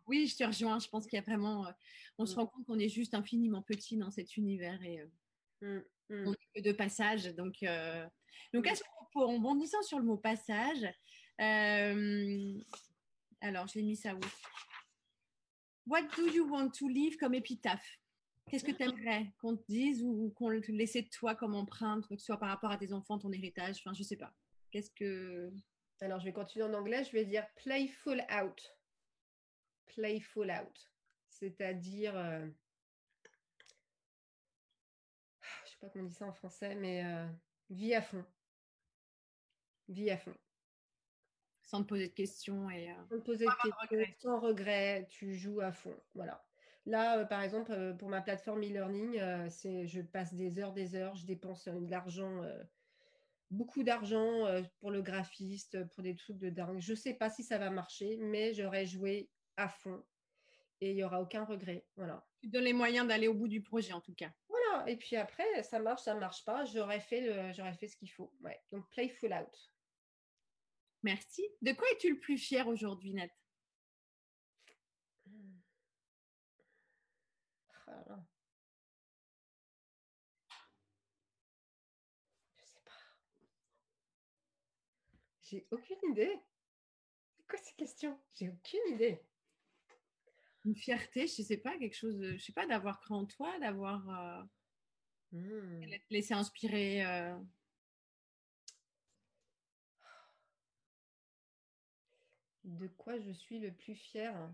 oui, 0.07 0.28
je 0.28 0.36
te 0.36 0.43
rejoins, 0.43 0.80
je 0.80 0.89
pense 0.89 1.07
qu'il 1.07 1.15
y 1.15 1.21
a 1.21 1.23
vraiment, 1.23 1.65
euh, 1.67 1.71
on 2.17 2.26
se 2.26 2.34
mm. 2.34 2.39
rend 2.39 2.47
compte 2.47 2.65
qu'on 2.65 2.80
est 2.80 2.89
juste 2.89 3.13
infiniment 3.13 3.61
petit 3.61 3.95
dans 3.95 4.11
cet 4.11 4.36
univers 4.36 4.84
et 4.84 4.99
euh, 4.99 5.80
mm, 6.09 6.15
mm. 6.15 6.28
on 6.28 6.32
n'est 6.32 6.61
que 6.61 6.61
de 6.61 6.73
passage. 6.73 7.34
Donc, 7.36 7.63
donc 8.53 8.67
à 8.67 8.76
ce 8.76 8.84
propos, 8.84 9.23
en 9.23 9.39
bondissant 9.39 9.82
sur 9.82 9.99
le 9.99 10.05
mot 10.05 10.17
passage, 10.17 10.86
alors 13.39 13.67
j'ai 13.67 13.84
mis 13.84 13.95
ça 13.95 14.15
où? 14.15 14.19
What 15.88 16.01
do 16.17 16.28
you 16.28 16.49
want 16.49 16.71
to 16.71 16.89
leave 16.89 17.15
comme 17.17 17.36
épitaphe? 17.36 17.99
Qu'est-ce 18.50 18.64
que 18.64 18.72
tu 18.72 18.84
aimerais 18.84 19.34
qu'on 19.39 19.58
te 19.58 19.64
dise 19.68 20.04
ou 20.04 20.32
qu'on 20.36 20.50
te 20.62 20.72
laisse 20.72 20.93
de 20.93 21.10
toi 21.10 21.36
comme 21.36 21.56
empreinte, 21.56 22.08
que 22.08 22.16
ce 22.16 22.26
soit 22.26 22.38
par 22.38 22.50
rapport 22.50 22.72
à 22.72 22.78
tes 22.78 22.93
enfants, 22.93 23.18
ton 23.18 23.32
héritage, 23.32 23.78
enfin 23.80 23.93
je 23.93 24.04
sais 24.04 24.18
pas. 24.18 24.34
Qu'est-ce 24.72 24.91
que... 24.91 25.52
Alors 26.02 26.20
je 26.20 26.26
vais 26.26 26.34
continuer 26.34 26.66
en 26.66 26.74
anglais, 26.74 27.04
je 27.04 27.12
vais 27.12 27.26
dire 27.26 27.48
playful 27.56 28.24
out. 28.32 28.78
Playful 29.88 30.52
out. 30.52 30.91
C'est-à-dire... 31.30 32.16
Euh... 32.16 32.48
Je 35.66 35.72
sais 35.72 35.78
pas 35.82 35.89
comment 35.89 36.06
on 36.06 36.08
dit 36.08 36.14
ça 36.14 36.26
en 36.26 36.34
français, 36.34 36.76
mais 36.76 37.04
euh, 37.04 37.28
vie 37.72 37.96
à 37.96 38.02
fond. 38.02 38.24
Vie 39.88 40.12
à 40.12 40.18
fond. 40.18 40.36
Sans 41.64 41.82
te 41.82 41.88
poser 41.88 42.10
de 42.10 42.14
questions 42.14 42.70
et... 42.70 42.91
Euh, 42.91 42.96
sans 43.10 43.18
te 43.18 43.26
poser 43.26 43.46
de 43.46 43.52
questions, 43.89 44.14
sans 44.20 44.39
regret, 44.39 45.08
tu 45.10 45.36
joues 45.36 45.62
à 45.62 45.72
fond. 45.72 46.00
Voilà. 46.14 46.46
Là, 46.86 47.20
euh, 47.20 47.26
par 47.26 47.42
exemple, 47.42 47.72
euh, 47.72 47.94
pour 47.94 48.10
ma 48.10 48.22
plateforme 48.22 48.62
e-learning, 48.62 49.18
euh, 49.20 49.50
c'est 49.50 49.88
je 49.88 50.02
passe 50.02 50.34
des 50.34 50.60
heures, 50.60 50.74
des 50.74 50.96
heures, 50.96 51.16
je 51.16 51.26
dépense 51.26 51.68
de 51.68 51.90
l'argent, 51.90 52.44
beaucoup 53.50 53.84
d'argent 53.84 54.46
pour 54.80 54.92
le 54.92 55.02
graphiste, 55.02 55.84
pour 55.90 56.04
des 56.04 56.16
trucs 56.16 56.38
de 56.38 56.50
dingue. 56.50 56.80
Je 56.80 56.92
ne 56.92 56.98
sais 56.98 57.14
pas 57.14 57.30
si 57.30 57.44
ça 57.44 57.58
va 57.58 57.70
marcher, 57.70 58.18
mais 58.18 58.54
j'aurais 58.54 58.86
joué 58.86 59.30
à 59.58 59.70
fond 59.70 60.04
et 60.82 60.92
il 60.92 60.96
n'y 60.96 61.04
aura 61.04 61.22
aucun 61.22 61.46
regret. 61.46 61.86
Voilà. 61.96 62.26
Tu 62.42 62.50
donnes 62.50 62.66
les 62.66 62.74
moyens 62.74 63.08
d'aller 63.08 63.28
au 63.28 63.34
bout 63.34 63.48
du 63.48 63.62
projet, 63.62 63.94
en 63.94 64.02
tout 64.02 64.14
cas. 64.14 64.32
Voilà. 64.50 64.90
Et 64.90 64.98
puis 64.98 65.16
après, 65.16 65.64
ça 65.64 65.80
marche, 65.80 66.04
ça 66.04 66.14
ne 66.14 66.20
marche 66.20 66.44
pas. 66.44 66.66
J'aurais 66.66 67.00
fait, 67.00 67.54
j'aurais 67.54 67.74
fait 67.74 67.88
ce 67.88 67.96
qu'il 67.96 68.12
faut. 68.12 68.34
Ouais. 68.42 68.60
Donc, 68.72 68.88
playful 68.90 69.34
out. 69.34 69.72
Merci. 71.02 71.48
De 71.62 71.72
quoi 71.72 71.88
es-tu 71.92 72.12
le 72.12 72.20
plus 72.20 72.38
fier 72.38 72.68
aujourd'hui, 72.68 73.14
Nat? 73.14 73.30
Je 77.88 77.92
sais 82.66 82.82
pas. 82.86 82.92
J'ai 85.44 85.68
aucune 85.72 86.12
idée. 86.12 86.40
C'est 87.38 87.48
quoi 87.48 87.60
ces 87.60 87.74
questions 87.76 88.20
J'ai 88.34 88.50
aucune 88.50 88.94
idée. 88.94 89.22
Une 90.66 90.76
fierté, 90.76 91.28
je 91.28 91.44
sais 91.44 91.58
pas, 91.58 91.78
quelque 91.78 91.96
chose, 91.96 92.20
je 92.20 92.44
sais 92.44 92.54
pas, 92.54 92.66
d'avoir 92.66 93.00
cru 93.00 93.14
en 93.14 93.26
toi, 93.26 93.60
d'avoir 93.60 94.10
euh, 94.10 94.44
hmm. 95.32 95.86
laissé 96.10 96.34
inspirer. 96.34 97.06
Euh. 97.06 97.38
De 102.64 102.88
quoi 102.88 103.20
je 103.20 103.32
suis 103.32 103.60
le 103.60 103.72
plus 103.72 103.94
fière? 103.94 104.52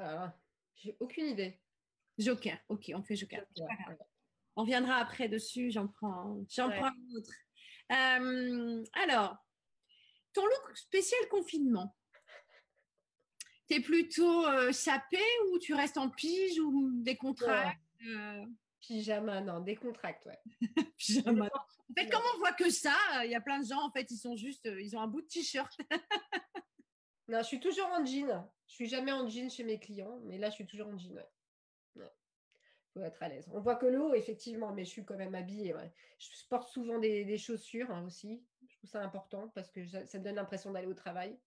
Ah, 0.00 0.32
j'ai 0.76 0.96
aucune 1.00 1.26
idée. 1.26 1.60
Joker, 2.18 2.58
ok, 2.68 2.90
on 2.94 3.02
fait 3.02 3.16
Joker. 3.16 3.44
On 4.56 4.64
viendra 4.64 4.96
après 4.96 5.28
dessus, 5.28 5.70
j'en 5.70 5.86
prends, 5.86 6.44
j'en 6.50 6.70
prends 6.70 6.86
un 6.86 7.16
autre. 7.16 7.32
Euh, 7.92 8.84
alors, 8.92 9.36
ton 10.32 10.44
look 10.44 10.76
spécial 10.76 11.20
confinement, 11.30 11.96
t'es 13.68 13.80
plutôt 13.80 14.46
euh, 14.46 14.72
sapé 14.72 15.20
ou 15.46 15.58
tu 15.58 15.74
restes 15.74 15.96
en 15.96 16.10
pige 16.10 16.58
ou 16.58 16.90
des 17.02 17.16
contrats 17.16 17.72
euh? 18.06 18.44
Pyjama, 18.80 19.40
non, 19.40 19.60
décontracte, 19.60 20.26
ouais. 20.26 20.40
Pyjama. 20.98 21.46
En 21.46 21.94
fait, 21.96 22.08
comme 22.08 22.22
on 22.34 22.38
voit 22.38 22.52
que 22.52 22.70
ça, 22.70 22.96
il 23.24 23.30
y 23.30 23.34
a 23.34 23.40
plein 23.40 23.60
de 23.60 23.66
gens, 23.66 23.80
en 23.80 23.90
fait, 23.90 24.10
ils 24.10 24.16
sont 24.16 24.36
juste, 24.36 24.68
ils 24.78 24.96
ont 24.96 25.00
un 25.00 25.08
bout 25.08 25.22
de 25.22 25.26
t-shirt. 25.26 25.76
non, 27.28 27.38
je 27.38 27.46
suis 27.46 27.60
toujours 27.60 27.88
en 27.88 28.04
jean. 28.04 28.48
Je 28.66 28.74
suis 28.74 28.88
jamais 28.88 29.12
en 29.12 29.28
jean 29.28 29.50
chez 29.50 29.64
mes 29.64 29.78
clients, 29.78 30.20
mais 30.24 30.38
là, 30.38 30.50
je 30.50 30.56
suis 30.56 30.66
toujours 30.66 30.88
en 30.88 30.96
jean. 30.96 31.14
Il 31.96 32.02
faut 32.94 33.02
être 33.02 33.22
à 33.22 33.28
l'aise. 33.28 33.46
On 33.52 33.60
voit 33.60 33.76
que 33.76 33.84
le 33.84 34.00
haut, 34.00 34.14
effectivement, 34.14 34.72
mais 34.72 34.84
je 34.84 34.90
suis 34.90 35.04
quand 35.04 35.16
même 35.16 35.34
habillée. 35.34 35.74
Je 36.18 36.28
porte 36.48 36.70
souvent 36.70 36.98
des, 36.98 37.36
chaussures 37.36 37.90
hein, 37.90 38.04
aussi. 38.06 38.42
Je 38.66 38.76
trouve 38.78 38.90
ça 38.90 39.02
important 39.02 39.48
parce 39.54 39.70
que 39.70 39.86
ça, 39.86 40.18
me 40.18 40.24
donne 40.24 40.36
l'impression 40.36 40.72
d'aller 40.72 40.86
au 40.86 40.94
travail. 40.94 41.38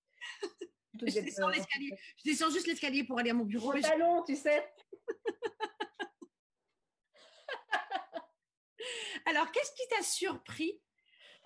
je, 0.93 2.23
descends 2.23 2.51
juste 2.51 2.67
l'escalier 2.67 3.03
pour 3.03 3.17
aller 3.17 3.31
à 3.31 3.33
mon 3.33 3.45
bureau. 3.45 3.73
Mon 3.73 3.81
talon, 3.81 4.23
tu 4.23 4.35
sais. 4.35 4.71
Alors, 9.25 9.51
qu'est-ce 9.51 9.71
qui 9.71 9.87
t'a 9.89 10.03
surpris? 10.03 10.79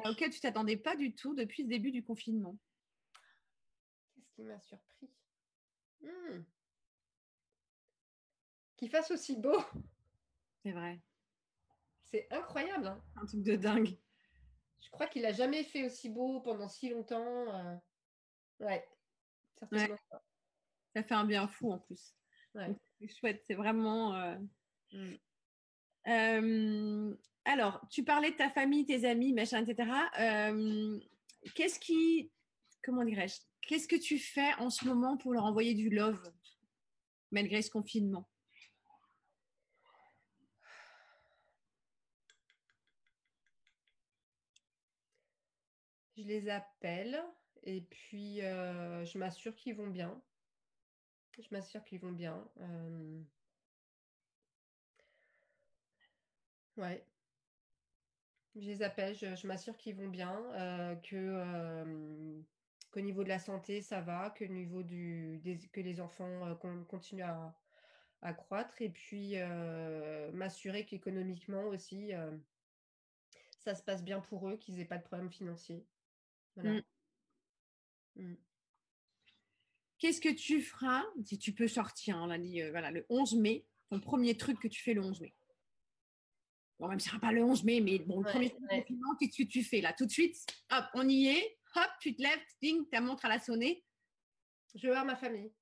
Auquel 0.04 0.30
tu 0.30 0.42
t'attendais 0.42 0.76
pas 0.76 0.98
du 0.98 1.16
tout 1.16 1.36
depuis 1.36 1.64
le 1.64 1.70
début 1.70 1.92
du 1.92 2.04
confinement? 2.04 2.58
Qui 4.36 4.44
m'a 4.44 4.60
surpris 4.60 5.10
Hmm. 6.02 6.44
Qu'il 8.78 8.90
fasse 8.90 9.12
aussi 9.12 9.38
beau. 9.38 9.58
C'est 10.64 10.72
vrai. 10.72 11.02
C'est 12.04 12.28
incroyable. 12.32 12.88
Hein. 12.88 13.04
Un 13.16 13.26
truc 13.26 13.44
de 13.44 13.56
dingue. 13.56 13.98
Je 14.80 14.90
crois 14.92 15.08
qu'il 15.08 15.24
n'a 15.24 15.32
jamais 15.32 15.64
fait 15.64 15.86
aussi 15.86 16.10
beau 16.10 16.42
pendant 16.42 16.70
si 16.70 16.90
longtemps. 16.90 17.56
Euh. 17.56 17.76
Ouais, 18.60 18.88
Ça 19.60 21.04
fait 21.04 21.14
un 21.14 21.26
bien 21.26 21.48
fou 21.48 21.72
en 21.72 21.80
plus. 21.80 22.16
C'est 22.54 23.08
chouette, 23.10 23.44
c'est 23.46 23.56
vraiment. 23.56 24.16
Euh, 24.16 24.38
hmm. 24.94 25.14
euh, 26.08 27.16
alors, 27.46 27.86
tu 27.90 28.04
parlais 28.04 28.32
de 28.32 28.38
ta 28.38 28.50
famille, 28.50 28.86
tes 28.86 29.06
amis, 29.06 29.34
machin, 29.34 29.66
etc. 29.66 29.90
Qu'est-ce 31.54 31.80
qui. 31.80 32.32
Comment 32.84 33.04
dirais-je 33.04 33.40
Qu'est-ce 33.68 33.88
que 33.88 33.96
tu 33.96 34.20
fais 34.20 34.54
en 34.60 34.70
ce 34.70 34.86
moment 34.86 35.18
pour 35.18 35.34
leur 35.34 35.46
envoyer 35.46 35.74
du 35.74 35.90
love 35.90 36.22
malgré 37.32 37.64
ce 37.64 37.72
confinement? 37.72 38.30
Je 46.16 46.24
les 46.24 46.48
appelle 46.50 47.22
et 47.64 47.82
puis 47.82 48.42
euh, 48.42 49.04
je 49.04 49.18
m'assure 49.18 49.56
qu'ils 49.56 49.76
vont 49.76 49.88
bien. 49.88 50.22
Je 51.40 51.48
m'assure 51.52 51.84
qu'ils 51.84 52.00
vont 52.00 52.14
bien. 52.14 52.48
Euh, 52.62 53.22
ouais. 56.78 57.04
Je 58.56 58.62
les 58.62 58.84
appelle, 58.84 59.16
je, 59.16 59.48
m'assure 59.48 59.76
qu'ils 59.76 59.96
vont 59.96 60.08
bien, 60.08 60.42
euh, 60.54 60.96
que 60.96 62.46
qu'au 62.96 63.02
niveau 63.02 63.26
de 63.26 63.30
la 63.30 63.40
santé, 63.40 63.82
ça 63.82 64.00
va, 64.00 64.30
que, 64.30 64.46
niveau 64.46 64.82
du, 64.82 65.42
que 65.74 65.82
les 65.82 66.00
enfants 66.00 66.48
euh, 66.48 66.84
continuent 66.86 67.24
à, 68.22 68.34
croître, 68.34 68.82
et 68.82 68.90
puis 68.90 69.34
euh, 69.36 70.32
m'assurer 70.32 70.86
qu'économiquement 70.86 71.68
aussi, 71.68 72.14
euh, 72.14 72.32
ça 73.60 73.76
se 73.76 73.84
passe 73.84 74.04
bien 74.04 74.22
pour 74.22 74.48
eux, 74.48 74.56
qu'ils 74.56 74.78
n'aient 74.78 74.86
pas 74.86 74.98
de 74.98 75.04
problèmes 75.04 75.30
financiers. 75.30 75.86
Voilà. 76.56 76.80
Mmh. 78.16 78.24
Mmh. 78.24 78.36
Qu'est-ce 80.00 80.22
que 80.22 80.34
tu 80.34 80.62
feras 80.62 81.04
si 81.24 81.38
tu 81.38 81.52
peux 81.52 81.68
sortir 81.68 82.18
On 82.18 82.30
a 82.30 82.38
dit 82.38 82.62
voilà, 82.70 82.92
le 82.92 83.06
11 83.10 83.36
mai, 83.36 83.66
ton 83.90 84.00
premier 84.00 84.38
truc 84.38 84.60
que 84.60 84.70
tu 84.70 84.82
fais 84.82 84.94
le 84.94 85.02
11 85.02 85.20
mai? 85.20 85.36
Bon, 86.80 86.88
même 86.88 87.00
ce 87.00 87.10
sera 87.10 87.20
pas 87.20 87.32
le 87.32 87.44
11 87.44 87.64
mai, 87.66 87.82
mais 87.82 88.00
bon, 88.00 88.22
le 88.22 88.30
premier 88.30 88.50
truc 88.50 88.64
qu'est-ce 89.20 89.44
que 89.44 89.50
tu 89.50 89.64
fais 89.64 89.82
là 89.82 89.94
Tout 89.94 90.06
de 90.06 90.12
suite, 90.12 90.46
hop, 90.72 90.86
on 90.94 91.08
y 91.08 91.28
est, 91.28 91.58
hop, 91.76 91.92
tu 92.00 92.16
te 92.16 92.22
lèves, 92.22 92.46
ding, 92.62 92.88
ta 92.90 93.02
montre 93.02 93.26
à 93.26 93.30
la 93.30 93.40
sonner. 93.40 93.86
Je 94.76 94.82
vais 94.88 94.94
voir 94.94 95.06
ma 95.06 95.16
famille. 95.16 95.54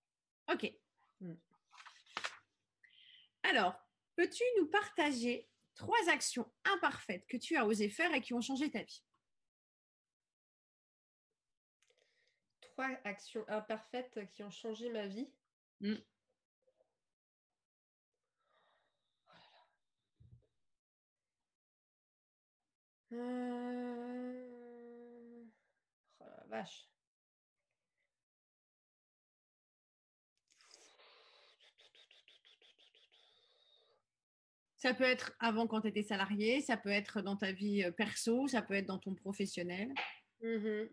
Ok. 0.52 0.72
Hmm. 1.20 1.36
Alors, 3.44 3.76
peux-tu 4.16 4.44
nous 4.58 4.68
partager 4.68 5.50
trois 5.76 6.10
actions 6.10 6.52
imparfaites 6.66 7.26
que 7.28 7.38
tu 7.38 7.58
as 7.58 7.66
osé 7.66 7.90
faire 7.90 8.14
et 8.14 8.22
qui 8.22 8.34
ont 8.34 8.42
changé 8.42 8.72
ta 8.72 8.84
vie? 8.84 9.04
Trois 12.62 12.90
actions 13.04 13.46
imparfaites 13.48 14.20
qui 14.32 14.44
ont 14.44 14.52
changé 14.52 14.90
ma 14.90 15.08
vie? 15.08 15.32
Hmm. 15.82 15.96
euh... 23.14 24.43
Ça 34.84 34.94
peut 34.94 35.06
être 35.06 35.34
avant 35.40 35.66
quand 35.66 35.80
tu 35.80 35.88
étais 35.88 36.04
salarié, 36.04 36.60
ça 36.60 36.76
peut 36.76 36.90
être 36.90 37.22
dans 37.22 37.38
ta 37.38 37.54
vie 37.54 37.86
euh, 37.86 37.92
perso, 37.92 38.50
ça 38.50 38.62
peut 38.62 38.74
être 38.74 38.88
dans 38.88 39.00
ton 39.00 39.16
professionnel. 39.16 39.94
Mm-hmm. 40.42 40.90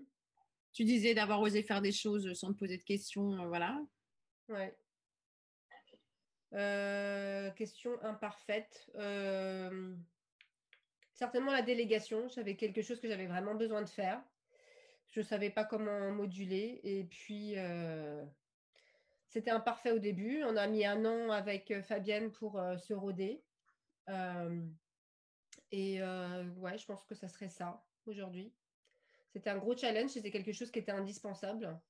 Tu 0.73 0.85
disais 0.85 1.13
d'avoir 1.13 1.41
osé 1.41 1.65
faire 1.65 1.83
des 1.83 1.91
choses 1.91 2.33
sans 2.35 2.53
te 2.53 2.59
poser 2.59 2.79
de 2.79 2.85
questions, 2.85 3.33
euh, 3.33 3.49
voilà. 3.49 3.83
Ouais. 4.49 4.77
Euh, 6.53 7.51
question 7.51 8.01
imparfaite. 8.05 8.89
certainement 11.13 11.51
la 11.51 11.63
délégation. 11.63 12.29
J'avais 12.29 12.55
quelque 12.55 12.83
chose 12.83 13.01
que 13.01 13.09
j'avais 13.09 13.27
vraiment 13.27 13.57
besoin 13.57 13.83
de 13.83 13.89
faire 13.89 14.23
je 15.11 15.21
ne 15.21 15.25
savais 15.25 15.51
pas 15.51 15.65
comment 15.65 16.11
moduler. 16.13 16.81
Et 16.85 17.05
puis, 17.05 17.55
euh, 17.57 18.25
c'était 19.29 19.51
imparfait 19.51 19.93
au 19.93 19.99
début. 19.99 20.43
On 20.45 20.57
a 20.57 20.67
mis 20.67 20.85
un 20.85 21.05
an 21.05 21.31
avec 21.31 21.81
Fabienne 21.83 22.31
pour 22.33 22.61
se 22.79 22.95
roder. 22.95 23.43
et 25.73 26.03
ouais, 26.03 26.79
je 26.79 26.87
pense 26.87 27.05
que 27.05 27.15
ça 27.15 27.29
serait 27.29 27.49
ça 27.49 27.85
aujourd'hui. 28.07 28.53
C'était 29.33 29.51
un 29.51 29.59
gros 29.59 29.77
challenge, 29.77 30.11
c'était 30.11 30.33
quelque 30.33 30.53
chose 30.53 30.71
qui 30.71 30.81
était 30.81 30.93
indispensable. 30.93 31.81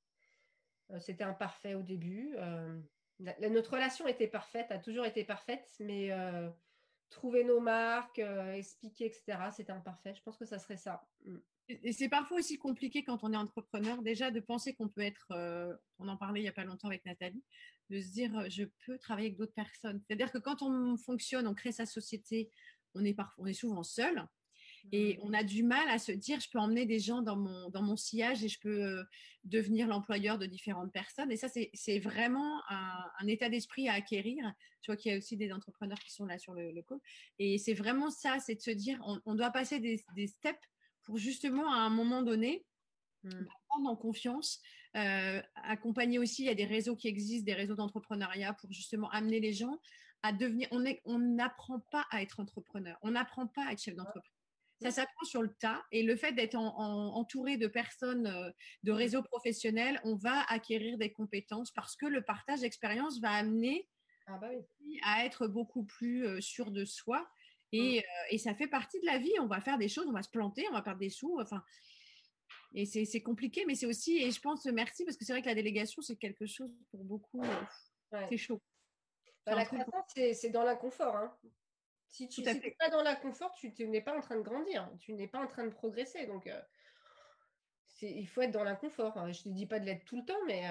c'était 0.99 1.25
imparfait 1.25 1.75
au 1.75 1.83
début. 1.83 2.37
notre 3.19 3.73
relation 3.73 4.07
était 4.07 4.29
parfaite, 4.29 4.71
a 4.71 4.79
toujours 4.79 5.07
été 5.07 5.25
parfaite, 5.25 5.71
mais 5.79 6.11
trouver 7.11 7.45
nos 7.45 7.61
marques, 7.61 8.19
expliquer, 8.19 9.07
etc., 9.07 9.39
c'était 9.51 9.73
imparfait. 9.73 10.15
Je 10.15 10.23
pense 10.23 10.37
que 10.37 10.47
ça 10.47 10.59
serait 10.59 10.77
ça. 10.77 11.07
Mm. 11.25 11.39
Et 11.83 11.93
c'est 11.93 12.09
parfois 12.09 12.39
aussi 12.39 12.59
compliqué 12.59 13.05
quand 13.05 13.23
on 13.23 13.33
est 13.33 13.37
entrepreneur, 13.37 14.03
déjà 14.03 14.31
de 14.31 14.41
penser 14.41 14.75
qu'on 14.75 14.89
peut 14.89 15.03
être, 15.03 15.29
euh, 15.33 15.75
on 15.99 16.09
en 16.09 16.17
parlait 16.17 16.41
il 16.41 16.45
n'y 16.45 16.49
a 16.49 16.53
pas 16.53 16.65
longtemps 16.65 16.89
avec 16.89 17.05
Nathalie, 17.05 17.43
de 17.91 18.01
se 18.01 18.09
dire 18.09 18.37
euh, 18.39 18.47
je 18.49 18.65
peux 18.87 18.99
travailler 18.99 19.29
avec 19.29 19.39
d'autres 19.39 19.55
personnes. 19.55 20.01
C'est-à-dire 20.07 20.33
que 20.33 20.39
quand 20.39 20.63
on 20.63 20.97
fonctionne, 20.97 21.47
on 21.47 21.55
crée 21.55 21.73
sa 21.73 21.87
société, 21.87 22.51
on 22.95 23.05
est, 23.05 23.15
parfois, 23.15 23.45
on 23.45 23.47
est 23.47 23.53
souvent 23.53 23.83
seul 23.83 24.27
et 24.93 25.17
mmh. 25.17 25.21
on 25.23 25.33
a 25.35 25.45
du 25.45 25.63
mal 25.63 25.89
à 25.89 25.99
se 25.99 26.13
dire 26.13 26.41
je 26.41 26.49
peux 26.51 26.59
emmener 26.59 26.87
des 26.87 26.99
gens 26.99 27.23
dans 27.23 27.37
mon, 27.37 27.69
dans 27.71 27.83
mon 27.83 27.97
sillage 27.97 28.43
et 28.43 28.49
je 28.49 28.59
peux 28.59 28.83
euh, 28.83 29.03
devenir 29.45 29.87
l'employeur 29.87 30.39
de 30.39 30.47
différentes 30.47 30.93
personnes. 30.93 31.31
Et 31.31 31.37
ça, 31.37 31.49
c'est 31.49 31.99
vraiment 31.99 32.63
un, 32.69 33.27
état 33.27 33.49
d'esprit 33.49 33.89
à 33.89 33.95
acquérir. 33.95 34.53
Je 34.83 34.91
vois 34.91 34.97
qu'il 34.97 35.13
y 35.13 35.15
a 35.15 35.19
aussi 35.19 35.37
des 35.37 35.53
entrepreneurs 35.53 35.99
qui 35.99 36.13
sont 36.13 36.25
là 36.25 36.39
sur 36.39 36.55
le, 36.55 36.73
le 36.73 36.83
call. 36.83 36.99
Et 37.39 37.59
c'est 37.59 37.75
vraiment 37.75 38.11
ça, 38.11 38.39
c'est 38.41 38.55
de 38.55 38.61
se 38.61 38.71
dire 38.71 38.99
on, 39.25 39.35
doit 39.35 39.51
passer 39.51 39.79
des, 39.79 40.03
des 40.17 40.27
steps 40.27 40.59
pour 41.03 41.19
justement 41.19 41.73
à 41.73 41.79
un 41.79 41.91
moment 41.91 42.23
donné 42.23 42.67
mmh. 43.25 43.31
prendre 43.69 43.91
en 43.91 43.97
confiance, 43.97 44.61
euh, 44.97 45.41
accompagner 45.55 46.19
aussi, 46.19 46.43
il 46.43 46.47
y 46.47 46.51
a 46.51 46.55
des 46.55 46.65
réseaux 46.65 46.97
qui 46.97 47.09
existent, 47.09 47.45
des 47.45 47.55
réseaux 47.55 47.77
d'entrepreneuriat 47.77 48.55
pour 48.55 48.73
justement 48.73 49.11
amener 49.11 49.41
les 49.41 49.53
gens 49.53 49.79
à 50.23 50.33
devenir, 50.33 50.69
on 50.71 51.19
n'apprend 51.19 51.81
pas 51.91 52.07
à 52.11 52.23
être 52.23 52.41
entrepreneur, 52.41 52.99
on 53.03 53.13
n'apprend 53.13 53.47
pas 53.47 53.67
à 53.67 53.73
être 53.73 53.81
chef 53.81 53.95
d'entreprise. 53.95 54.33
Ça 54.83 54.91
s'apprend 54.91 55.25
sur 55.25 55.43
le 55.43 55.53
tas 55.61 55.85
et 55.93 56.03
le 56.03 56.17
fait 56.17 56.33
d'être 56.33 56.55
entouré 56.57 57.59
de 57.59 57.67
personnes 57.67 58.27
euh, 58.27 58.51
de 58.83 58.93
réseaux 58.93 59.23
professionnels, 59.23 60.01
on 60.05 60.17
va 60.17 60.41
acquérir 60.49 60.97
des 60.97 61.13
compétences 61.13 61.71
parce 61.71 61.97
que 61.97 62.07
le 62.07 62.23
partage 62.23 62.61
d'expérience 62.61 63.21
va 63.21 63.31
amener 63.31 63.87
ah 64.27 64.39
bah 64.41 64.49
à 65.03 65.25
être 65.27 65.49
beaucoup 65.49 65.85
plus 65.85 66.27
euh, 66.27 66.41
sûr 66.41 66.71
de 66.71 66.87
soi 66.87 67.29
Mmh. 67.73 67.99
Euh, 67.99 68.01
et, 68.31 68.39
ça 68.39 68.55
fait 68.55 68.67
partie 68.67 69.01
de 69.01 69.07
la 69.07 69.19
vie. 69.19 69.33
On 69.41 69.47
va 69.47 69.61
faire 69.61 69.79
des 69.79 69.89
choses, 69.89 70.07
on 70.09 70.13
va 70.13 70.23
se 70.23 70.31
planter, 70.31 70.67
on 70.71 70.73
va 70.73 70.83
perdre 70.83 71.01
des 71.01 71.11
sous. 71.11 71.39
Enfin, 71.41 71.63
et 72.75 72.87
c'est 72.87 73.23
compliqué, 73.23 73.65
mais 73.67 73.75
c'est 73.75 73.87
aussi, 73.87 74.19
et 74.19 74.31
je 74.31 74.41
pense, 74.41 74.65
merci, 74.67 75.05
parce 75.05 75.17
que 75.17 75.25
c'est 75.25 75.33
vrai 75.33 75.43
que 75.43 75.49
la 75.49 75.57
délégation, 75.57 76.03
c'est 76.03 76.17
quelque 76.17 76.47
chose 76.47 76.73
pour 76.91 77.03
beaucoup, 77.03 77.43
euh, 77.43 78.27
c'est 78.29 78.37
chaud. 78.37 78.61
Bah, 79.45 79.57
la 79.57 79.65
croissance, 79.65 80.13
c'est 80.15 80.51
dans 80.51 80.63
l'inconfort. 80.63 81.17
Hein. 81.17 81.37
Si 82.07 82.29
tu 82.29 82.43
n'es 82.43 82.77
pas 82.79 82.89
dans 82.91 83.03
l'inconfort, 83.03 83.53
tu, 83.55 83.73
n'es 83.89 84.01
pas 84.01 84.17
en 84.17 84.21
train 84.21 84.37
de 84.37 84.43
grandir, 84.43 84.89
tu 85.01 85.15
n'es 85.15 85.27
pas 85.27 85.41
en 85.41 85.49
train 85.49 85.65
de 85.65 85.71
progresser. 85.71 86.27
Donc, 86.27 86.47
euh, 86.47 86.61
il 88.03 88.29
faut 88.29 88.43
être 88.43 88.53
dans 88.53 88.65
l'inconfort. 88.65 89.17
Hein. 89.19 89.33
Je 89.33 89.41
ne 89.49 89.53
te 89.53 89.57
dis 89.59 89.67
pas 89.67 89.81
de 89.81 89.87
l'être 89.87 90.05
tout 90.05 90.19
le 90.19 90.25
temps, 90.25 90.45
mais 90.47 90.63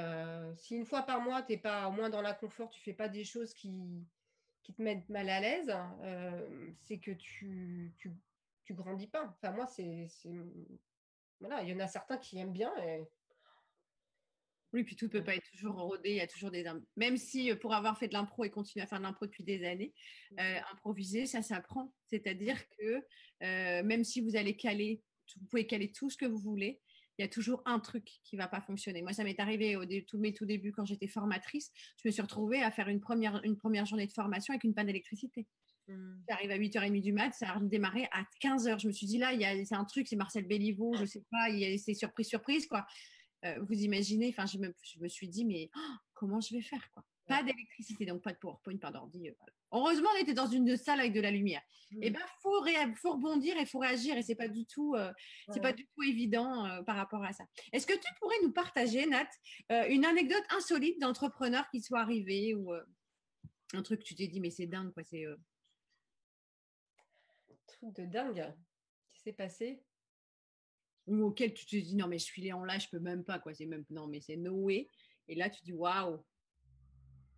si 0.58 0.76
une 0.76 0.86
fois 0.86 1.02
par 1.02 1.20
mois, 1.20 1.42
tu 1.42 1.52
n'es 1.52 1.58
pas 1.58 1.90
au 1.90 1.92
moins 1.92 2.10
dans 2.10 2.22
l'inconfort, 2.22 2.70
tu 2.70 2.80
ne 2.80 2.84
fais 2.84 2.94
pas 2.94 3.10
des 3.10 3.26
choses 3.26 3.54
qui, 3.54 4.06
qui 4.70 4.76
te 4.76 4.82
mettent 4.84 5.10
mal 5.10 5.28
à 5.30 5.40
l'aise, 5.40 5.76
euh, 6.04 6.72
c'est 6.84 7.00
que 7.00 7.10
tu, 7.12 7.92
tu, 7.98 8.12
tu, 8.64 8.76
grandis 8.76 9.08
pas. 9.08 9.26
Enfin, 9.26 9.52
moi, 9.52 9.66
c'est. 9.66 10.08
Voilà, 11.40 11.64
il 11.64 11.70
y 11.70 11.74
en 11.74 11.80
a 11.80 11.88
certains 11.88 12.18
qui 12.18 12.38
aiment 12.38 12.54
bien. 12.54 12.72
Et... 12.86 13.04
Oui, 14.72 14.84
puis 14.84 14.96
tout 14.96 15.06
ne 15.06 15.10
peut 15.10 15.24
pas 15.24 15.36
être 15.36 15.50
toujours 15.50 15.76
rodé. 15.76 16.12
Il 16.12 16.16
y 16.18 16.22
a 16.22 16.28
toujours 16.28 16.52
des. 16.52 16.64
Même 16.98 17.18
si 17.18 17.52
euh, 17.52 17.56
pour 17.56 17.74
avoir 17.74 17.98
fait 17.98 18.10
de 18.10 18.14
l'impro 18.14 18.44
et 18.44 18.52
continuer 18.52 18.84
à 18.84 18.88
faire 18.88 19.00
de 19.00 19.06
l'impro 19.06 19.26
depuis 19.26 19.44
des 19.44 19.66
années, 19.66 19.92
euh, 20.40 20.60
improviser, 20.72 21.26
ça 21.26 21.42
s'apprend. 21.42 21.92
C'est-à-dire 22.06 22.62
que 22.78 23.02
même 23.82 24.04
si 24.04 24.22
vous 24.22 24.36
allez 24.36 24.56
caler, 24.56 25.02
vous 25.36 25.48
pouvez 25.48 25.66
caler 25.66 25.92
tout 25.92 26.12
ce 26.12 26.18
que 26.18 26.28
vous 26.28 26.38
voulez, 26.38 26.80
il 27.20 27.22
y 27.22 27.26
a 27.26 27.28
toujours 27.28 27.62
un 27.66 27.80
truc 27.80 28.06
qui 28.24 28.38
va 28.38 28.48
pas 28.48 28.62
fonctionner. 28.62 29.02
Moi, 29.02 29.12
ça 29.12 29.26
m'est 29.26 29.40
arrivé 29.42 29.76
au 29.76 29.84
tout 30.08 30.18
mes 30.18 30.34
tout 30.34 30.46
débuts 30.46 30.72
quand 30.72 30.86
j'étais 30.86 31.08
formatrice. 31.08 31.70
Je 32.02 32.08
me 32.08 32.14
suis 32.14 32.22
retrouvée 32.22 32.64
à 32.64 32.72
faire 32.72 32.88
une 32.88 33.02
première, 33.02 33.42
une 33.44 33.58
première 33.58 33.86
journée 33.86 34.08
de 34.08 34.14
formation 34.14 34.54
avec 34.54 34.64
une 34.64 34.74
panne 34.74 34.88
d'électricité. 34.88 35.46
Mmh. 35.90 36.22
J'arrive 36.30 36.52
à 36.52 36.58
8h30 36.58 37.02
du 37.02 37.12
mat, 37.12 37.34
ça 37.34 37.52
a 37.52 37.60
démarré 37.60 38.08
à 38.14 38.24
15h. 38.42 38.80
Je 38.80 38.88
me 38.88 38.94
suis 38.94 39.06
dit, 39.06 39.18
là, 39.18 39.32
c'est 39.66 39.76
un 39.76 39.84
truc, 39.84 40.08
c'est 40.08 40.16
Marcel 40.16 40.48
Béliveau, 40.48 40.94
je 40.96 41.04
sais 41.04 41.24
pas, 41.30 41.48
c'est 41.78 41.94
surprise, 41.94 42.28
surprise, 42.28 42.66
quoi. 42.68 42.88
Euh, 43.44 43.60
vous 43.68 43.76
imaginez, 43.76 44.30
enfin, 44.30 44.46
je 44.46 44.58
me, 44.58 44.74
je 44.82 45.00
me, 45.00 45.10
suis 45.10 45.28
dit, 45.28 45.44
mais 45.44 45.70
oh, 45.76 45.96
comment 46.14 46.40
je 46.40 46.56
vais 46.56 46.62
faire, 46.62 46.90
quoi? 46.94 47.04
Pas 47.30 47.44
d'électricité, 47.44 48.06
donc 48.06 48.24
pas 48.24 48.34
de 48.34 48.40
PowerPoint, 48.40 48.78
pas 48.78 48.92
d'ordi. 48.92 49.30
Euh, 49.30 49.34
Heureusement, 49.72 50.10
on 50.16 50.20
était 50.20 50.34
dans 50.34 50.48
une 50.48 50.76
salle 50.76 51.00
avec 51.00 51.14
de 51.14 51.22
la 51.22 51.30
lumière. 51.30 51.62
Et 51.92 52.08
eh 52.08 52.10
ben, 52.10 52.20
faut, 52.42 52.66
faut 52.96 53.12
rebondir 53.12 53.56
et 53.58 53.68
faut 53.68 53.78
réagir, 53.78 54.18
et 54.18 54.24
c'est 54.24 54.36
pas 54.36 54.48
du 54.48 54.66
tout, 54.66 54.96
euh, 54.96 55.14
c'est 55.54 55.62
pas 55.62 55.74
du 55.74 55.86
tout 55.86 56.04
évident 56.04 56.66
euh, 56.66 56.82
par 56.82 56.96
rapport 56.96 57.24
à 57.24 57.32
ça. 57.34 57.44
Est-ce 57.72 57.86
que 57.86 57.94
tu 57.94 58.14
pourrais 58.20 58.36
nous 58.42 58.52
partager, 58.52 59.06
Nat, 59.06 59.30
une 59.90 60.06
anecdote 60.06 60.44
insolite 60.50 61.00
d'entrepreneur 61.00 61.70
qui 61.70 61.82
soit 61.82 62.00
arrivé 62.00 62.56
ou 62.56 62.74
un 63.74 63.84
truc 63.84 64.00
que 64.00 64.06
tu 64.06 64.16
t'es 64.16 64.28
dit, 64.28 64.42
mais 64.42 64.50
c'est 64.50 64.66
dingue, 64.66 64.92
quoi, 64.92 65.04
c'est. 65.04 65.26
Truc 67.68 67.96
de 67.96 68.06
dingue 68.06 68.52
qui 69.14 69.22
s'est 69.22 69.34
passé 69.34 69.84
ou 71.06 71.24
auquel 71.24 71.54
tu 71.54 71.66
te 71.66 71.76
dis 71.76 71.96
non 71.96 72.08
mais 72.08 72.20
je 72.20 72.26
suis 72.26 72.42
Léon 72.42 72.64
là 72.64 72.78
je 72.78 72.88
peux 72.88 73.00
même 73.00 73.24
pas 73.24 73.40
quoi 73.40 73.54
c'est 73.54 73.66
même 73.66 73.84
non 73.90 74.06
mais 74.06 74.22
c'est 74.22 74.36
Noé 74.36 74.88
et 75.28 75.36
là 75.36 75.50
tu 75.50 75.64
dis 75.64 75.74
waouh 75.74 76.24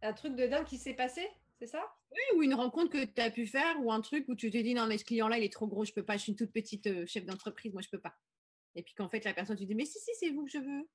un 0.02 0.14
truc 0.14 0.36
de 0.36 0.48
dingue 0.48 0.66
qui 0.66 0.78
s'est 0.78 0.94
passé, 0.94 1.28
c'est 1.60 1.68
ça? 1.68 1.84
Oui, 2.12 2.38
ou 2.38 2.44
une 2.44 2.54
rencontre 2.54 2.92
que 2.92 3.06
tu 3.06 3.22
as 3.22 3.32
pu 3.32 3.46
faire, 3.48 3.80
ou 3.82 3.92
un 3.92 4.02
truc 4.02 4.28
où 4.28 4.36
tu 4.36 4.50
te 4.52 4.58
dis 4.58 4.74
non, 4.74 4.88
mais 4.88 4.98
ce 4.98 5.06
client-là, 5.06 5.38
il 5.38 5.44
est 5.44 5.54
trop 5.54 5.68
gros, 5.68 5.86
je 5.86 5.94
peux 5.94 6.04
pas, 6.04 6.18
je 6.18 6.24
suis 6.24 6.32
une 6.32 6.38
toute 6.38 6.52
petite 6.52 6.88
euh, 6.88 7.06
chef 7.06 7.26
d'entreprise, 7.26 7.74
moi 7.74 7.82
je 7.82 7.90
peux 7.90 8.00
pas. 8.00 8.16
Et 8.76 8.84
puis 8.84 8.94
qu'en 8.94 9.10
fait, 9.10 9.24
la 9.26 9.34
personne, 9.34 9.58
tu 9.58 9.66
dis 9.66 9.76
mais 9.76 9.86
si, 9.86 10.00
si, 10.00 10.12
c'est 10.16 10.30
vous 10.32 10.46
que 10.46 10.52
je 10.52 10.60
veux. 10.60 10.90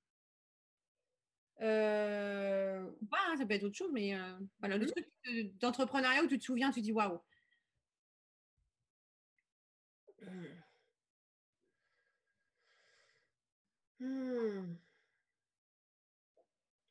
Euh... 1.63 2.85
pas, 3.11 3.19
hein, 3.29 3.37
ça 3.39 3.47
peut 3.47 3.55
être 3.55 3.65
autre 3.65 3.77
chose, 3.77 3.91
mais 3.93 4.15
euh, 4.15 4.39
voilà, 4.59 4.77
le 4.77 4.87
mmh. 4.87 4.91
truc 4.91 5.09
d'entrepreneuriat 5.59 6.23
où 6.23 6.27
tu 6.27 6.39
te 6.39 6.45
souviens, 6.45 6.71
tu 6.71 6.83
dis 6.83 6.93
waouh. 6.93 7.19
Hmm. 14.01 14.77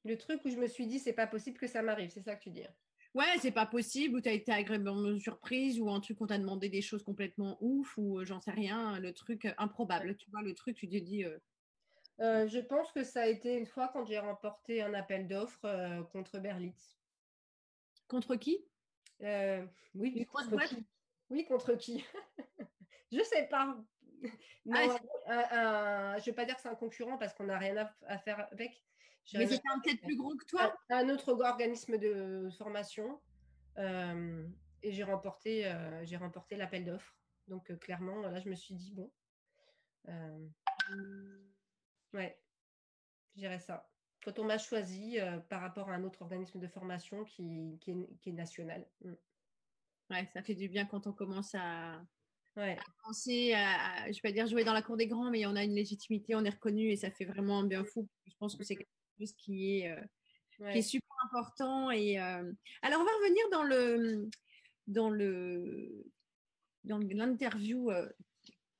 Le 0.05 0.17
truc 0.17 0.45
où 0.45 0.49
je 0.49 0.57
me 0.57 0.67
suis 0.67 0.85
dit, 0.85 0.99
c'est 0.99 1.13
pas 1.13 1.27
possible 1.27 1.57
que 1.57 1.67
ça 1.67 1.81
m'arrive, 1.81 2.11
c'est 2.11 2.21
ça 2.21 2.35
que 2.35 2.43
tu 2.43 2.51
dis. 2.51 2.63
Hein. 2.63 2.73
Ouais, 3.15 3.37
c'est 3.39 3.51
pas 3.51 3.65
possible, 3.65 4.17
ou 4.17 4.21
tu 4.21 4.27
as 4.27 4.33
été 4.33 4.51
agréablement 4.51 5.17
surprise, 5.19 5.79
ou 5.79 5.89
un 5.89 6.01
truc 6.01 6.17
qu'on 6.17 6.27
t'a 6.27 6.37
demandé 6.37 6.67
des 6.67 6.81
choses 6.81 7.01
complètement 7.01 7.57
ouf, 7.61 7.97
ou 7.97 8.19
euh, 8.19 8.25
j'en 8.25 8.41
sais 8.41 8.51
rien, 8.51 8.99
le 8.99 9.13
truc 9.13 9.47
improbable. 9.57 10.17
Tu 10.17 10.29
vois, 10.29 10.41
le 10.41 10.53
truc, 10.53 10.75
tu 10.75 10.87
te 10.87 10.97
dis. 10.97 11.23
Euh, 11.23 11.39
euh, 12.19 12.47
je 12.47 12.59
pense 12.59 12.91
que 12.91 13.03
ça 13.03 13.21
a 13.21 13.27
été 13.27 13.57
une 13.57 13.65
fois 13.65 13.87
quand 13.87 14.05
j'ai 14.05 14.19
remporté 14.19 14.81
un 14.81 14.93
appel 14.93 15.27
d'offres 15.27 16.05
contre 16.11 16.39
Berlitz. 16.39 16.97
Contre 18.07 18.35
qui? 18.35 18.65
Oui, 19.21 20.25
contre 20.25 20.67
qui? 20.67 20.85
Oui, 21.29 21.45
contre 21.45 21.73
qui? 21.75 22.05
Je 23.11 23.23
sais 23.23 23.47
pas. 23.47 23.77
Non, 24.65 24.75
ah, 25.27 26.15
je 26.17 26.21
ne 26.21 26.25
vais 26.25 26.33
pas 26.33 26.45
dire 26.45 26.55
que 26.55 26.61
c'est 26.61 26.69
un 26.69 26.75
concurrent 26.75 27.17
parce 27.17 27.33
qu'on 27.33 27.45
n'a 27.45 27.57
rien 27.57 27.89
à, 28.07 28.17
faire 28.17 28.47
avec. 28.51 28.83
Mais 29.33 29.47
c'était 29.47 29.61
peut-être 29.83 30.01
plus 30.01 30.15
gros 30.15 30.35
que 30.35 30.45
toi 30.45 30.75
Un 30.89 31.09
autre 31.09 31.33
organisme 31.33 31.97
de 31.97 32.49
formation. 32.57 33.19
Euh, 33.77 34.47
et 34.83 34.91
j'ai 34.91 35.03
remporté, 35.03 35.65
euh, 35.65 36.05
j'ai 36.05 36.17
remporté 36.17 36.55
l'appel 36.55 36.85
d'offres. 36.85 37.15
Donc 37.47 37.69
euh, 37.71 37.75
clairement, 37.75 38.21
là, 38.21 38.39
je 38.39 38.49
me 38.49 38.55
suis 38.55 38.75
dit, 38.75 38.93
bon. 38.93 39.11
ouais, 42.13 42.39
je 43.33 43.39
dirais 43.39 43.59
ça. 43.59 43.89
Quand 44.23 44.39
on 44.39 44.45
m'a 44.45 44.57
choisi 44.57 45.17
par 45.49 45.61
rapport 45.61 45.89
à 45.89 45.93
un 45.93 46.03
autre 46.03 46.21
organisme 46.23 46.59
de 46.59 46.67
formation 46.67 47.23
qui, 47.25 47.77
qui, 47.79 47.91
est, 47.91 48.31
national. 48.31 48.87
Mm. 49.01 49.13
Ouais, 50.11 50.29
ça 50.33 50.41
fait 50.41 50.55
du 50.55 50.67
bien 50.67 50.85
quand 50.85 51.07
on 51.07 51.13
commence 51.13 51.53
à, 51.55 52.01
ouais. 52.57 52.77
penser 53.03 53.53
à, 53.53 54.05
je 54.07 54.13
vais 54.13 54.29
pas 54.29 54.31
dire 54.31 54.47
jouer 54.47 54.63
dans 54.63 54.73
la 54.73 54.81
cour 54.81 54.97
des 54.97 55.07
grands, 55.07 55.29
mais 55.29 55.45
on 55.45 55.55
a 55.55 55.63
une 55.63 55.73
légitimité, 55.73 56.35
on 56.35 56.43
est 56.43 56.49
reconnu 56.49 56.89
et 56.89 56.95
ça 56.95 57.11
fait 57.11 57.25
vraiment 57.25 57.59
un 57.59 57.67
bien 57.67 57.83
fou. 57.83 58.07
Je 58.27 58.35
pense 58.37 58.55
que 58.55 58.63
c'est 58.63 58.87
ce 59.23 59.33
qui 59.33 59.79
est, 59.79 59.91
euh, 59.91 60.71
qui 60.71 60.79
est 60.79 60.81
super 60.81 61.15
important. 61.25 61.91
Et, 61.91 62.19
euh, 62.19 62.51
alors, 62.81 63.01
on 63.01 63.05
va 63.05 63.11
revenir 63.11 63.49
dans 63.51 63.63
le 63.63 64.29
dans 64.87 65.09
le 65.09 66.05
dans 66.83 66.99
l'interview 66.99 67.89
euh, 67.89 68.07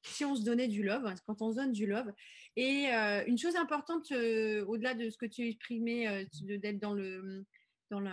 si 0.04 0.24
on 0.24 0.36
se 0.36 0.44
donnait 0.44 0.68
du 0.68 0.84
love, 0.84 1.06
hein, 1.06 1.16
quand 1.26 1.42
on 1.42 1.52
se 1.52 1.56
donne 1.56 1.72
du 1.72 1.88
love. 1.88 2.12
Et 2.58 2.86
une 3.28 3.38
chose 3.38 3.56
importante, 3.56 4.12
au-delà 4.12 4.94
de 4.94 5.10
ce 5.10 5.18
que 5.18 5.26
tu 5.26 5.48
exprimais, 5.48 6.26
d'être 6.42 6.80
dans 6.80 6.94
le, 6.94 7.44
dans, 7.90 8.00
le, 8.00 8.12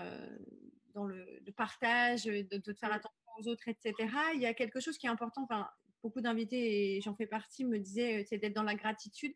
dans 0.95 1.05
le, 1.05 1.25
partage, 1.55 2.25
de, 2.25 2.57
de, 2.57 2.73
faire 2.73 2.93
attention 2.93 3.21
aux 3.39 3.47
autres, 3.47 3.69
etc., 3.69 3.95
il 4.35 4.41
y 4.41 4.47
a 4.47 4.55
quelque 4.55 4.81
chose 4.81 4.97
qui 4.97 5.07
est 5.07 5.11
important. 5.11 5.43
Enfin, 5.45 5.69
beaucoup 6.03 6.23
d'invités, 6.23 6.97
et 6.97 7.01
j'en 7.03 7.15
fais 7.15 7.27
partie, 7.27 7.65
me 7.65 7.79
disaient, 7.79 8.25
c'est 8.27 8.39
d'être 8.39 8.55
dans 8.55 8.63
la 8.63 8.75
gratitude 8.75 9.35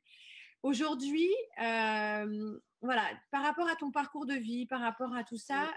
aujourd'hui, 0.66 1.30
euh, 1.62 2.58
voilà, 2.82 3.08
par 3.30 3.42
rapport 3.42 3.68
à 3.68 3.76
ton 3.76 3.92
parcours 3.92 4.26
de 4.26 4.34
vie, 4.34 4.66
par 4.66 4.80
rapport 4.80 5.14
à 5.14 5.22
tout 5.22 5.36
ça, 5.36 5.72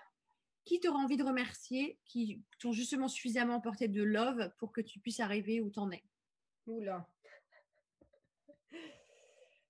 qui 0.65 0.79
t'aura 0.79 0.99
envie 0.99 1.17
de 1.17 1.23
remercier, 1.23 1.99
qui 2.05 2.41
t'ont 2.59 2.71
justement 2.71 3.07
suffisamment 3.07 3.61
porté 3.61 3.87
de 3.87 4.03
love 4.03 4.51
pour 4.57 4.71
que 4.71 4.81
tu 4.81 4.99
puisses 4.99 5.19
arriver 5.19 5.61
où 5.61 5.69
t'en 5.69 5.91
es? 5.91 6.03
Oula. 6.67 7.07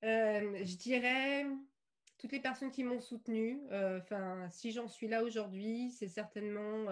Euh, 0.05 0.63
je 0.63 0.77
dirais 0.77 1.45
toutes 2.17 2.31
les 2.31 2.39
personnes 2.39 2.71
qui 2.71 2.85
m'ont 2.85 3.01
soutenue. 3.01 3.59
Euh, 3.71 3.99
enfin, 3.99 4.47
si 4.49 4.71
j'en 4.71 4.87
suis 4.87 5.09
là 5.09 5.25
aujourd'hui, 5.25 5.91
c'est 5.91 6.07
certainement 6.07 6.85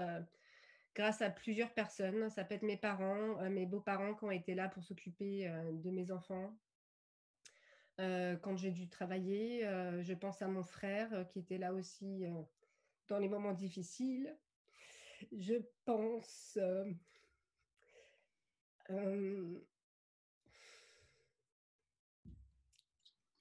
grâce 0.93 1.21
à 1.21 1.29
plusieurs 1.29 1.73
personnes. 1.73 2.29
Ça 2.29 2.43
peut 2.43 2.55
être 2.55 2.63
mes 2.63 2.75
parents, 2.75 3.49
mes 3.49 3.65
beaux-parents 3.65 4.13
qui 4.13 4.25
ont 4.25 4.31
été 4.31 4.55
là 4.55 4.67
pour 4.67 4.83
s'occuper 4.83 5.49
de 5.71 5.89
mes 5.89 6.11
enfants, 6.11 6.53
quand 8.41 8.55
j'ai 8.57 8.71
dû 8.71 8.87
travailler. 8.87 9.65
Euh, 9.65 10.01
je 10.03 10.13
pense 10.13 10.41
à 10.41 10.47
mon 10.47 10.63
frère 10.63 11.13
euh, 11.13 11.23
qui 11.23 11.39
était 11.39 11.57
là 11.57 11.73
aussi 11.73 12.25
dans 13.07 13.19
les 13.19 13.29
moments 13.29 13.53
difficiles. 13.53 14.35
Je 15.31 15.55
pense 15.85 16.57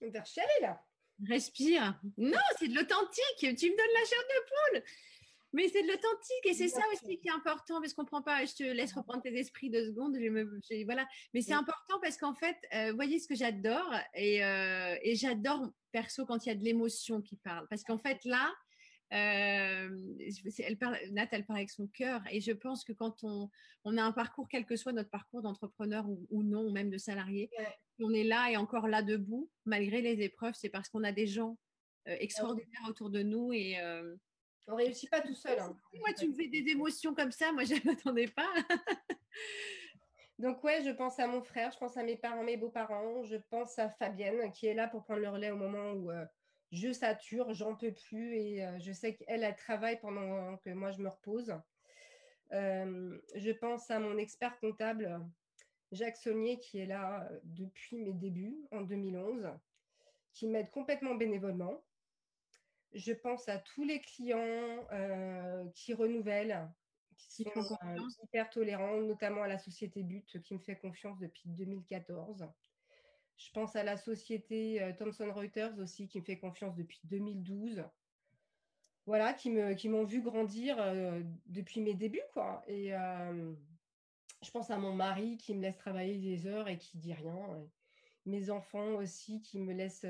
vers 0.00 0.26
là. 0.60 0.82
Respire. 1.26 1.98
Non, 2.18 2.38
c'est 2.58 2.68
de 2.68 2.74
l'authentique. 2.74 3.56
Tu 3.56 3.70
me 3.70 3.76
donnes 3.76 3.94
la 3.94 4.04
chair 4.04 4.18
de 4.22 4.40
poule. 4.48 4.82
Mais 5.56 5.68
c'est 5.68 5.82
de 5.82 5.88
l'authentique 5.88 6.44
et 6.44 6.52
c'est 6.52 6.68
ça 6.68 6.82
aussi 6.92 7.18
qui 7.18 7.28
est 7.28 7.32
important 7.32 7.80
parce 7.80 7.94
qu'on 7.94 8.04
prend 8.04 8.20
pas. 8.20 8.44
Je 8.44 8.54
te 8.54 8.62
laisse 8.62 8.92
reprendre 8.92 9.22
tes 9.22 9.34
esprits 9.38 9.70
deux 9.70 9.86
secondes. 9.86 10.14
Je 10.14 10.28
me, 10.28 10.60
voilà. 10.84 11.08
Mais 11.32 11.40
c'est 11.40 11.54
important 11.54 11.98
parce 12.02 12.18
qu'en 12.18 12.34
fait, 12.34 12.56
euh, 12.74 12.92
voyez 12.92 13.18
ce 13.18 13.26
que 13.26 13.34
j'adore 13.34 13.90
et, 14.12 14.44
euh, 14.44 14.94
et 15.02 15.14
j'adore 15.16 15.66
perso 15.92 16.26
quand 16.26 16.44
il 16.44 16.50
y 16.50 16.52
a 16.52 16.54
de 16.54 16.62
l'émotion 16.62 17.22
qui 17.22 17.36
parle 17.36 17.66
parce 17.70 17.84
qu'en 17.84 17.96
fait 17.96 18.22
là, 18.26 18.52
euh, 19.14 19.88
elle 20.58 20.76
parle, 20.76 20.98
Nat, 21.12 21.28
elle 21.30 21.46
parle 21.46 21.60
avec 21.60 21.70
son 21.70 21.86
cœur 21.86 22.20
et 22.30 22.42
je 22.42 22.52
pense 22.52 22.84
que 22.84 22.92
quand 22.92 23.24
on, 23.24 23.48
on, 23.84 23.96
a 23.96 24.02
un 24.02 24.12
parcours, 24.12 24.48
quel 24.50 24.66
que 24.66 24.76
soit 24.76 24.92
notre 24.92 25.08
parcours 25.08 25.40
d'entrepreneur 25.40 26.04
ou, 26.28 26.42
non, 26.42 26.66
ou 26.66 26.70
même 26.70 26.90
de 26.90 26.98
salarié, 26.98 27.48
on 27.98 28.12
est 28.12 28.24
là 28.24 28.50
et 28.50 28.58
encore 28.58 28.88
là 28.88 29.02
debout 29.02 29.48
malgré 29.64 30.02
les 30.02 30.20
épreuves, 30.22 30.54
c'est 30.54 30.68
parce 30.68 30.90
qu'on 30.90 31.04
a 31.04 31.12
des 31.12 31.26
gens 31.26 31.56
euh, 32.08 32.12
ah 32.12 32.22
extraordinaires 32.22 32.86
autour 32.88 33.08
de 33.08 33.22
nous 33.22 33.52
et 33.52 33.78
on 34.68 34.76
réussit 34.76 35.10
pas 35.10 35.20
tout 35.20 35.34
seul. 35.34 35.58
Hein. 35.58 35.76
Moi, 35.94 36.12
tu 36.12 36.28
me 36.28 36.34
fais 36.34 36.48
des 36.48 36.70
émotions 36.70 37.14
comme 37.14 37.32
ça. 37.32 37.52
Moi, 37.52 37.64
je 37.64 37.74
ne 37.74 37.84
m'attendais 37.84 38.28
pas. 38.28 38.52
Donc, 40.38 40.62
ouais, 40.64 40.82
je 40.84 40.90
pense 40.90 41.18
à 41.18 41.26
mon 41.26 41.42
frère, 41.42 41.70
je 41.72 41.78
pense 41.78 41.96
à 41.96 42.02
mes 42.02 42.16
parents, 42.16 42.42
mes 42.42 42.56
beaux-parents. 42.56 43.22
Je 43.24 43.36
pense 43.48 43.78
à 43.78 43.88
Fabienne 43.88 44.50
qui 44.52 44.66
est 44.66 44.74
là 44.74 44.88
pour 44.88 45.04
prendre 45.04 45.20
le 45.20 45.28
relais 45.28 45.50
au 45.50 45.56
moment 45.56 45.92
où 45.92 46.10
euh, 46.10 46.24
je 46.72 46.92
sature, 46.92 47.54
j'en 47.54 47.74
peux 47.74 47.92
plus. 47.92 48.36
Et 48.36 48.64
euh, 48.64 48.78
je 48.80 48.92
sais 48.92 49.14
qu'elle, 49.14 49.44
elle 49.44 49.56
travaille 49.56 49.98
pendant 50.00 50.56
que 50.58 50.70
moi, 50.70 50.90
je 50.90 51.00
me 51.00 51.08
repose. 51.08 51.54
Euh, 52.52 53.18
je 53.34 53.50
pense 53.50 53.90
à 53.90 53.98
mon 53.98 54.18
expert 54.18 54.58
comptable, 54.60 55.20
Jacques 55.92 56.16
Saunier, 56.16 56.58
qui 56.58 56.78
est 56.78 56.86
là 56.86 57.28
depuis 57.44 57.98
mes 57.98 58.12
débuts 58.12 58.56
en 58.72 58.82
2011, 58.82 59.48
qui 60.32 60.48
m'aide 60.48 60.70
complètement 60.70 61.14
bénévolement 61.14 61.82
je 62.96 63.12
pense 63.12 63.48
à 63.48 63.58
tous 63.58 63.84
les 63.84 64.00
clients 64.00 64.86
euh, 64.92 65.64
qui 65.74 65.92
renouvellent, 65.92 66.68
qui 67.18 67.44
sont 67.44 67.78
euh, 67.84 67.98
hyper 68.24 68.48
tolérants, 68.48 69.00
notamment 69.02 69.42
à 69.42 69.48
la 69.48 69.58
société 69.58 70.02
But 70.02 70.40
qui 70.42 70.54
me 70.54 70.58
fait 70.58 70.76
confiance 70.76 71.18
depuis 71.18 71.48
2014. 71.50 72.48
Je 73.36 73.50
pense 73.52 73.76
à 73.76 73.84
la 73.84 73.98
société 73.98 74.82
euh, 74.82 74.92
Thomson 74.94 75.30
Reuters 75.30 75.78
aussi 75.78 76.08
qui 76.08 76.20
me 76.20 76.24
fait 76.24 76.38
confiance 76.38 76.74
depuis 76.74 77.00
2012. 77.04 77.84
Voilà, 79.04 79.34
qui 79.34 79.50
m'ont 79.50 79.74
qui 79.76 79.88
vu 79.88 80.20
grandir 80.20 80.78
depuis 81.46 81.80
mes 81.80 81.94
débuts. 81.94 82.18
Quoi. 82.32 82.64
Et 82.66 82.88
je 82.90 84.50
pense 84.50 84.68
à 84.68 84.78
mon 84.78 84.92
mari 84.92 85.36
qui 85.36 85.54
me 85.54 85.62
laisse 85.62 85.76
travailler 85.76 86.18
des 86.18 86.48
heures 86.48 86.66
et 86.66 86.76
qui 86.76 86.98
dit 86.98 87.14
rien. 87.14 87.38
Mes 88.24 88.50
enfants 88.50 88.94
aussi 88.96 89.42
qui 89.42 89.60
me 89.60 89.72
laissent 89.72 90.06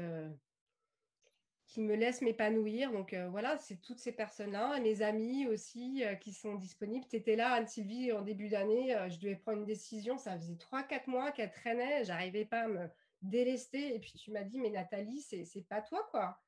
qui 1.67 1.81
me 1.81 1.95
laisse 1.95 2.23
m'épanouir. 2.23 2.93
Donc 2.93 3.13
euh, 3.13 3.29
voilà, 3.29 3.59
c'est 3.59 3.81
toutes 3.81 3.99
ces 3.99 4.13
personnes-là. 4.13 4.79
Mes 4.81 5.03
amis 5.03 5.47
aussi 5.47 6.05
euh, 6.05 6.15
qui 6.15 6.33
sont 6.33 6.55
disponibles. 6.55 7.07
Tu 7.09 7.17
étais 7.17 7.37
là, 7.37 7.53
Anne-Sylvie, 7.53 8.13
en 8.13 8.23
début 8.23 8.49
d'année. 8.49 8.95
Euh, 8.95 9.09
je 9.11 9.19
devais 9.19 9.37
prendre 9.37 9.59
une 9.59 9.65
décision. 9.65 10.17
Ça 10.17 10.39
faisait 10.39 10.55
3-4 10.55 11.11
mois 11.11 11.33
qu'elle 11.33 11.51
traînait. 11.51 12.05
J'arrivais 12.05 12.45
pas 12.45 12.63
à 12.63 12.69
me 12.69 12.89
délester. 13.23 13.95
Et 13.95 13.99
puis 13.99 14.13
tu 14.13 14.31
m'as 14.31 14.45
dit, 14.45 14.59
mais 14.59 14.71
Nathalie, 14.71 15.21
c'est 15.21 15.69
pas 15.69 15.83
toi, 15.83 16.07
quoi. 16.11 16.41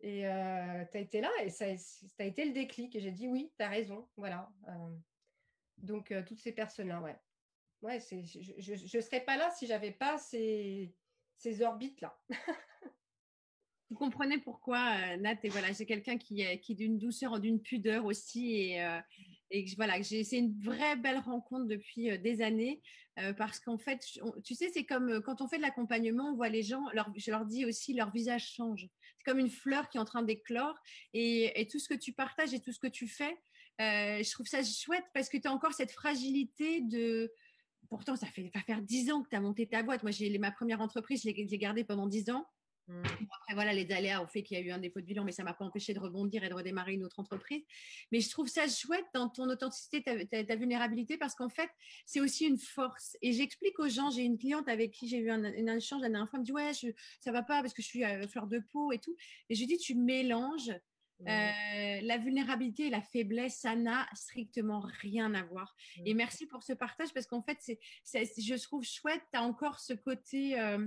Et 0.00 0.20
tu 0.22 0.26
as 0.26 1.00
été 1.00 1.22
là 1.22 1.30
et 1.42 1.48
ça, 1.48 1.64
ça, 1.78 2.22
a 2.22 2.24
été 2.24 2.44
le 2.44 2.52
déclic. 2.52 2.94
Et 2.94 3.00
j'ai 3.00 3.10
dit, 3.10 3.28
oui, 3.28 3.50
tu 3.58 3.64
as 3.64 3.68
raison. 3.68 4.06
Voilà. 4.16 4.48
donc 5.78 6.14
toutes 6.26 6.38
ces 6.38 6.52
personnes-là, 6.52 7.00
ouais. 7.00 7.16
Ouais, 7.82 7.98
je 8.00 8.96
ne 8.96 9.02
serais 9.02 9.20
pas 9.20 9.36
là 9.36 9.50
si 9.50 9.66
j'avais 9.66 9.90
pas 9.90 10.18
ces, 10.18 10.94
ces 11.36 11.62
orbites-là. 11.62 12.18
Vous 13.88 13.96
comprenez 13.96 14.38
pourquoi, 14.38 14.78
euh, 14.78 15.16
Nat, 15.18 15.36
et 15.44 15.48
voilà, 15.48 15.72
j'ai 15.72 15.86
quelqu'un 15.86 16.18
qui, 16.18 16.44
qui 16.60 16.72
est 16.72 16.74
d'une 16.74 16.98
douceur, 16.98 17.38
d'une 17.38 17.60
pudeur 17.60 18.04
aussi, 18.04 18.54
et, 18.54 18.82
euh, 18.82 18.98
et 19.52 19.64
voilà, 19.76 20.02
c'est 20.02 20.24
une 20.32 20.60
vraie 20.60 20.96
belle 20.96 21.18
rencontre 21.18 21.66
depuis 21.66 22.10
euh, 22.10 22.18
des 22.18 22.42
années, 22.42 22.82
parce 23.38 23.60
qu'en 23.60 23.78
fait, 23.78 24.04
tu 24.44 24.54
sais, 24.54 24.68
c'est 24.74 24.84
comme 24.84 25.22
quand 25.22 25.40
on 25.40 25.48
fait 25.48 25.56
de 25.56 25.62
l'accompagnement, 25.62 26.32
on 26.32 26.34
voit 26.34 26.50
les 26.50 26.62
gens, 26.62 26.84
je 27.16 27.30
leur 27.30 27.46
dis 27.46 27.64
aussi, 27.64 27.94
leur 27.94 28.12
visage 28.12 28.52
change. 28.52 28.86
C'est 29.16 29.24
comme 29.24 29.38
une 29.38 29.48
fleur 29.48 29.88
qui 29.88 29.96
est 29.96 30.00
en 30.00 30.04
train 30.04 30.22
d'éclore, 30.22 30.78
et, 31.14 31.58
et, 31.58 31.66
tout 31.66 31.78
ce 31.78 31.88
que 31.88 31.94
tu 31.94 32.12
partages 32.12 32.52
et 32.52 32.60
tout 32.60 32.72
ce 32.72 32.78
que 32.78 32.88
tu 32.88 33.08
fais, 33.08 33.34
je 33.78 34.30
trouve 34.32 34.46
ça 34.46 34.62
chouette 34.62 35.06
parce 35.14 35.30
que 35.30 35.38
tu 35.38 35.48
as 35.48 35.52
encore 35.52 35.72
cette 35.72 35.92
fragilité 35.92 36.82
de, 36.82 37.32
pourtant, 37.88 38.16
ça 38.16 38.26
fait 38.26 38.50
va 38.54 38.60
faire 38.60 38.82
dix 38.82 39.10
ans 39.10 39.22
que 39.22 39.30
tu 39.30 39.36
as 39.36 39.40
monté 39.40 39.66
ta 39.66 39.82
boîte. 39.82 40.02
Moi, 40.02 40.12
j'ai 40.12 40.36
ma 40.38 40.50
première 40.50 40.82
entreprise, 40.82 41.22
je 41.22 41.30
l'ai 41.30 41.58
gardée 41.58 41.84
pendant 41.84 42.06
dix 42.06 42.28
ans. 42.28 42.46
Mmh. 42.88 43.02
Après, 43.40 43.54
voilà, 43.54 43.72
les 43.72 43.90
aléas 43.90 44.22
ont 44.22 44.28
fait 44.28 44.42
qu'il 44.42 44.56
y 44.56 44.60
a 44.60 44.64
eu 44.64 44.70
un 44.70 44.78
défaut 44.78 45.00
de 45.00 45.06
bilan, 45.06 45.24
mais 45.24 45.32
ça 45.32 45.42
ne 45.42 45.48
m'a 45.48 45.54
pas 45.54 45.64
empêché 45.64 45.92
de 45.92 45.98
rebondir 45.98 46.44
et 46.44 46.48
de 46.48 46.54
redémarrer 46.54 46.94
une 46.94 47.04
autre 47.04 47.18
entreprise. 47.18 47.64
Mais 48.12 48.20
je 48.20 48.30
trouve 48.30 48.48
ça 48.48 48.68
chouette 48.68 49.06
dans 49.12 49.28
ton 49.28 49.48
authenticité, 49.48 50.02
ta, 50.02 50.56
vulnérabilité, 50.56 51.16
parce 51.16 51.34
qu'en 51.34 51.48
fait, 51.48 51.70
c'est 52.04 52.20
aussi 52.20 52.46
une 52.46 52.58
force. 52.58 53.16
Et 53.22 53.32
j'explique 53.32 53.78
aux 53.80 53.88
gens, 53.88 54.10
j'ai 54.10 54.22
une 54.22 54.38
cliente 54.38 54.68
avec 54.68 54.92
qui 54.92 55.08
j'ai 55.08 55.18
eu 55.18 55.30
un, 55.30 55.42
échange 55.44 56.00
la 56.02 56.08
dernière 56.08 56.30
fois, 56.30 56.38
elle 56.38 56.42
me 56.42 56.46
dit, 56.46 56.52
ouais, 56.52 56.72
je, 56.74 56.88
ça 57.20 57.32
va 57.32 57.42
pas 57.42 57.60
parce 57.60 57.74
que 57.74 57.82
je 57.82 57.88
suis 57.88 58.04
à 58.04 58.26
fleur 58.28 58.46
de 58.46 58.60
peau 58.70 58.92
et 58.92 58.98
tout. 58.98 59.16
Et 59.48 59.54
je 59.56 59.60
lui 59.60 59.66
dis, 59.66 59.78
tu 59.78 59.96
mélanges 59.96 60.70
mmh. 61.20 61.28
euh, 61.28 62.00
la 62.02 62.18
vulnérabilité 62.18 62.86
et 62.86 62.90
la 62.90 63.02
faiblesse, 63.02 63.58
ça 63.58 63.74
n'a 63.74 64.06
strictement 64.14 64.86
rien 65.00 65.34
à 65.34 65.42
voir. 65.42 65.74
Et 66.04 66.14
mmh. 66.14 66.16
merci 66.16 66.46
pour 66.46 66.62
ce 66.62 66.72
partage 66.72 67.12
parce 67.12 67.26
qu'en 67.26 67.42
fait, 67.42 67.58
c'est, 67.60 67.80
je 68.40 68.62
trouve 68.62 68.84
chouette, 68.84 69.22
tu 69.32 69.38
as 69.38 69.42
encore 69.42 69.80
ce 69.80 69.92
côté 69.92 70.58
euh, 70.60 70.86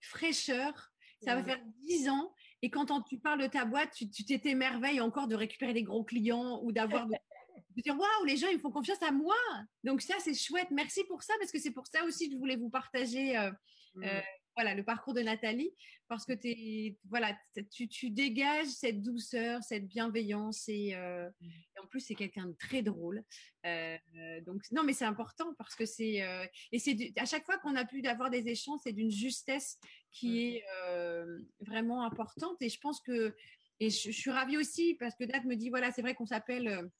fraîcheur 0.00 0.93
ça 1.24 1.34
va 1.34 1.44
faire 1.44 1.60
10 1.82 2.08
ans. 2.08 2.32
Et 2.62 2.70
quand 2.70 3.02
tu 3.02 3.18
parles 3.18 3.42
de 3.42 3.46
ta 3.46 3.64
boîte, 3.64 3.90
tu 3.92 4.24
t'émerveilles 4.40 5.00
encore 5.00 5.28
de 5.28 5.34
récupérer 5.34 5.74
des 5.74 5.82
gros 5.82 6.04
clients 6.04 6.60
ou 6.62 6.72
d'avoir 6.72 7.06
de, 7.08 7.82
dire 7.82 7.94
waouh, 7.98 8.24
les 8.24 8.36
gens 8.36 8.48
ils 8.48 8.56
me 8.56 8.60
font 8.60 8.70
confiance 8.70 9.02
à 9.02 9.10
moi. 9.10 9.36
Donc 9.82 10.00
ça 10.00 10.14
c'est 10.20 10.34
chouette. 10.34 10.68
Merci 10.70 11.04
pour 11.04 11.22
ça 11.22 11.34
parce 11.38 11.52
que 11.52 11.58
c'est 11.58 11.72
pour 11.72 11.86
ça 11.86 12.04
aussi 12.04 12.28
que 12.28 12.34
je 12.34 12.38
voulais 12.38 12.56
vous 12.56 12.70
partager 12.70 13.36
euh, 13.36 13.50
mmh. 13.94 14.04
euh, 14.04 14.20
voilà, 14.56 14.74
le 14.74 14.84
parcours 14.84 15.14
de 15.14 15.20
Nathalie, 15.20 15.72
parce 16.08 16.24
que 16.24 16.32
es, 16.44 16.96
voilà, 17.08 17.36
tu, 17.72 17.88
tu, 17.88 18.10
dégages 18.10 18.68
cette 18.68 19.02
douceur, 19.02 19.62
cette 19.62 19.86
bienveillance 19.86 20.68
et, 20.68 20.94
euh, 20.94 21.28
mmh. 21.40 21.48
en 21.82 21.86
plus 21.88 22.00
c'est 22.00 22.14
quelqu'un 22.14 22.46
de 22.46 22.52
très 22.52 22.82
drôle. 22.82 23.24
Euh, 23.66 23.98
donc 24.46 24.62
non, 24.70 24.84
mais 24.84 24.92
c'est 24.92 25.04
important 25.04 25.54
parce 25.58 25.74
que 25.74 25.86
c'est 25.86 26.22
euh, 26.22 26.46
et 26.72 26.78
c'est 26.78 27.12
à 27.16 27.24
chaque 27.24 27.44
fois 27.44 27.58
qu'on 27.58 27.74
a 27.74 27.84
pu 27.84 28.06
avoir 28.06 28.30
des 28.30 28.48
échanges, 28.48 28.80
c'est 28.84 28.92
d'une 28.92 29.10
justesse 29.10 29.78
qui 30.14 30.52
mmh. 30.52 30.56
est 30.56 31.66
vraiment 31.66 32.04
importante 32.04 32.56
et 32.60 32.68
je 32.68 32.80
pense 32.80 33.00
que 33.00 33.34
et 33.80 33.90
je, 33.90 34.10
suis 34.12 34.30
ravie 34.30 34.56
aussi 34.56 34.94
parce 34.94 35.14
que 35.16 35.24
Nat 35.24 35.42
me 35.44 35.56
dit 35.56 35.68
voilà, 35.68 35.90
c'est 35.92 36.02
vrai 36.02 36.14
qu'on 36.14 36.26
s'appelle 36.26 36.90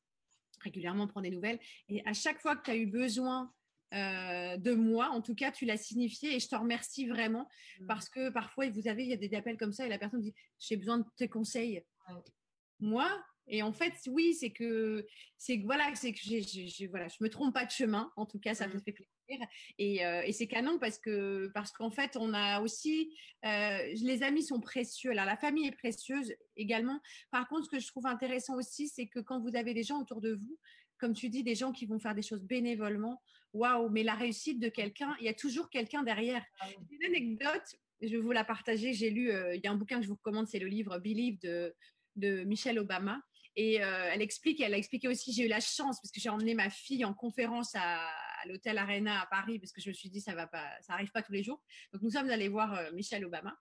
régulièrement, 0.60 1.06
prend 1.06 1.20
des 1.20 1.30
nouvelles 1.30 1.60
et 1.88 2.02
à 2.06 2.12
chaque 2.12 2.40
fois 2.40 2.56
que 2.56 2.64
tu 2.64 2.70
as 2.70 2.76
eu 2.76 2.86
besoin 2.86 3.52
euh, 3.94 4.56
de 4.56 4.74
moi. 4.74 5.10
En 5.10 5.22
tout 5.22 5.36
cas, 5.36 5.52
tu 5.52 5.66
l'as 5.66 5.76
signifié 5.76 6.34
et 6.34 6.40
je 6.40 6.48
te 6.48 6.56
remercie 6.56 7.06
vraiment 7.06 7.48
mmh. 7.78 7.86
parce 7.86 8.08
que 8.08 8.30
parfois, 8.30 8.68
vous 8.70 8.88
avez, 8.88 9.04
il 9.04 9.10
y 9.10 9.12
a 9.12 9.16
des 9.16 9.34
appels 9.36 9.56
comme 9.56 9.72
ça 9.72 9.86
et 9.86 9.88
la 9.88 9.98
personne 9.98 10.20
dit 10.20 10.34
j'ai 10.58 10.76
besoin 10.76 10.98
de 10.98 11.04
tes 11.16 11.28
conseils. 11.28 11.84
Moi, 12.80 13.08
et 13.46 13.62
en 13.62 13.72
fait, 13.72 13.92
oui, 14.06 14.34
c'est 14.34 14.50
que 14.50 15.06
c'est 15.36 15.58
voilà, 15.58 15.94
c'est 15.94 16.12
que 16.12 16.18
j'ai, 16.22 16.86
voilà, 16.86 17.08
je 17.08 17.16
me 17.20 17.28
trompe 17.28 17.52
pas 17.52 17.66
de 17.66 17.70
chemin. 17.70 18.10
En 18.16 18.24
tout 18.24 18.38
cas, 18.38 18.54
ça 18.54 18.66
me 18.66 18.74
mmh. 18.74 18.82
fait 18.82 18.92
plaisir. 18.92 19.46
Et, 19.78 20.04
euh, 20.04 20.22
et 20.22 20.32
c'est 20.32 20.46
canon 20.46 20.78
parce 20.78 20.98
que 20.98 21.50
parce 21.54 21.72
qu'en 21.72 21.90
fait, 21.90 22.16
on 22.16 22.32
a 22.32 22.60
aussi 22.60 23.14
euh, 23.44 23.78
les 24.02 24.22
amis 24.22 24.42
sont 24.42 24.60
précieux. 24.60 25.10
Alors 25.10 25.26
la 25.26 25.36
famille 25.36 25.66
est 25.66 25.76
précieuse 25.76 26.34
également. 26.56 27.00
Par 27.30 27.48
contre, 27.48 27.66
ce 27.66 27.70
que 27.70 27.78
je 27.78 27.86
trouve 27.86 28.06
intéressant 28.06 28.56
aussi, 28.56 28.88
c'est 28.88 29.06
que 29.06 29.20
quand 29.20 29.40
vous 29.40 29.56
avez 29.56 29.74
des 29.74 29.82
gens 29.82 30.00
autour 30.00 30.20
de 30.20 30.34
vous, 30.34 30.58
comme 30.98 31.12
tu 31.12 31.28
dis, 31.28 31.42
des 31.42 31.54
gens 31.54 31.72
qui 31.72 31.86
vont 31.86 31.98
faire 31.98 32.14
des 32.14 32.22
choses 32.22 32.42
bénévolement, 32.42 33.20
waouh, 33.52 33.90
mais 33.90 34.02
la 34.02 34.14
réussite 34.14 34.58
de 34.58 34.68
quelqu'un, 34.68 35.14
il 35.20 35.26
y 35.26 35.28
a 35.28 35.34
toujours 35.34 35.68
quelqu'un 35.68 36.02
derrière. 36.02 36.44
Ah 36.60 36.68
une 36.90 37.04
anecdote, 37.04 37.76
je 38.00 38.08
vais 38.08 38.18
vous 38.18 38.32
la 38.32 38.44
partager. 38.44 38.94
J'ai 38.94 39.10
lu, 39.10 39.30
il 39.54 39.60
y 39.62 39.66
a 39.66 39.70
un 39.70 39.76
bouquin 39.76 39.96
que 39.96 40.04
je 40.04 40.08
vous 40.08 40.16
recommande, 40.16 40.46
c'est 40.46 40.58
le 40.58 40.66
livre 40.66 40.98
Believe 40.98 41.38
de, 41.40 41.74
de 42.16 42.44
Michelle 42.44 42.78
Obama. 42.78 43.20
Et 43.56 43.74
elle 43.76 44.22
explique, 44.22 44.60
elle 44.60 44.74
a 44.74 44.76
expliqué 44.76 45.08
aussi, 45.08 45.32
j'ai 45.32 45.44
eu 45.44 45.48
la 45.48 45.60
chance, 45.60 46.00
parce 46.00 46.10
que 46.10 46.20
j'ai 46.20 46.28
emmené 46.28 46.54
ma 46.54 46.70
fille 46.70 47.04
en 47.04 47.14
conférence 47.14 47.72
à, 47.74 48.10
l'hôtel 48.46 48.76
Arena 48.78 49.22
à 49.22 49.26
Paris, 49.26 49.58
parce 49.58 49.72
que 49.72 49.80
je 49.80 49.88
me 49.88 49.94
suis 49.94 50.10
dit, 50.10 50.20
ça 50.20 50.34
va 50.34 50.46
pas, 50.46 50.68
ça 50.82 50.92
arrive 50.92 51.10
pas 51.10 51.22
tous 51.22 51.32
les 51.32 51.42
jours. 51.42 51.62
Donc 51.92 52.02
nous 52.02 52.10
sommes 52.10 52.28
allés 52.28 52.48
voir 52.48 52.92
Michelle 52.92 53.24
Obama. 53.24 53.56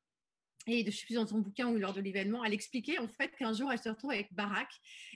Et 0.65 0.85
je 0.85 0.91
suis 0.91 1.13
dans 1.13 1.27
son 1.27 1.39
bouquin 1.39 1.67
ou 1.67 1.77
lors 1.77 1.93
de 1.93 1.99
l'événement, 1.99 2.43
elle 2.43 2.53
expliquait 2.53 2.97
en 2.97 3.07
fait 3.07 3.35
qu'un 3.35 3.53
jour 3.53 3.71
elle 3.71 3.79
se 3.79 3.89
retrouve 3.89 4.11
avec 4.11 4.33
Barack 4.33 4.69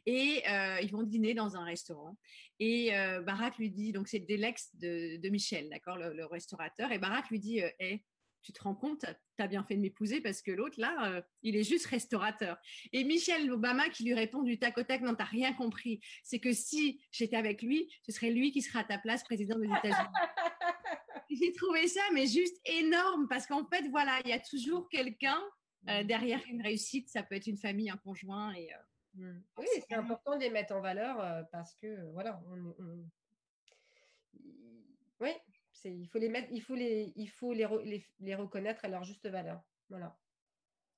et 0.06 0.44
ils 0.82 0.92
vont 0.92 1.04
dîner 1.04 1.34
dans 1.34 1.56
un 1.56 1.64
restaurant. 1.64 2.18
Et 2.60 2.92
Barack 3.26 3.58
lui 3.58 3.70
dit, 3.70 3.92
donc 3.94 4.08
c'est 4.08 4.26
l'ex 4.28 4.76
de, 4.76 5.18
de, 5.18 5.30
Michel, 5.30 5.70
d'accord, 5.70 5.98
le, 5.98 6.26
restaurateur, 6.26 6.92
et 6.92 7.00
Barack 7.00 7.30
lui 7.30 7.40
dit, 7.40 7.62
hé, 7.80 8.04
tu 8.48 8.54
te 8.54 8.64
rends 8.64 8.76
compte, 8.76 9.02
tu 9.02 9.44
as 9.44 9.48
bien 9.48 9.62
fait 9.66 9.76
de 9.76 9.82
m'épouser 9.82 10.22
parce 10.22 10.42
que 10.42 10.52
l'autre, 10.52 10.80
là, 10.80 11.12
euh, 11.12 11.22
il 11.44 11.58
est 11.58 11.66
juste 11.66 11.86
restaurateur. 11.88 12.58
Et 12.94 13.04
Michelle 13.04 13.52
Obama 13.52 13.90
qui 13.90 14.06
lui 14.06 14.14
répond 14.14 14.42
du 14.42 14.58
tac 14.58 14.78
au 14.78 14.84
tac, 14.84 15.02
non, 15.02 15.12
tu 15.12 15.18
n'as 15.18 15.26
rien 15.26 15.54
compris. 15.54 16.00
C'est 16.24 16.40
que 16.40 16.54
si 16.54 17.02
j'étais 17.12 17.36
avec 17.36 17.62
lui, 17.62 17.94
ce 18.04 18.14
serait 18.14 18.32
lui 18.32 18.54
qui 18.54 18.62
serait 18.62 18.80
à 18.80 18.84
ta 18.86 19.00
place 19.00 19.22
président 19.26 19.60
des 19.60 19.66
États-Unis. 19.66 19.98
J'ai 21.30 21.52
trouvé 21.52 21.90
ça, 21.90 22.00
mais 22.14 22.26
juste 22.26 22.58
énorme 22.64 23.28
parce 23.28 23.48
qu'en 23.48 23.68
fait, 23.68 23.86
voilà, 23.90 24.18
il 24.24 24.30
y 24.30 24.34
a 24.34 24.40
toujours 24.40 24.88
quelqu'un 24.88 25.42
euh, 25.90 26.04
mm. 26.04 26.08
derrière 26.08 26.42
une 26.50 26.62
réussite. 26.62 27.10
Ça 27.10 27.22
peut 27.22 27.36
être 27.36 27.48
une 27.48 27.58
famille, 27.58 27.90
un 27.90 27.98
conjoint. 27.98 28.54
Et, 28.54 28.70
euh, 28.74 29.34
mm. 29.34 29.44
Oui, 29.58 29.66
c'est 29.74 29.94
important 29.94 30.38
de 30.38 30.42
les 30.42 30.52
mettre 30.52 30.74
en 30.74 30.80
valeur 30.80 31.46
parce 31.52 31.76
que, 31.76 32.10
voilà, 32.14 32.42
oui, 35.20 35.32
il 35.90 36.08
faut 36.08 36.20
les 36.20 36.30
mettre, 36.30 36.50
il 36.52 36.62
faut 36.62 36.76
les, 36.76 37.14
il 37.16 37.30
faut 37.30 37.54
les, 37.54 38.06
les, 38.20 38.36
reconnaître 38.36 38.84
à 38.86 38.88
leur 38.88 39.04
juste 39.04 39.28
valeur. 39.28 39.62
Voilà. 39.90 40.18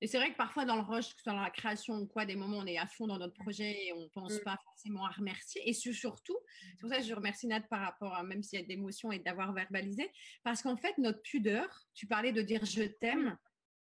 Et 0.02 0.06
c'est 0.06 0.16
vrai 0.16 0.30
que 0.30 0.36
parfois 0.36 0.64
dans 0.64 0.76
le 0.76 0.82
rush, 0.82 1.14
dans 1.26 1.34
la 1.34 1.50
création 1.50 1.96
ou 1.98 2.06
quoi, 2.06 2.24
des 2.24 2.36
moments 2.36 2.58
on 2.58 2.66
est 2.66 2.78
à 2.78 2.86
fond 2.86 3.06
dans 3.06 3.18
notre 3.18 3.34
projet 3.34 3.86
et 3.86 3.92
on 3.92 4.00
ne 4.00 4.08
pense 4.08 4.34
mm. 4.34 4.44
pas 4.44 4.58
forcément 4.64 5.04
à 5.04 5.10
remercier. 5.10 5.68
Et 5.68 5.74
surtout, 5.74 6.38
c'est 6.70 6.80
pour 6.80 6.88
ça 6.88 6.98
que 6.98 7.04
je 7.04 7.14
remercie 7.14 7.46
Nat 7.46 7.60
par 7.62 7.80
rapport 7.80 8.14
à 8.14 8.22
même 8.22 8.42
s'il 8.42 8.58
y 8.58 8.62
a 8.62 8.66
des 8.66 8.74
émotions 8.74 9.12
et 9.12 9.18
d'avoir 9.18 9.52
verbalisé, 9.52 10.10
parce 10.42 10.62
qu'en 10.62 10.76
fait 10.76 10.96
notre 10.96 11.20
pudeur, 11.22 11.86
tu 11.94 12.06
parlais 12.06 12.32
de 12.32 12.40
dire 12.40 12.64
je 12.64 12.84
t'aime, 12.84 13.36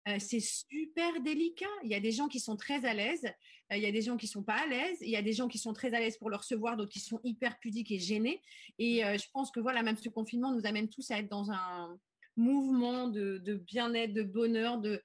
euh, 0.08 0.18
c'est 0.20 0.40
super 0.40 1.22
délicat. 1.22 1.66
Il 1.84 1.90
y 1.90 1.96
a 1.96 2.00
des 2.00 2.12
gens 2.12 2.28
qui 2.28 2.40
sont 2.40 2.56
très 2.56 2.86
à 2.86 2.94
l'aise, 2.94 3.26
euh, 3.72 3.78
il 3.78 3.84
y 3.84 3.86
a 3.86 3.92
des 3.92 4.02
gens 4.02 4.16
qui 4.16 4.28
sont 4.28 4.44
pas 4.44 4.62
à 4.62 4.66
l'aise, 4.66 4.98
il 5.02 5.10
y 5.10 5.18
a 5.18 5.22
des 5.22 5.34
gens 5.34 5.48
qui 5.48 5.58
sont 5.58 5.74
très 5.74 5.94
à 5.94 6.00
l'aise 6.00 6.18
pour 6.18 6.30
le 6.30 6.38
recevoir, 6.38 6.78
d'autres 6.78 6.92
qui 6.92 7.00
sont 7.00 7.20
hyper 7.24 7.60
pudiques 7.60 7.92
et 7.92 8.00
gênés. 8.00 8.42
Et 8.80 9.04
euh, 9.04 9.18
je 9.18 9.26
pense 9.34 9.52
que 9.52 9.60
voilà, 9.60 9.84
même 9.84 9.98
ce 9.98 10.10
confinement 10.10 10.54
nous 10.54 10.66
amène 10.66 10.88
tous 10.88 11.12
à 11.12 11.18
être 11.18 11.30
dans 11.30 11.52
un 11.52 11.98
mouvement 12.38 13.08
de, 13.08 13.40
bien-être, 13.66 14.14
de 14.14 14.24
bonheur, 14.24 14.78
de 14.78 15.02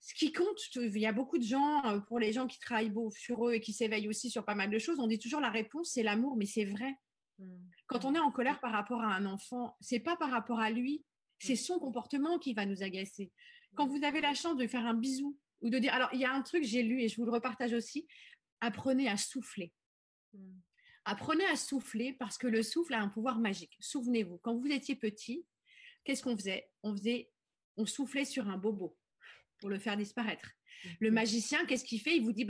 ce 0.00 0.14
qui 0.14 0.32
compte. 0.32 0.58
Il 0.76 0.98
y 0.98 1.06
a 1.06 1.12
beaucoup 1.12 1.38
de 1.38 1.44
gens, 1.44 2.00
pour 2.06 2.20
les 2.20 2.32
gens 2.32 2.46
qui 2.46 2.60
travaillent 2.60 2.90
beau 2.90 3.10
sur 3.10 3.48
eux 3.48 3.54
et 3.54 3.60
qui 3.60 3.72
s'éveillent 3.72 4.08
aussi 4.08 4.30
sur 4.30 4.44
pas 4.44 4.54
mal 4.54 4.70
de 4.70 4.78
choses, 4.78 5.00
on 5.00 5.06
dit 5.06 5.18
toujours 5.18 5.40
la 5.40 5.50
réponse 5.50 5.90
c'est 5.92 6.02
l'amour, 6.02 6.36
mais 6.36 6.46
c'est 6.46 6.66
vrai. 6.66 6.94
Mmh. 7.38 7.56
Quand 7.86 8.04
on 8.04 8.14
est 8.14 8.20
en 8.20 8.30
colère 8.30 8.60
par 8.60 8.72
rapport 8.72 9.00
à 9.00 9.14
un 9.14 9.26
enfant, 9.26 9.76
c'est 9.80 10.00
pas 10.00 10.16
par 10.16 10.30
rapport 10.30 10.60
à 10.60 10.70
lui, 10.70 11.02
c'est 11.40 11.54
mmh. 11.54 11.56
son 11.56 11.78
comportement 11.78 12.38
qui 12.38 12.52
va 12.52 12.66
nous 12.66 12.82
agacer. 12.82 13.32
Quand 13.74 13.86
vous 13.86 14.04
avez 14.04 14.20
la 14.20 14.34
chance 14.34 14.56
de 14.56 14.66
faire 14.66 14.86
un 14.86 14.94
bisou 14.94 15.38
ou 15.60 15.70
de 15.70 15.78
dire, 15.78 15.92
alors 15.94 16.10
il 16.12 16.20
y 16.20 16.24
a 16.24 16.32
un 16.32 16.42
truc 16.42 16.64
j'ai 16.64 16.82
lu 16.82 17.02
et 17.02 17.08
je 17.08 17.16
vous 17.16 17.24
le 17.24 17.32
repartage 17.32 17.72
aussi, 17.72 18.06
apprenez 18.60 19.08
à 19.08 19.16
souffler. 19.16 19.72
Hmm. 20.32 20.58
Apprenez 21.04 21.46
à 21.46 21.56
souffler 21.56 22.12
parce 22.12 22.36
que 22.36 22.46
le 22.46 22.62
souffle 22.62 22.94
a 22.94 23.00
un 23.00 23.08
pouvoir 23.08 23.38
magique. 23.38 23.76
Souvenez-vous, 23.80 24.38
quand 24.38 24.56
vous 24.56 24.66
étiez 24.66 24.94
petit, 24.94 25.46
qu'est-ce 26.04 26.22
qu'on 26.22 26.36
faisait? 26.36 26.68
On 26.82 26.94
faisait, 26.94 27.30
on 27.76 27.86
soufflait 27.86 28.26
sur 28.26 28.48
un 28.48 28.58
bobo 28.58 28.96
pour 29.58 29.70
le 29.70 29.78
faire 29.78 29.96
disparaître. 29.96 30.50
Le 31.00 31.10
magicien, 31.10 31.64
qu'est-ce 31.66 31.84
qu'il 31.84 32.00
fait? 32.00 32.16
Il 32.16 32.24
vous 32.24 32.32
dit 32.32 32.46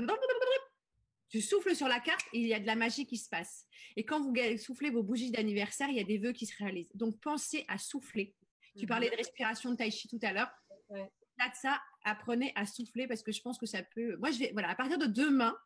tu 1.29 1.43
souffles 1.43 1.77
sur 1.77 1.89
la 1.89 2.01
carte 2.01 2.27
et 2.33 2.41
il 2.41 2.47
y 2.47 2.55
a 2.55 2.61
de 2.61 2.67
la 2.67 2.75
magie 2.75 3.07
qui 3.07 3.19
se 3.19 3.29
passe. 3.29 3.67
Et 3.97 4.05
quand 4.05 4.21
vous 4.21 4.35
soufflez 4.59 4.91
vos 4.91 5.03
bougies 5.03 5.31
d'anniversaire, 5.31 5.89
il 5.91 5.97
y 5.97 6.01
a 6.01 6.05
des 6.05 6.19
vœux 6.19 6.33
qui 6.33 6.47
se 6.47 6.57
réalisent. 6.57 6.91
Donc 6.95 7.21
pensez 7.21 7.65
à 7.69 7.79
souffler. 7.79 8.35
Tu 8.77 8.85
mhm. 8.85 8.89
parlais 8.89 9.11
de 9.11 9.17
respiration 9.17 9.71
de 9.71 9.77
tai 9.77 9.91
chi 9.91 10.09
tout 10.09 10.19
à 10.23 10.33
l'heure. 10.33 10.51
Là 10.91 11.49
de 11.49 11.55
ça, 11.55 11.81
apprenez 12.05 12.53
à 12.57 12.67
souffler 12.67 13.07
parce 13.07 13.23
que 13.23 13.33
je 13.33 13.41
pense 13.41 13.59
que 13.59 13.67
ça 13.67 13.83
peut. 13.83 14.17
Moi, 14.17 14.31
je 14.31 14.39
vais, 14.41 14.51
voilà, 14.53 14.71
à 14.71 14.75
partir 14.75 14.99
de 14.99 15.07
demain, 15.07 15.57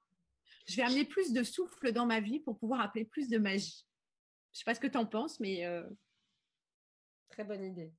je 0.68 0.76
vais 0.76 0.82
amener 0.82 1.04
plus 1.04 1.32
de 1.32 1.42
souffle 1.42 1.92
dans 1.92 2.06
ma 2.06 2.20
vie 2.20 2.40
pour 2.40 2.58
pouvoir 2.58 2.80
appeler 2.80 3.04
plus 3.04 3.28
de 3.28 3.38
magie. 3.38 3.86
Je 4.52 4.58
sais 4.58 4.64
pas 4.64 4.74
ce 4.74 4.80
que 4.80 4.86
tu 4.86 4.98
en 4.98 5.06
penses, 5.06 5.40
mais. 5.40 5.64
Euh, 5.64 5.82
Très 7.30 7.44
bonne 7.44 7.64
idée. 7.64 7.90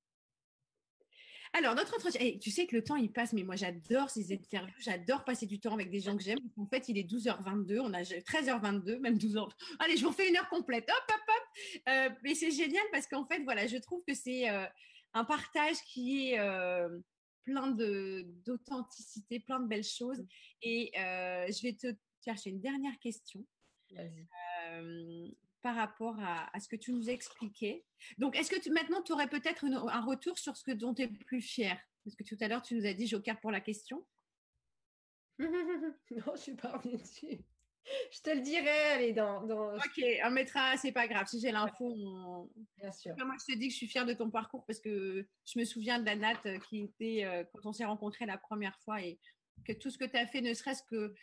Alors, 1.55 1.75
notre 1.75 1.95
entretien, 1.95 2.19
et 2.21 2.39
tu 2.39 2.49
sais 2.49 2.65
que 2.65 2.75
le 2.75 2.83
temps, 2.83 2.95
il 2.95 3.11
passe, 3.11 3.31
mais 3.33 3.43
moi, 3.43 3.55
j'adore 3.55 4.09
ces 4.09 4.33
interviews, 4.33 4.73
j'adore 4.79 5.23
passer 5.23 5.45
du 5.45 5.59
temps 5.59 5.73
avec 5.73 5.91
des 5.91 5.99
gens 5.99 6.17
que 6.17 6.23
j'aime. 6.23 6.39
En 6.57 6.65
fait, 6.65 6.89
il 6.89 6.97
est 6.97 7.07
12h22, 7.07 7.79
on 7.79 7.93
a 7.93 8.01
13h22, 8.01 8.99
même 8.99 9.17
12h. 9.17 9.49
Allez, 9.77 9.97
je 9.97 10.03
vous 10.03 10.11
fais 10.11 10.29
une 10.29 10.35
heure 10.35 10.49
complète. 10.49 10.89
Hop, 10.89 11.11
hop, 11.11 11.21
hop. 11.27 11.83
Euh, 11.89 12.09
mais 12.23 12.33
c'est 12.33 12.49
génial 12.49 12.83
parce 12.91 13.05
qu'en 13.05 13.25
fait, 13.25 13.43
voilà, 13.43 13.67
je 13.67 13.77
trouve 13.77 14.03
que 14.07 14.15
c'est 14.15 14.49
euh, 14.49 14.65
un 15.13 15.25
partage 15.25 15.77
qui 15.85 16.31
est 16.31 16.39
plein 17.43 17.71
d'authenticité, 17.71 19.39
plein 19.39 19.59
de 19.59 19.67
belles 19.67 19.83
choses. 19.83 20.19
Mmh. 20.19 20.27
Et 20.63 20.91
euh, 20.97 21.47
je 21.51 21.61
vais 21.63 21.73
te 21.73 21.95
chercher 22.23 22.51
une 22.51 22.61
dernière 22.61 22.97
question 22.99 23.45
euh, 23.97 25.27
par 25.61 25.75
rapport 25.75 26.17
à, 26.19 26.59
ce 26.59 26.67
que 26.67 26.75
tu 26.75 26.91
nous 26.91 27.09
expliquais. 27.09 27.85
Donc, 28.17 28.35
est-ce 28.35 28.49
que 28.49 28.59
tu, 28.59 28.69
maintenant, 28.71 29.01
tu 29.01 29.13
aurais 29.13 29.29
peut-être 29.29 29.65
un 29.65 30.01
retour 30.01 30.37
sur 30.37 30.57
ce 30.57 30.63
que, 30.63 30.71
dont 30.71 30.93
tu 30.93 31.03
es 31.03 31.07
le 31.07 31.17
plus 31.17 31.41
fier 31.41 31.79
Parce 32.03 32.15
que 32.15 32.23
tout 32.23 32.37
à 32.41 32.47
l'heure, 32.47 32.61
tu 32.61 32.75
nous 32.75 32.85
as 32.85 32.93
dit 32.93 33.07
joker 33.07 33.39
pour 33.39 33.51
la 33.51 33.61
question. 33.61 34.05
non, 35.39 35.47
je 36.11 36.31
ne 36.31 36.37
suis 36.37 36.55
pas 36.55 36.77
revenue 36.77 36.97
dessus 36.97 37.39
je 38.11 38.21
te 38.21 38.29
le 38.29 38.41
dirai, 38.41 38.93
allez, 38.93 39.13
dans, 39.13 39.43
Ok, 39.75 40.03
on 40.25 40.31
mettra, 40.31 40.77
c'est 40.77 40.91
pas 40.91 41.07
grave, 41.07 41.27
si 41.27 41.39
j'ai 41.39 41.51
l'info, 41.51 42.49
Bien 42.77 42.91
sûr. 42.91 43.15
Moi, 43.17 43.35
je 43.39 43.53
te 43.53 43.57
dis 43.57 43.67
que 43.67 43.73
je 43.73 43.77
suis 43.77 43.87
fière 43.87 44.05
de 44.05 44.13
ton 44.13 44.29
parcours 44.29 44.65
parce 44.65 44.79
que 44.79 45.27
je 45.45 45.59
me 45.59 45.65
souviens 45.65 45.99
de 45.99 46.05
la 46.05 46.15
Nat 46.15 46.39
euh, 46.45 46.59
qui 46.59 46.83
était, 46.83 47.25
euh, 47.25 47.43
quand 47.53 47.69
on 47.69 47.73
s'est 47.73 47.85
rencontrés 47.85 48.25
la 48.25 48.37
première 48.37 48.77
fois 48.79 49.01
et 49.01 49.19
que 49.65 49.73
tout 49.73 49.89
ce 49.89 49.97
que 49.97 50.05
tu 50.05 50.17
as 50.17 50.27
fait, 50.27 50.41
ne 50.41 50.53
serait-ce 50.53 50.83
que 50.83 51.13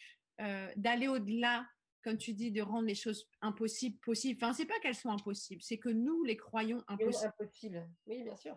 euh, 0.40 0.72
d'aller 0.76 1.08
au-delà, 1.08 1.66
comme 2.02 2.18
tu 2.18 2.32
dis, 2.32 2.50
de 2.50 2.62
rendre 2.62 2.86
les 2.86 2.94
choses 2.94 3.28
impossibles, 3.40 3.98
possibles. 3.98 4.42
Enfin, 4.42 4.52
c'est 4.52 4.66
pas 4.66 4.78
qu'elles 4.80 4.94
sont 4.94 5.10
impossibles, 5.10 5.62
c'est 5.62 5.78
que 5.78 5.90
nous 5.90 6.24
les 6.24 6.36
croyons 6.36 6.82
impossibles. 6.88 7.32
Impossible, 7.38 7.90
oui, 8.06 8.22
bien 8.22 8.36
sûr. 8.36 8.56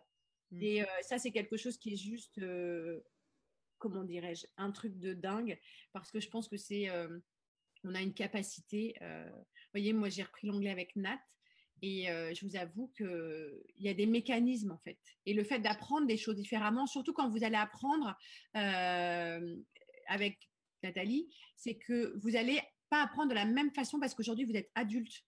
Et 0.61 0.83
ça, 1.01 1.17
c'est 1.17 1.31
quelque 1.31 1.57
chose 1.57 1.79
qui 1.79 1.93
est 1.93 1.97
juste, 1.97 2.39
comment 3.79 4.03
dirais-je, 4.03 4.45
un 4.57 4.71
truc 4.71 4.99
de 4.99 5.13
dingue 5.13 5.59
parce 5.93 6.11
que 6.11 6.19
je 6.19 6.29
pense 6.29 6.47
que 6.47 6.57
c'est 6.57 6.89
on 7.83 7.95
a 7.95 8.01
une 8.01 8.13
capacité. 8.13 8.95
Euh, 9.01 9.29
vous 9.29 9.71
voyez, 9.73 9.93
moi, 9.93 10.09
j'ai 10.09 10.23
repris 10.23 10.47
l'anglais 10.47 10.71
avec 10.71 10.95
Nat. 10.95 11.19
Et 11.81 12.09
euh, 12.09 12.33
je 12.33 12.45
vous 12.45 12.55
avoue 12.55 12.93
qu'il 12.95 13.61
y 13.79 13.89
a 13.89 13.93
des 13.93 14.05
mécanismes 14.05 14.71
en 14.71 14.77
fait. 14.77 14.97
Et 15.25 15.33
le 15.33 15.43
fait 15.43 15.59
d'apprendre 15.59 16.07
des 16.07 16.15
choses 16.15 16.37
différemment, 16.37 16.87
surtout 16.87 17.11
quand 17.11 17.29
vous 17.29 17.43
allez 17.43 17.57
apprendre 17.57 18.17
euh, 18.55 19.57
avec 20.07 20.37
Nathalie, 20.81 21.27
c'est 21.57 21.75
que 21.75 22.17
vous 22.19 22.31
n'allez 22.31 22.61
pas 22.89 23.03
apprendre 23.03 23.31
de 23.31 23.35
la 23.35 23.43
même 23.43 23.73
façon 23.73 23.99
parce 23.99 24.13
qu'aujourd'hui 24.13 24.45
vous 24.45 24.55
êtes 24.55 24.71
adulte. 24.75 25.25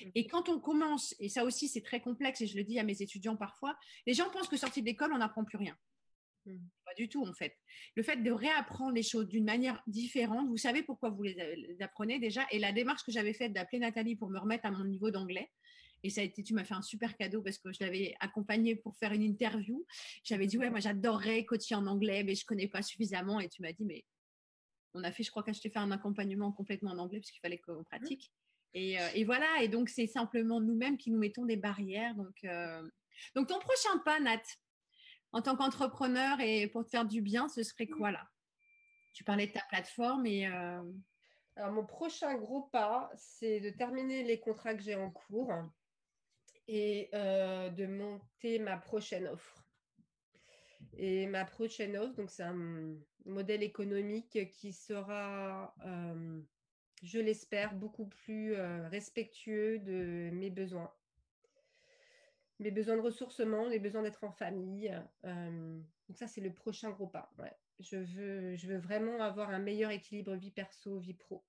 Mmh. 0.00 0.08
Et 0.14 0.26
quand 0.26 0.48
on 0.48 0.58
commence, 0.58 1.14
et 1.18 1.28
ça 1.28 1.44
aussi 1.44 1.68
c'est 1.68 1.82
très 1.82 2.00
complexe 2.00 2.40
et 2.40 2.46
je 2.46 2.56
le 2.56 2.64
dis 2.64 2.78
à 2.78 2.84
mes 2.84 3.02
étudiants 3.02 3.36
parfois, 3.36 3.78
les 4.06 4.14
gens 4.14 4.30
pensent 4.30 4.48
que 4.48 4.56
sorti 4.56 4.80
de 4.80 4.86
l'école 4.86 5.12
on 5.12 5.18
n'apprend 5.18 5.44
plus 5.44 5.58
rien. 5.58 5.76
Mmh. 6.98 7.02
Du 7.02 7.08
tout, 7.08 7.24
en 7.24 7.32
fait. 7.32 7.56
Le 7.94 8.02
fait 8.02 8.16
de 8.16 8.30
réapprendre 8.30 8.92
les 8.92 9.02
choses 9.02 9.28
d'une 9.28 9.44
manière 9.44 9.82
différente, 9.86 10.48
vous 10.48 10.56
savez 10.56 10.82
pourquoi 10.82 11.10
vous 11.10 11.22
les, 11.22 11.76
apprenez 11.80 12.18
déjà? 12.18 12.46
Et 12.50 12.58
la 12.58 12.72
démarche 12.72 13.04
que 13.04 13.12
j'avais 13.12 13.32
faite 13.32 13.52
d'appeler 13.52 13.78
Nathalie 13.78 14.16
pour 14.16 14.30
me 14.30 14.38
remettre 14.38 14.66
à 14.66 14.70
mon 14.70 14.84
niveau 14.84 15.10
d'anglais, 15.10 15.50
et 16.02 16.10
ça 16.10 16.20
a 16.20 16.24
été, 16.24 16.42
tu 16.42 16.54
m'as 16.54 16.64
fait 16.64 16.74
un 16.74 16.82
super 16.82 17.16
cadeau 17.16 17.42
parce 17.42 17.58
que 17.58 17.72
je 17.72 17.78
l'avais 17.80 18.14
accompagnée 18.20 18.76
pour 18.76 18.96
faire 18.96 19.12
une 19.12 19.22
interview. 19.22 19.84
J'avais 20.22 20.46
dit, 20.46 20.56
ouais, 20.58 20.70
moi 20.70 20.80
j'adorerais 20.80 21.44
coacher 21.44 21.74
en 21.74 21.86
anglais, 21.86 22.22
mais 22.22 22.34
je 22.34 22.44
connais 22.44 22.68
pas 22.68 22.82
suffisamment. 22.82 23.40
Et 23.40 23.48
tu 23.48 23.62
m'as 23.62 23.72
dit, 23.72 23.84
mais 23.84 24.04
on 24.94 25.02
a 25.02 25.10
fait, 25.10 25.22
je 25.22 25.30
crois 25.30 25.42
que 25.42 25.52
je 25.52 25.60
t'ai 25.60 25.70
fait 25.70 25.78
un 25.78 25.90
accompagnement 25.90 26.52
complètement 26.52 26.92
en 26.92 26.98
anglais 26.98 27.18
puisqu'il 27.18 27.40
fallait 27.40 27.58
qu'on 27.58 27.84
pratique. 27.84 28.32
Et, 28.74 29.00
euh, 29.00 29.08
et, 29.14 29.24
voilà, 29.24 29.62
et 29.62 29.68
donc 29.68 29.88
c'est 29.88 30.06
simplement 30.06 30.60
nous-mêmes 30.60 30.98
qui 30.98 31.10
nous 31.10 31.18
mettons 31.18 31.46
des 31.46 31.56
barrières. 31.56 32.14
Donc, 32.14 32.44
euh, 32.44 32.88
donc 33.34 33.48
ton 33.48 33.58
prochain 33.58 33.98
pas, 34.04 34.20
Nat, 34.20 34.42
en 35.32 35.42
tant 35.42 35.56
qu'entrepreneur 35.56 36.40
et 36.40 36.66
pour 36.68 36.84
te 36.84 36.90
faire 36.90 37.04
du 37.04 37.20
bien, 37.20 37.48
ce 37.48 37.62
serait 37.62 37.86
quoi 37.86 38.10
là? 38.10 38.28
Tu 39.12 39.24
parlais 39.24 39.46
de 39.46 39.52
ta 39.52 39.62
plateforme 39.68 40.26
et. 40.26 40.46
Euh, 40.46 40.82
Alors, 41.56 41.72
mon 41.72 41.84
prochain 41.84 42.34
gros 42.36 42.62
pas, 42.62 43.10
c'est 43.16 43.60
de 43.60 43.70
terminer 43.70 44.22
les 44.22 44.40
contrats 44.40 44.74
que 44.74 44.82
j'ai 44.82 44.94
en 44.94 45.10
cours 45.10 45.52
et 46.66 47.08
euh, 47.14 47.70
de 47.70 47.86
monter 47.86 48.58
ma 48.58 48.76
prochaine 48.76 49.26
offre. 49.28 49.64
Et 50.96 51.26
ma 51.26 51.44
prochaine 51.44 51.96
offre, 51.96 52.14
donc 52.14 52.30
c'est 52.30 52.42
un 52.42 52.96
modèle 53.24 53.62
économique 53.62 54.50
qui 54.50 54.72
sera, 54.72 55.74
euh, 55.84 56.40
je 57.02 57.18
l'espère, 57.18 57.74
beaucoup 57.74 58.06
plus 58.06 58.54
respectueux 58.56 59.78
de 59.80 60.30
mes 60.32 60.50
besoins 60.50 60.92
mes 62.58 62.70
besoins 62.70 62.96
de 62.96 63.00
ressourcement, 63.00 63.66
les 63.68 63.78
besoins 63.78 64.02
d'être 64.02 64.24
en 64.24 64.32
famille, 64.32 64.94
euh, 65.24 65.80
Donc 66.08 66.16
ça, 66.16 66.26
c'est 66.26 66.40
le 66.40 66.52
prochain 66.52 66.90
gros 66.90 67.06
pas. 67.06 67.30
Je, 67.78 67.96
veux, 67.96 68.56
je 68.56 68.66
veux 68.66 68.78
vraiment 68.78 69.20
avoir 69.20 69.50
un 69.50 69.60
meilleur 69.60 69.90
équilibre 69.90 70.34
vie 70.34 70.50
perso, 70.50 70.98
vie 70.98 71.14
pro. 71.14 71.44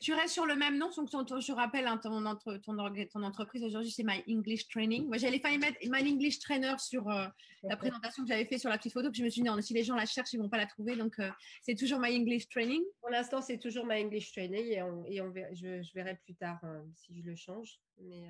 Tu 0.00 0.12
restes 0.12 0.34
sur 0.34 0.46
le 0.46 0.56
même 0.56 0.78
nom, 0.78 0.90
donc 0.96 1.08
je 1.08 1.52
rappelle 1.52 1.86
hein, 1.86 1.98
ton, 1.98 2.22
ton, 2.58 3.22
entreprise 3.22 3.62
aujourd'hui, 3.62 3.90
c'est 3.90 4.02
My 4.02 4.22
English 4.28 4.66
Training. 4.68 5.06
Moi, 5.06 5.16
j'allais 5.16 5.38
failli 5.38 5.58
mettre 5.58 5.78
My 5.84 6.00
English 6.10 6.40
Trainer 6.40 6.74
sur 6.78 7.08
euh, 7.08 7.26
la 7.62 7.76
présentation 7.76 8.24
que 8.24 8.28
j'avais 8.28 8.46
fait 8.46 8.58
sur 8.58 8.68
la 8.68 8.78
petite 8.78 8.92
photo, 8.92 9.10
puis 9.10 9.20
je 9.20 9.24
me 9.24 9.30
suis 9.30 9.42
dit, 9.42 9.48
non, 9.48 9.60
si 9.60 9.74
les 9.74 9.84
gens 9.84 9.94
la 9.94 10.06
cherchent, 10.06 10.32
ils 10.32 10.38
ne 10.38 10.42
vont 10.42 10.48
pas 10.48 10.56
la 10.56 10.66
trouver. 10.66 10.96
Donc, 10.96 11.18
euh, 11.20 11.30
c'est 11.62 11.76
toujours 11.76 12.00
My 12.00 12.16
English 12.16 12.48
Training. 12.48 12.82
Pour 13.00 13.10
l'instant, 13.10 13.40
c'est 13.40 13.58
toujours 13.58 13.86
My 13.86 14.02
English 14.02 14.32
Training 14.32 14.66
et, 14.66 15.14
et 15.14 15.20
on 15.20 15.32
je, 15.52 15.94
verrai 15.94 16.16
plus 16.16 16.34
tard 16.34 16.60
si 16.94 17.20
je 17.20 17.24
le 17.24 17.36
change. 17.36 17.78
Mais, 18.00 18.28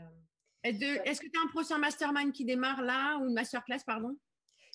Est-ce 0.66 1.20
que 1.20 1.28
tu 1.28 1.38
as 1.38 1.42
un 1.42 1.48
prochain 1.48 1.78
mastermind 1.78 2.32
qui 2.32 2.44
démarre 2.44 2.82
là 2.82 3.18
ou 3.18 3.26
une 3.26 3.34
masterclass, 3.34 3.80
pardon? 3.86 4.16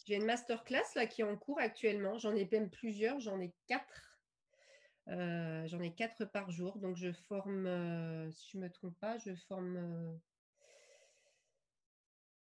J'ai 0.07 0.15
une 0.15 0.25
masterclass 0.25 0.95
là 0.95 1.05
qui 1.05 1.21
est 1.21 1.25
en 1.25 1.37
cours 1.37 1.59
actuellement. 1.59 2.17
J'en 2.17 2.35
ai 2.35 2.47
même 2.51 2.69
plusieurs, 2.69 3.19
j'en 3.19 3.39
ai 3.39 3.53
quatre 3.67 4.11
euh, 5.07 5.67
j'en 5.67 5.81
ai 5.81 5.93
quatre 5.93 6.25
par 6.25 6.51
jour. 6.51 6.77
Donc, 6.77 6.95
je 6.95 7.11
forme, 7.11 7.65
euh, 7.65 8.31
si 8.31 8.51
je 8.51 8.57
ne 8.57 8.63
me 8.63 8.69
trompe 8.69 8.97
pas, 8.99 9.17
je 9.17 9.35
forme 9.47 10.19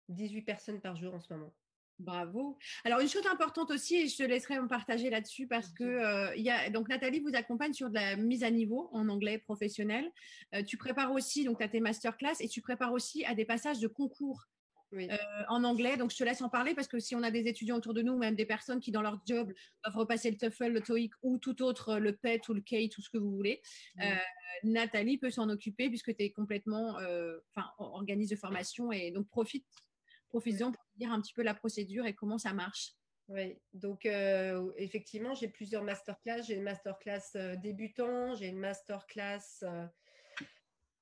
18 0.10 0.40
euh, 0.40 0.46
personnes 0.46 0.82
par 0.82 0.96
jour 0.96 1.14
en 1.14 1.20
ce 1.20 1.34
moment. 1.34 1.54
Bravo. 2.00 2.58
Alors, 2.84 3.00
une 3.00 3.08
chose 3.08 3.26
importante 3.28 3.72
aussi, 3.72 3.96
et 3.96 4.08
je 4.08 4.18
te 4.18 4.24
laisserai 4.24 4.60
me 4.60 4.68
partager 4.68 5.10
là-dessus 5.10 5.48
parce 5.48 5.72
que 5.72 6.36
y 6.38 6.50
a, 6.50 6.70
donc 6.70 6.90
Nathalie 6.90 7.20
vous 7.20 7.36
accompagne 7.36 7.74
sur 7.74 7.90
de 7.90 7.96
la 7.96 8.16
mise 8.16 8.44
à 8.44 8.52
niveau 8.52 8.90
en 8.92 9.08
anglais 9.10 9.38
professionnel. 9.38 10.12
tu 10.66 10.78
prépares 10.78 11.12
aussi, 11.12 11.46
donc 11.46 11.60
tu 11.60 11.64
as 11.64 11.70
tes 11.70 11.80
masterclass 11.80 12.36
et 12.40 12.48
tu 12.48 12.62
prépares 12.62 12.94
aussi 12.94 13.24
à 13.26 13.36
des 13.36 13.46
passages 13.46 13.80
de 13.80 13.88
concours 13.88 14.48
euh, 14.96 15.18
en 15.50 15.64
anglais. 15.64 15.98
Donc, 15.98 16.12
je 16.12 16.18
te 16.18 16.24
laisse 16.24 16.42
en 16.42 16.50
parler 16.50 16.74
parce 16.76 16.88
que 16.88 17.00
si 17.00 17.16
on 17.16 17.24
a 17.24 17.32
des 17.32 17.48
étudiants 17.48 17.78
autour 17.78 17.94
de 17.94 18.02
nous, 18.02 18.18
même 18.18 18.36
des 18.36 18.46
personnes 18.46 18.80
qui, 18.80 18.92
dans 18.92 19.02
leur 19.02 19.20
job, 19.26 19.52
doivent 19.84 19.98
repasser 19.98 20.32
le 20.32 20.38
TOEFL, 20.38 20.72
le 20.72 20.82
TOEIC 20.82 21.14
ou 21.22 21.38
tout 21.38 21.62
autre, 21.64 21.98
le 21.98 22.16
PET 22.16 22.48
ou 22.50 22.54
le 22.54 22.62
CATE, 22.62 22.92
tout 22.92 23.02
ce 23.02 23.10
que 23.10 23.18
vous 23.18 23.32
voulez, 23.32 23.62
euh, 24.02 24.16
Nathalie 24.64 25.18
peut 25.18 25.32
s'en 25.32 25.50
occuper 25.50 25.90
puisque 25.90 26.16
tu 26.16 26.24
es 26.24 26.32
complètement, 26.32 27.00
euh, 27.00 27.38
enfin, 27.56 27.70
organise 27.78 28.30
de 28.30 28.36
formation 28.36 28.92
et 28.92 29.12
donc 29.12 29.28
profite, 29.28 29.66
profite-en 30.34 30.72
pour 30.72 30.84
dire 30.96 31.12
un 31.12 31.22
petit 31.22 31.34
peu 31.34 31.44
la 31.44 31.54
procédure 31.54 32.08
et 32.08 32.16
comment 32.16 32.40
ça 32.40 32.54
marche. 32.54 32.94
Oui, 33.30 33.58
donc 33.74 34.06
effectivement, 34.78 35.34
j'ai 35.34 35.48
plusieurs 35.48 35.84
masterclass. 35.84 36.42
J'ai 36.44 36.56
une 36.56 36.64
masterclass 36.64 37.56
débutant, 37.62 38.36
j'ai 38.36 38.48
une 38.48 38.60
masterclass 38.60 39.64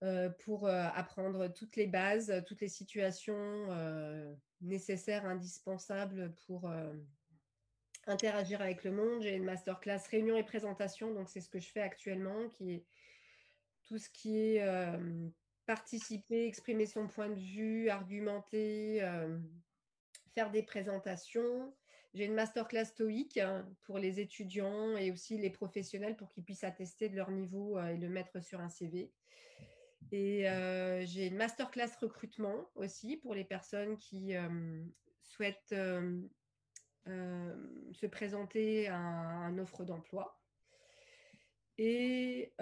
euh, 0.03 0.29
pour 0.45 0.65
euh, 0.65 0.87
apprendre 0.95 1.47
toutes 1.49 1.75
les 1.75 1.85
bases, 1.85 2.33
toutes 2.47 2.61
les 2.61 2.69
situations 2.69 3.67
euh, 3.69 4.33
nécessaires, 4.59 5.27
indispensables 5.27 6.33
pour 6.47 6.71
interagir 8.07 8.61
avec 8.61 8.83
le 8.83 8.91
monde. 8.91 9.21
J'ai 9.21 9.35
une 9.35 9.43
masterclass 9.43 9.99
réunion 10.09 10.37
et 10.37 10.43
présentation, 10.43 11.13
donc 11.13 11.29
c'est 11.29 11.39
ce 11.39 11.49
que 11.49 11.59
je 11.59 11.69
fais 11.69 11.81
actuellement, 11.81 12.49
qui 12.49 12.73
est 12.73 12.85
tout 13.83 13.99
ce 13.99 14.09
qui 14.09 14.39
est 14.39 14.65
participer, 15.71 16.47
exprimer 16.47 16.85
son 16.85 17.07
point 17.07 17.29
de 17.29 17.39
vue, 17.39 17.89
argumenter, 17.89 18.99
faire 20.35 20.51
des 20.51 20.63
présentations. 20.63 21.73
J'ai 22.13 22.25
une 22.25 22.33
masterclass 22.33 22.87
TOEIC 22.93 23.37
hein, 23.37 23.65
pour 23.83 23.97
les 23.97 24.19
étudiants 24.19 24.97
et 24.97 25.11
aussi 25.11 25.37
les 25.37 25.49
professionnels 25.49 26.17
pour 26.17 26.29
qu'ils 26.29 26.43
puissent 26.43 26.65
attester 26.65 27.07
de 27.07 27.15
leur 27.15 27.31
niveau 27.31 27.79
et 27.79 27.95
le 27.95 28.09
mettre 28.09 28.43
sur 28.43 28.59
un 28.59 28.67
CV. 28.67 29.13
Et 30.11 30.49
euh, 30.49 31.05
j'ai 31.05 31.27
une 31.27 31.37
masterclass 31.37 31.91
recrutement 32.01 32.69
aussi 32.75 33.15
pour 33.17 33.33
les 33.33 33.45
personnes 33.45 33.97
qui 33.97 34.35
euh, 34.35 34.83
souhaitent 35.23 35.73
euh, 35.73 36.21
se 37.93 38.05
présenter 38.07 38.89
à, 38.89 38.97
une 39.49 39.61
offre 39.61 39.85
d'emploi. 39.85 40.37
Et 41.77 42.53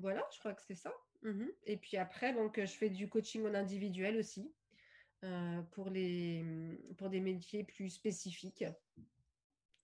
voilà, 0.00 0.26
je 0.32 0.38
crois 0.38 0.54
que 0.54 0.62
c'est 0.62 0.74
ça. 0.74 0.92
Mmh 1.22 1.46
Et 1.66 1.76
puis 1.76 1.96
après, 1.96 2.32
donc, 2.32 2.58
je 2.58 2.72
fais 2.72 2.90
du 2.90 3.08
coaching 3.08 3.46
en 3.46 3.54
individuel 3.54 4.16
aussi 4.16 4.50
pour, 5.70 5.88
les, 5.88 6.44
pour 6.98 7.10
des 7.10 7.20
métiers 7.20 7.62
plus 7.62 7.90
spécifiques. 7.90 8.64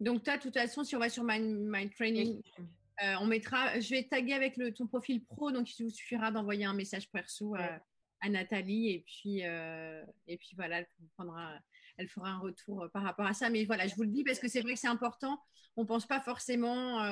Donc, 0.01 0.27
as, 0.29 0.37
de 0.37 0.43
toute 0.43 0.55
façon, 0.55 0.85
si 0.85 0.97
on 0.97 0.99
va 0.99 1.09
sur 1.09 1.25
My, 1.25 1.41
my 1.41 1.91
Training, 1.91 2.41
euh, 3.03 3.15
on 3.21 3.27
mettra, 3.27 3.79
je 3.79 3.91
vais 3.91 4.05
taguer 4.05 4.33
avec 4.33 4.57
le, 4.57 4.73
ton 4.73 4.87
profil 4.87 5.25
pro, 5.25 5.53
donc 5.53 5.79
il 5.79 5.85
vous 5.85 5.91
suffira 5.91 6.33
d'envoyer 6.33 6.65
un 6.65 6.75
message 6.75 7.11
perso 7.11 7.55
à, 7.55 7.81
Nathalie 8.29 8.91
et 8.91 9.05
puis, 9.07 9.45
euh, 9.45 10.05
et 10.27 10.37
puis 10.37 10.51
voilà, 10.57 10.79
elle, 10.79 10.89
prendra, 11.15 11.53
elle 11.99 12.09
fera 12.09 12.31
un 12.31 12.39
retour 12.39 12.85
euh, 12.85 12.89
par 12.89 13.03
rapport 13.03 13.27
à 13.27 13.35
ça. 13.35 13.51
Mais 13.51 13.65
voilà, 13.65 13.87
je 13.87 13.95
vous 13.95 14.03
le 14.03 14.11
dis 14.11 14.25
parce 14.25 14.39
que 14.39 14.49
c'est 14.49 14.61
vrai 14.63 14.75
que 14.75 14.81
c'est 14.81 14.89
important. 14.89 15.39
On 15.77 15.83
ne 15.83 15.87
pense 15.87 16.07
pas 16.07 16.21
forcément. 16.21 17.05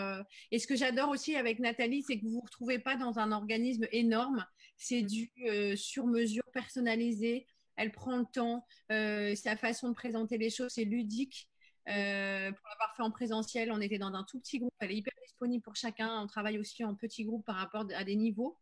et 0.50 0.58
ce 0.58 0.66
que 0.66 0.74
j'adore 0.74 1.10
aussi 1.10 1.36
avec 1.36 1.60
Nathalie, 1.60 2.02
c'est 2.02 2.18
que 2.18 2.22
vous 2.22 2.30
ne 2.30 2.34
vous 2.34 2.40
retrouvez 2.40 2.80
pas 2.80 2.96
dans 2.96 3.20
un 3.20 3.30
organisme 3.30 3.86
énorme. 3.92 4.44
C'est 4.76 5.02
du 5.02 5.30
sur 5.76 6.08
mesure 6.08 6.42
personnalisé. 6.52 7.46
Elle 7.76 7.92
prend 7.92 8.16
le 8.16 8.24
temps. 8.24 8.66
sa 8.88 9.56
façon 9.56 9.90
de 9.90 9.94
présenter 9.94 10.36
les 10.36 10.50
choses, 10.50 10.72
c'est 10.72 10.84
ludique. 10.84 11.48
Euh, 11.88 12.50
pour 12.50 12.68
l'avoir 12.68 12.96
fait 12.96 13.02
en 13.02 13.10
présentiel, 13.10 13.70
on 13.70 13.80
était 13.80 13.98
dans 13.98 14.12
un 14.14 14.24
tout 14.24 14.40
petit 14.40 14.58
groupe. 14.58 14.74
Elle 14.80 14.90
est 14.90 14.96
hyper 14.96 15.14
disponible 15.22 15.62
pour 15.62 15.76
chacun. 15.76 16.20
On 16.20 16.26
travaille 16.26 16.58
aussi 16.58 16.84
en 16.84 16.94
petits 16.94 17.24
groupes 17.24 17.44
par 17.44 17.56
rapport 17.56 17.86
à 17.94 18.04
des 18.04 18.16
niveaux. 18.16 18.58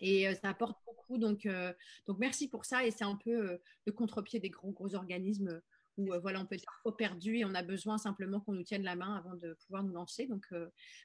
Et 0.00 0.28
euh, 0.28 0.34
ça 0.34 0.50
apporte 0.50 0.78
beaucoup. 0.86 1.18
Donc, 1.18 1.46
euh, 1.46 1.72
donc 2.06 2.18
merci 2.18 2.48
pour 2.48 2.64
ça. 2.64 2.84
Et 2.84 2.90
c'est 2.90 3.04
un 3.04 3.16
peu 3.16 3.58
le 3.86 3.92
contre-pied 3.92 4.40
des 4.40 4.50
gros, 4.50 4.72
gros 4.72 4.94
organismes 4.94 5.60
où 5.96 6.12
voilà, 6.20 6.40
on 6.40 6.46
peut 6.46 6.56
être 6.56 6.64
parfois 6.64 6.96
perdu 6.96 7.36
et 7.36 7.44
on 7.44 7.54
a 7.54 7.62
besoin 7.62 7.98
simplement 7.98 8.40
qu'on 8.40 8.52
nous 8.52 8.64
tienne 8.64 8.82
la 8.82 8.96
main 8.96 9.14
avant 9.14 9.36
de 9.36 9.56
pouvoir 9.64 9.84
nous 9.84 9.92
lancer. 9.92 10.26
Donc, 10.26 10.44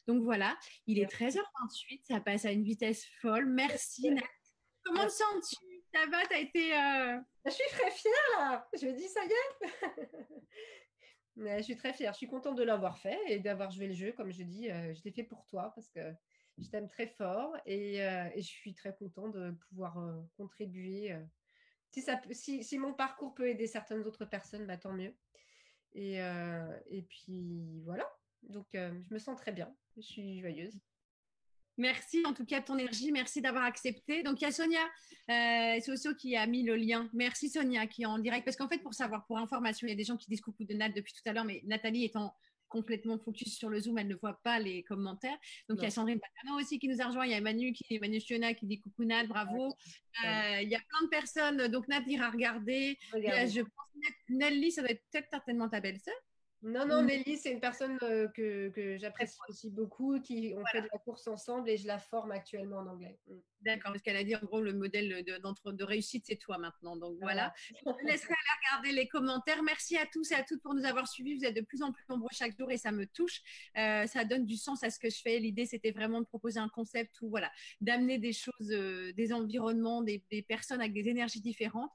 donc 0.08 0.24
voilà, 0.24 0.58
il 0.88 0.98
est 0.98 1.06
13h28. 1.06 2.06
Ça 2.08 2.20
passe 2.20 2.46
à 2.46 2.52
une 2.52 2.64
vitesse 2.64 3.06
folle. 3.22 3.46
Merci, 3.46 4.10
Nat. 4.10 4.22
Comment 4.84 5.06
te 5.06 5.12
sens-tu? 5.12 5.58
Ça 5.94 6.08
va? 6.10 6.26
Tu 6.26 6.34
as 6.34 6.40
été. 6.40 6.70
Je 7.46 7.52
suis 7.52 7.70
très 7.72 7.92
fière 7.92 8.40
là. 8.40 8.68
Je 8.80 8.88
me 8.88 8.94
dis, 8.94 9.08
ça 9.08 9.22
y 9.24 9.30
est. 9.30 10.30
je 11.40 11.64
suis 11.64 11.78
très 11.78 11.94
fière. 11.94 12.14
Je 12.14 12.18
suis 12.18 12.28
contente 12.28 12.58
de 12.58 12.64
l'avoir 12.64 12.98
fait 13.00 13.20
et 13.28 13.40
d'avoir 13.40 13.72
joué 13.72 13.88
le 13.88 13.94
jeu. 13.94 14.12
Comme 14.12 14.32
je 14.32 14.44
dis, 14.44 14.70
euh, 14.70 14.94
je 14.94 15.02
l'ai 15.04 15.12
fait 15.12 15.24
pour 15.24 15.46
toi 15.46 15.72
parce 15.76 15.90
que 15.90 16.00
je 16.62 16.70
t'aime 16.70 16.88
très 16.88 17.08
fort 17.08 17.56
et, 17.66 18.04
euh, 18.04 18.30
je 18.36 18.42
suis 18.42 18.74
très 18.74 18.96
contente 18.96 19.34
de 19.34 19.52
pouvoir 19.70 19.98
euh, 19.98 20.22
contribuer. 20.38 21.16
Si, 21.92 22.02
ça, 22.02 22.22
si, 22.32 22.78
mon 22.78 22.94
parcours 22.94 23.34
peut 23.34 23.50
aider 23.50 23.68
certaines 23.68 24.04
autres 24.04 24.26
personnes, 24.26 24.68
bah, 24.68 24.78
tant 24.78 24.94
mieux. 24.94 25.16
Et, 25.94 26.18
et 26.88 27.02
puis 27.02 27.82
voilà. 27.84 28.08
Donc, 28.44 28.68
je 28.74 29.14
me 29.14 29.18
sens 29.18 29.38
très 29.38 29.52
bien. 29.52 29.76
Je 29.96 30.02
suis 30.02 30.40
joyeuse. 30.40 30.80
Merci 31.80 32.22
en 32.26 32.34
tout 32.34 32.46
cas 32.46 32.60
de 32.60 32.66
ton 32.66 32.78
énergie. 32.78 33.10
Merci 33.14 33.42
d'avoir 33.42 33.64
accepté. 33.64 34.22
Donc, 34.22 34.42
il 34.42 34.44
y 34.44 34.48
a 34.48 34.52
Sonia 34.52 34.82
euh, 35.30 35.80
Socio 35.80 36.14
qui 36.14 36.36
a 36.36 36.46
mis 36.46 36.64
le 36.64 36.76
lien. 36.76 37.10
Merci 37.14 37.50
Sonia 37.50 37.88
qui 37.88 38.02
est 38.02 38.06
en 38.06 38.20
direct. 38.20 38.44
Parce 38.44 38.58
qu'en 38.58 38.68
fait, 38.68 38.80
pour 38.80 38.94
savoir, 38.94 39.26
pour 39.26 39.38
information, 39.38 39.88
il 39.88 39.92
y 39.92 39.94
a 39.94 39.96
des 39.96 40.04
gens 40.04 40.18
qui 40.18 40.30
disent 40.30 40.42
coucou 40.42 40.66
de 40.66 40.74
Nat 40.74 40.90
depuis 40.90 41.14
tout 41.14 41.22
à 41.26 41.32
l'heure, 41.32 41.46
mais 41.46 41.62
Nathalie 41.64 42.04
étant 42.04 42.36
complètement 42.70 43.18
focus 43.18 43.58
sur 43.58 43.70
le 43.70 43.80
Zoom, 43.80 43.98
elle 43.98 44.08
ne 44.08 44.16
voit 44.16 44.40
pas 44.44 44.60
les 44.60 44.84
commentaires. 44.84 45.38
Donc, 45.68 45.80
il 45.80 45.84
y 45.84 45.88
a 45.88 45.92
Sandrine 45.92 46.20
Patano 46.20 46.60
aussi 46.60 46.80
qui 46.80 46.88
nous 46.88 47.02
a 47.02 47.08
rejoint. 47.08 47.26
Il 47.26 47.32
y 47.32 47.36
a 47.36 47.42
Manu 47.42 47.74
qui 47.74 48.00
Manu 48.00 48.20
Chiona 48.20 48.54
qui 48.54 48.66
dit 48.66 48.80
coucou 48.80 49.04
Nat, 49.04 49.26
bravo. 49.26 49.68
Euh, 50.26 50.62
il 50.62 50.70
y 50.70 50.76
a 50.76 50.80
plein 50.80 51.04
de 51.04 51.10
personnes. 51.10 51.68
Donc, 51.68 51.88
Nat 51.88 52.04
ira 52.08 52.30
regarder. 52.30 52.98
je 53.14 53.62
pense 53.62 53.90
Nelly, 54.30 54.72
ça 54.72 54.82
doit 54.82 54.92
être 54.92 55.04
peut-être 55.12 55.30
certainement 55.30 55.68
ta 55.68 55.82
belle-sœur. 55.82 56.16
Non, 56.62 56.86
non, 56.86 57.04
Nelly, 57.04 57.38
c'est 57.38 57.52
une 57.52 57.62
personne 57.62 57.98
euh, 58.04 58.28
que, 58.30 58.98
j'apprécie 58.98 59.40
aussi 59.48 59.70
beaucoup, 59.70 60.20
qui 60.20 60.54
ont 60.58 60.66
fait 60.72 60.82
de 60.82 60.90
la 60.92 61.00
course 61.00 61.28
ensemble 61.28 61.70
et 61.70 61.78
je 61.78 61.88
la 61.88 62.00
forme 62.00 62.32
actuellement 62.32 62.80
en 62.80 62.88
anglais. 62.88 63.18
Mm. 63.28 63.38
D'accord, 63.62 63.92
parce 63.92 64.02
qu'elle 64.02 64.16
a 64.16 64.24
dit 64.24 64.36
en 64.36 64.40
gros 64.40 64.62
le 64.62 64.72
modèle 64.74 65.24
de, 65.26 65.72
de 65.72 65.84
réussite, 65.84 66.24
c'est 66.26 66.38
toi 66.38 66.58
maintenant. 66.58 66.96
Donc 66.96 67.18
voilà. 67.20 67.54
Je 67.68 67.76
vous 67.84 68.08
laisserai 68.08 68.34
aller 68.34 68.72
regarder 68.72 68.92
les 68.94 69.08
commentaires. 69.10 69.62
Merci 69.64 69.98
à 69.98 70.06
tous 70.06 70.32
et 70.32 70.36
à 70.36 70.44
toutes 70.44 70.62
pour 70.62 70.74
nous 70.74 70.86
avoir 70.86 71.10
suivis. 71.10 71.36
Vous 71.36 71.44
êtes 71.44 71.56
de 71.56 71.62
plus 71.62 71.82
en 71.82 71.92
plus 71.92 72.06
nombreux 72.08 72.30
chaque 72.32 72.58
jour 72.58 72.72
et 72.72 72.78
ça 72.78 72.94
me 72.94 73.06
touche. 73.06 73.42
Euh, 73.78 74.08
ça 74.08 74.24
donne 74.24 74.46
du 74.46 74.56
sens 74.56 74.84
à 74.84 74.90
ce 74.90 74.98
que 74.98 75.10
je 75.10 75.20
fais. 75.22 75.40
L'idée, 75.40 75.66
c'était 75.66 75.92
vraiment 75.92 76.22
de 76.22 76.26
proposer 76.26 76.60
un 76.60 76.70
concept 76.70 77.22
où 77.22 77.30
voilà, 77.30 77.52
d'amener 77.82 78.18
des 78.18 78.32
choses, 78.32 78.72
euh, 78.72 79.12
des 79.12 79.34
environnements, 79.34 80.04
des, 80.04 80.24
personnes 80.48 80.80
avec 80.80 80.94
des 80.94 81.10
énergies 81.10 81.42
différentes, 81.42 81.92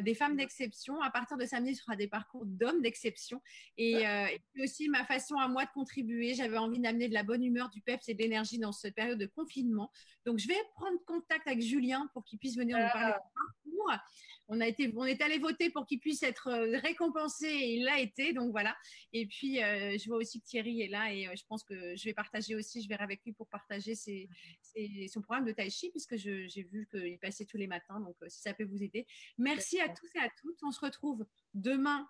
des 0.00 0.14
femmes 0.14 0.36
d'exception. 0.36 1.00
À 1.00 1.10
partir 1.10 1.36
de 1.36 1.44
samedi, 1.44 1.76
ce 1.76 1.82
sera 1.82 1.94
des 1.94 2.08
parcours 2.08 2.44
d'hommes 2.44 2.82
d'exception. 2.82 3.40
Et 3.78 4.03
euh, 4.04 4.26
et, 4.26 4.40
puis 4.52 4.62
aussi 4.62 4.88
ma 4.88 5.04
façon 5.04 5.36
à 5.36 5.48
moi 5.48 5.64
de 5.64 5.70
contribuer. 5.70 6.34
J'avais 6.34 6.58
envie 6.58 6.80
d'amener 6.80 7.08
de 7.08 7.14
la 7.14 7.22
bonne 7.22 7.42
humeur, 7.42 7.70
du 7.70 7.80
peps 7.80 8.08
et 8.08 8.14
de 8.14 8.18
l'énergie 8.18 8.58
dans 8.58 8.72
cette 8.72 8.94
période 8.94 9.18
de 9.18 9.26
confinement. 9.26 9.90
Donc, 10.24 10.38
je 10.38 10.48
vais 10.48 10.56
prendre 10.74 10.98
contact 11.06 11.46
avec 11.46 11.60
Julien 11.60 12.08
pour 12.12 12.24
qu'il 12.24 12.38
puisse 12.38 12.56
venir 12.56 12.78
nous 12.78 12.88
parler 12.92 13.12
de 13.12 13.18
parcours. 13.34 14.04
On, 14.48 14.60
a 14.60 14.66
été, 14.66 14.92
on 14.96 15.04
est 15.04 15.22
allé 15.22 15.38
voter 15.38 15.70
pour 15.70 15.86
qu'il 15.86 16.00
puisse 16.00 16.22
être 16.22 16.48
euh, 16.48 16.78
récompensé 16.78 17.46
et 17.46 17.76
il 17.76 17.84
l'a 17.84 18.00
été. 18.00 18.32
Donc, 18.32 18.50
voilà. 18.50 18.76
Et 19.12 19.26
puis, 19.26 19.62
euh, 19.62 19.96
je 19.98 20.06
vois 20.08 20.18
aussi 20.18 20.40
que 20.40 20.46
Thierry 20.46 20.82
est 20.82 20.88
là 20.88 21.12
et 21.12 21.28
je 21.34 21.44
pense 21.46 21.64
que 21.64 21.96
je 21.96 22.04
vais 22.04 22.14
partager 22.14 22.54
aussi. 22.54 22.82
Je 22.82 22.88
verrai 22.88 23.04
avec 23.04 23.22
lui 23.24 23.32
pour 23.32 23.48
partager 23.48 23.94
son 23.94 25.20
programme 25.22 25.46
de 25.46 25.52
Tai 25.52 25.70
Chi 25.70 25.90
puisque 25.90 26.16
j'ai 26.16 26.68
vu 26.70 26.88
qu'il 26.90 27.18
passait 27.18 27.44
tous 27.44 27.56
les 27.56 27.66
matins. 27.66 28.00
Donc, 28.00 28.16
si 28.28 28.40
ça 28.40 28.54
peut 28.54 28.64
vous 28.64 28.82
aider. 28.82 29.06
Merci 29.38 29.80
à 29.80 29.88
tous 29.88 30.08
et 30.14 30.20
à 30.20 30.28
toutes. 30.40 30.62
On 30.62 30.70
se 30.70 30.80
retrouve 30.80 31.24
demain 31.54 32.06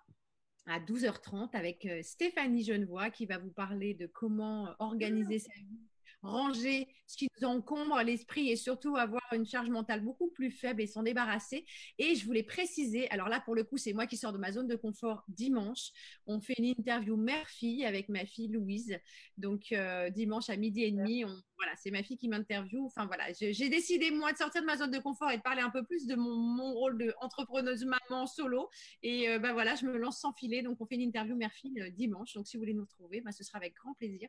à 0.67 0.79
12h30 0.79 1.49
avec 1.53 1.85
euh, 1.85 2.01
Stéphanie 2.01 2.63
Genevois 2.63 3.09
qui 3.09 3.25
va 3.25 3.37
vous 3.37 3.51
parler 3.51 3.93
de 3.93 4.07
comment 4.07 4.75
organiser 4.79 5.39
sa 5.39 5.53
vie 5.53 5.79
ranger 6.25 6.87
ce 7.07 7.17
qui 7.17 7.27
nous 7.39 7.47
encombre 7.47 8.01
l'esprit 8.01 8.49
et 8.49 8.55
surtout 8.55 8.95
avoir 8.97 9.21
une 9.33 9.45
charge 9.45 9.69
mentale 9.69 10.01
beaucoup 10.01 10.29
plus 10.29 10.51
faible 10.51 10.81
et 10.81 10.87
s'en 10.87 11.03
débarrasser. 11.03 11.65
Et 11.99 12.15
je 12.15 12.25
voulais 12.25 12.43
préciser, 12.43 13.09
alors 13.11 13.29
là, 13.29 13.39
pour 13.41 13.55
le 13.55 13.63
coup, 13.63 13.77
c'est 13.77 13.93
moi 13.93 14.07
qui 14.07 14.17
sors 14.17 14.33
de 14.33 14.37
ma 14.37 14.51
zone 14.51 14.67
de 14.67 14.75
confort 14.75 15.23
dimanche. 15.27 15.91
On 16.25 16.41
fait 16.41 16.55
une 16.57 16.65
interview 16.65 17.15
mère-fille 17.15 17.85
avec 17.85 18.09
ma 18.09 18.25
fille 18.25 18.47
Louise. 18.47 18.97
Donc, 19.37 19.71
euh, 19.71 20.09
dimanche 20.09 20.49
à 20.49 20.57
midi 20.57 20.83
et 20.83 20.91
demi, 20.91 21.23
voilà, 21.57 21.75
c'est 21.77 21.91
ma 21.91 22.03
fille 22.03 22.17
qui 22.17 22.27
m'interviewe. 22.27 22.85
Enfin, 22.85 23.05
voilà, 23.05 23.25
j'ai 23.33 23.69
décidé, 23.69 24.11
moi, 24.11 24.33
de 24.33 24.37
sortir 24.37 24.61
de 24.61 24.65
ma 24.65 24.77
zone 24.77 24.91
de 24.91 24.99
confort 24.99 25.31
et 25.31 25.37
de 25.37 25.43
parler 25.43 25.61
un 25.61 25.69
peu 25.69 25.83
plus 25.83 26.07
de 26.07 26.15
mon, 26.15 26.73
rôle 26.73 26.97
d'entrepreneuse 26.97 27.85
maman 27.85 28.25
solo. 28.25 28.69
Et 29.03 29.37
ben 29.39 29.53
voilà, 29.53 29.75
je 29.75 29.85
me 29.85 29.97
lance 29.97 30.19
sans 30.19 30.33
filet. 30.33 30.61
Donc, 30.63 30.81
on 30.81 30.85
fait 30.85 30.95
une 30.95 31.01
interview 31.01 31.35
mère-fille 31.35 31.81
euh, 31.81 31.89
dimanche. 31.91 32.33
Donc, 32.33 32.47
si 32.47 32.57
vous 32.57 32.61
voulez 32.61 32.73
nous 32.73 32.83
retrouver, 32.83 33.21
bah, 33.21 33.31
ce 33.31 33.43
sera 33.43 33.57
avec 33.57 33.75
grand 33.75 33.93
plaisir 33.93 34.27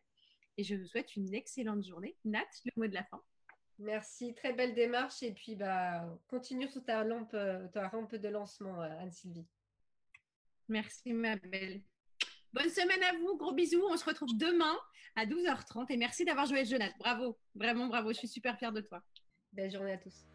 et 0.56 0.64
je 0.64 0.74
vous 0.74 0.86
souhaite 0.86 1.16
une 1.16 1.34
excellente 1.34 1.84
journée. 1.84 2.16
Nat, 2.24 2.44
le 2.64 2.72
mot 2.76 2.86
de 2.86 2.94
la 2.94 3.04
fin. 3.04 3.22
Merci, 3.78 4.34
très 4.34 4.54
belle 4.54 4.74
démarche 4.74 5.22
et 5.22 5.32
puis 5.32 5.54
bah, 5.54 6.18
continue 6.28 6.68
sur 6.68 6.82
ta, 6.82 7.04
lampe, 7.04 7.34
euh, 7.34 7.68
ta 7.68 7.88
rampe 7.88 8.14
de 8.14 8.28
lancement, 8.28 8.82
euh, 8.82 8.88
Anne-Sylvie. 9.00 9.46
Merci 10.68 11.12
ma 11.12 11.36
belle. 11.36 11.82
Bonne 12.52 12.70
semaine 12.70 13.02
à 13.02 13.12
vous, 13.18 13.36
gros 13.36 13.52
bisous. 13.52 13.82
On 13.90 13.96
se 13.96 14.04
retrouve 14.04 14.36
demain 14.36 14.76
à 15.14 15.26
12h30 15.26 15.86
et 15.90 15.96
merci 15.96 16.24
d'avoir 16.24 16.46
joué 16.46 16.60
le 16.60 16.68
jeu, 16.68 16.78
Nat. 16.78 16.92
Bravo, 16.98 17.38
vraiment 17.54 17.86
bravo. 17.86 18.12
Je 18.12 18.18
suis 18.18 18.28
super 18.28 18.58
fière 18.58 18.72
de 18.72 18.80
toi. 18.80 19.02
Belle 19.52 19.70
journée 19.70 19.92
à 19.92 19.98
tous. 19.98 20.26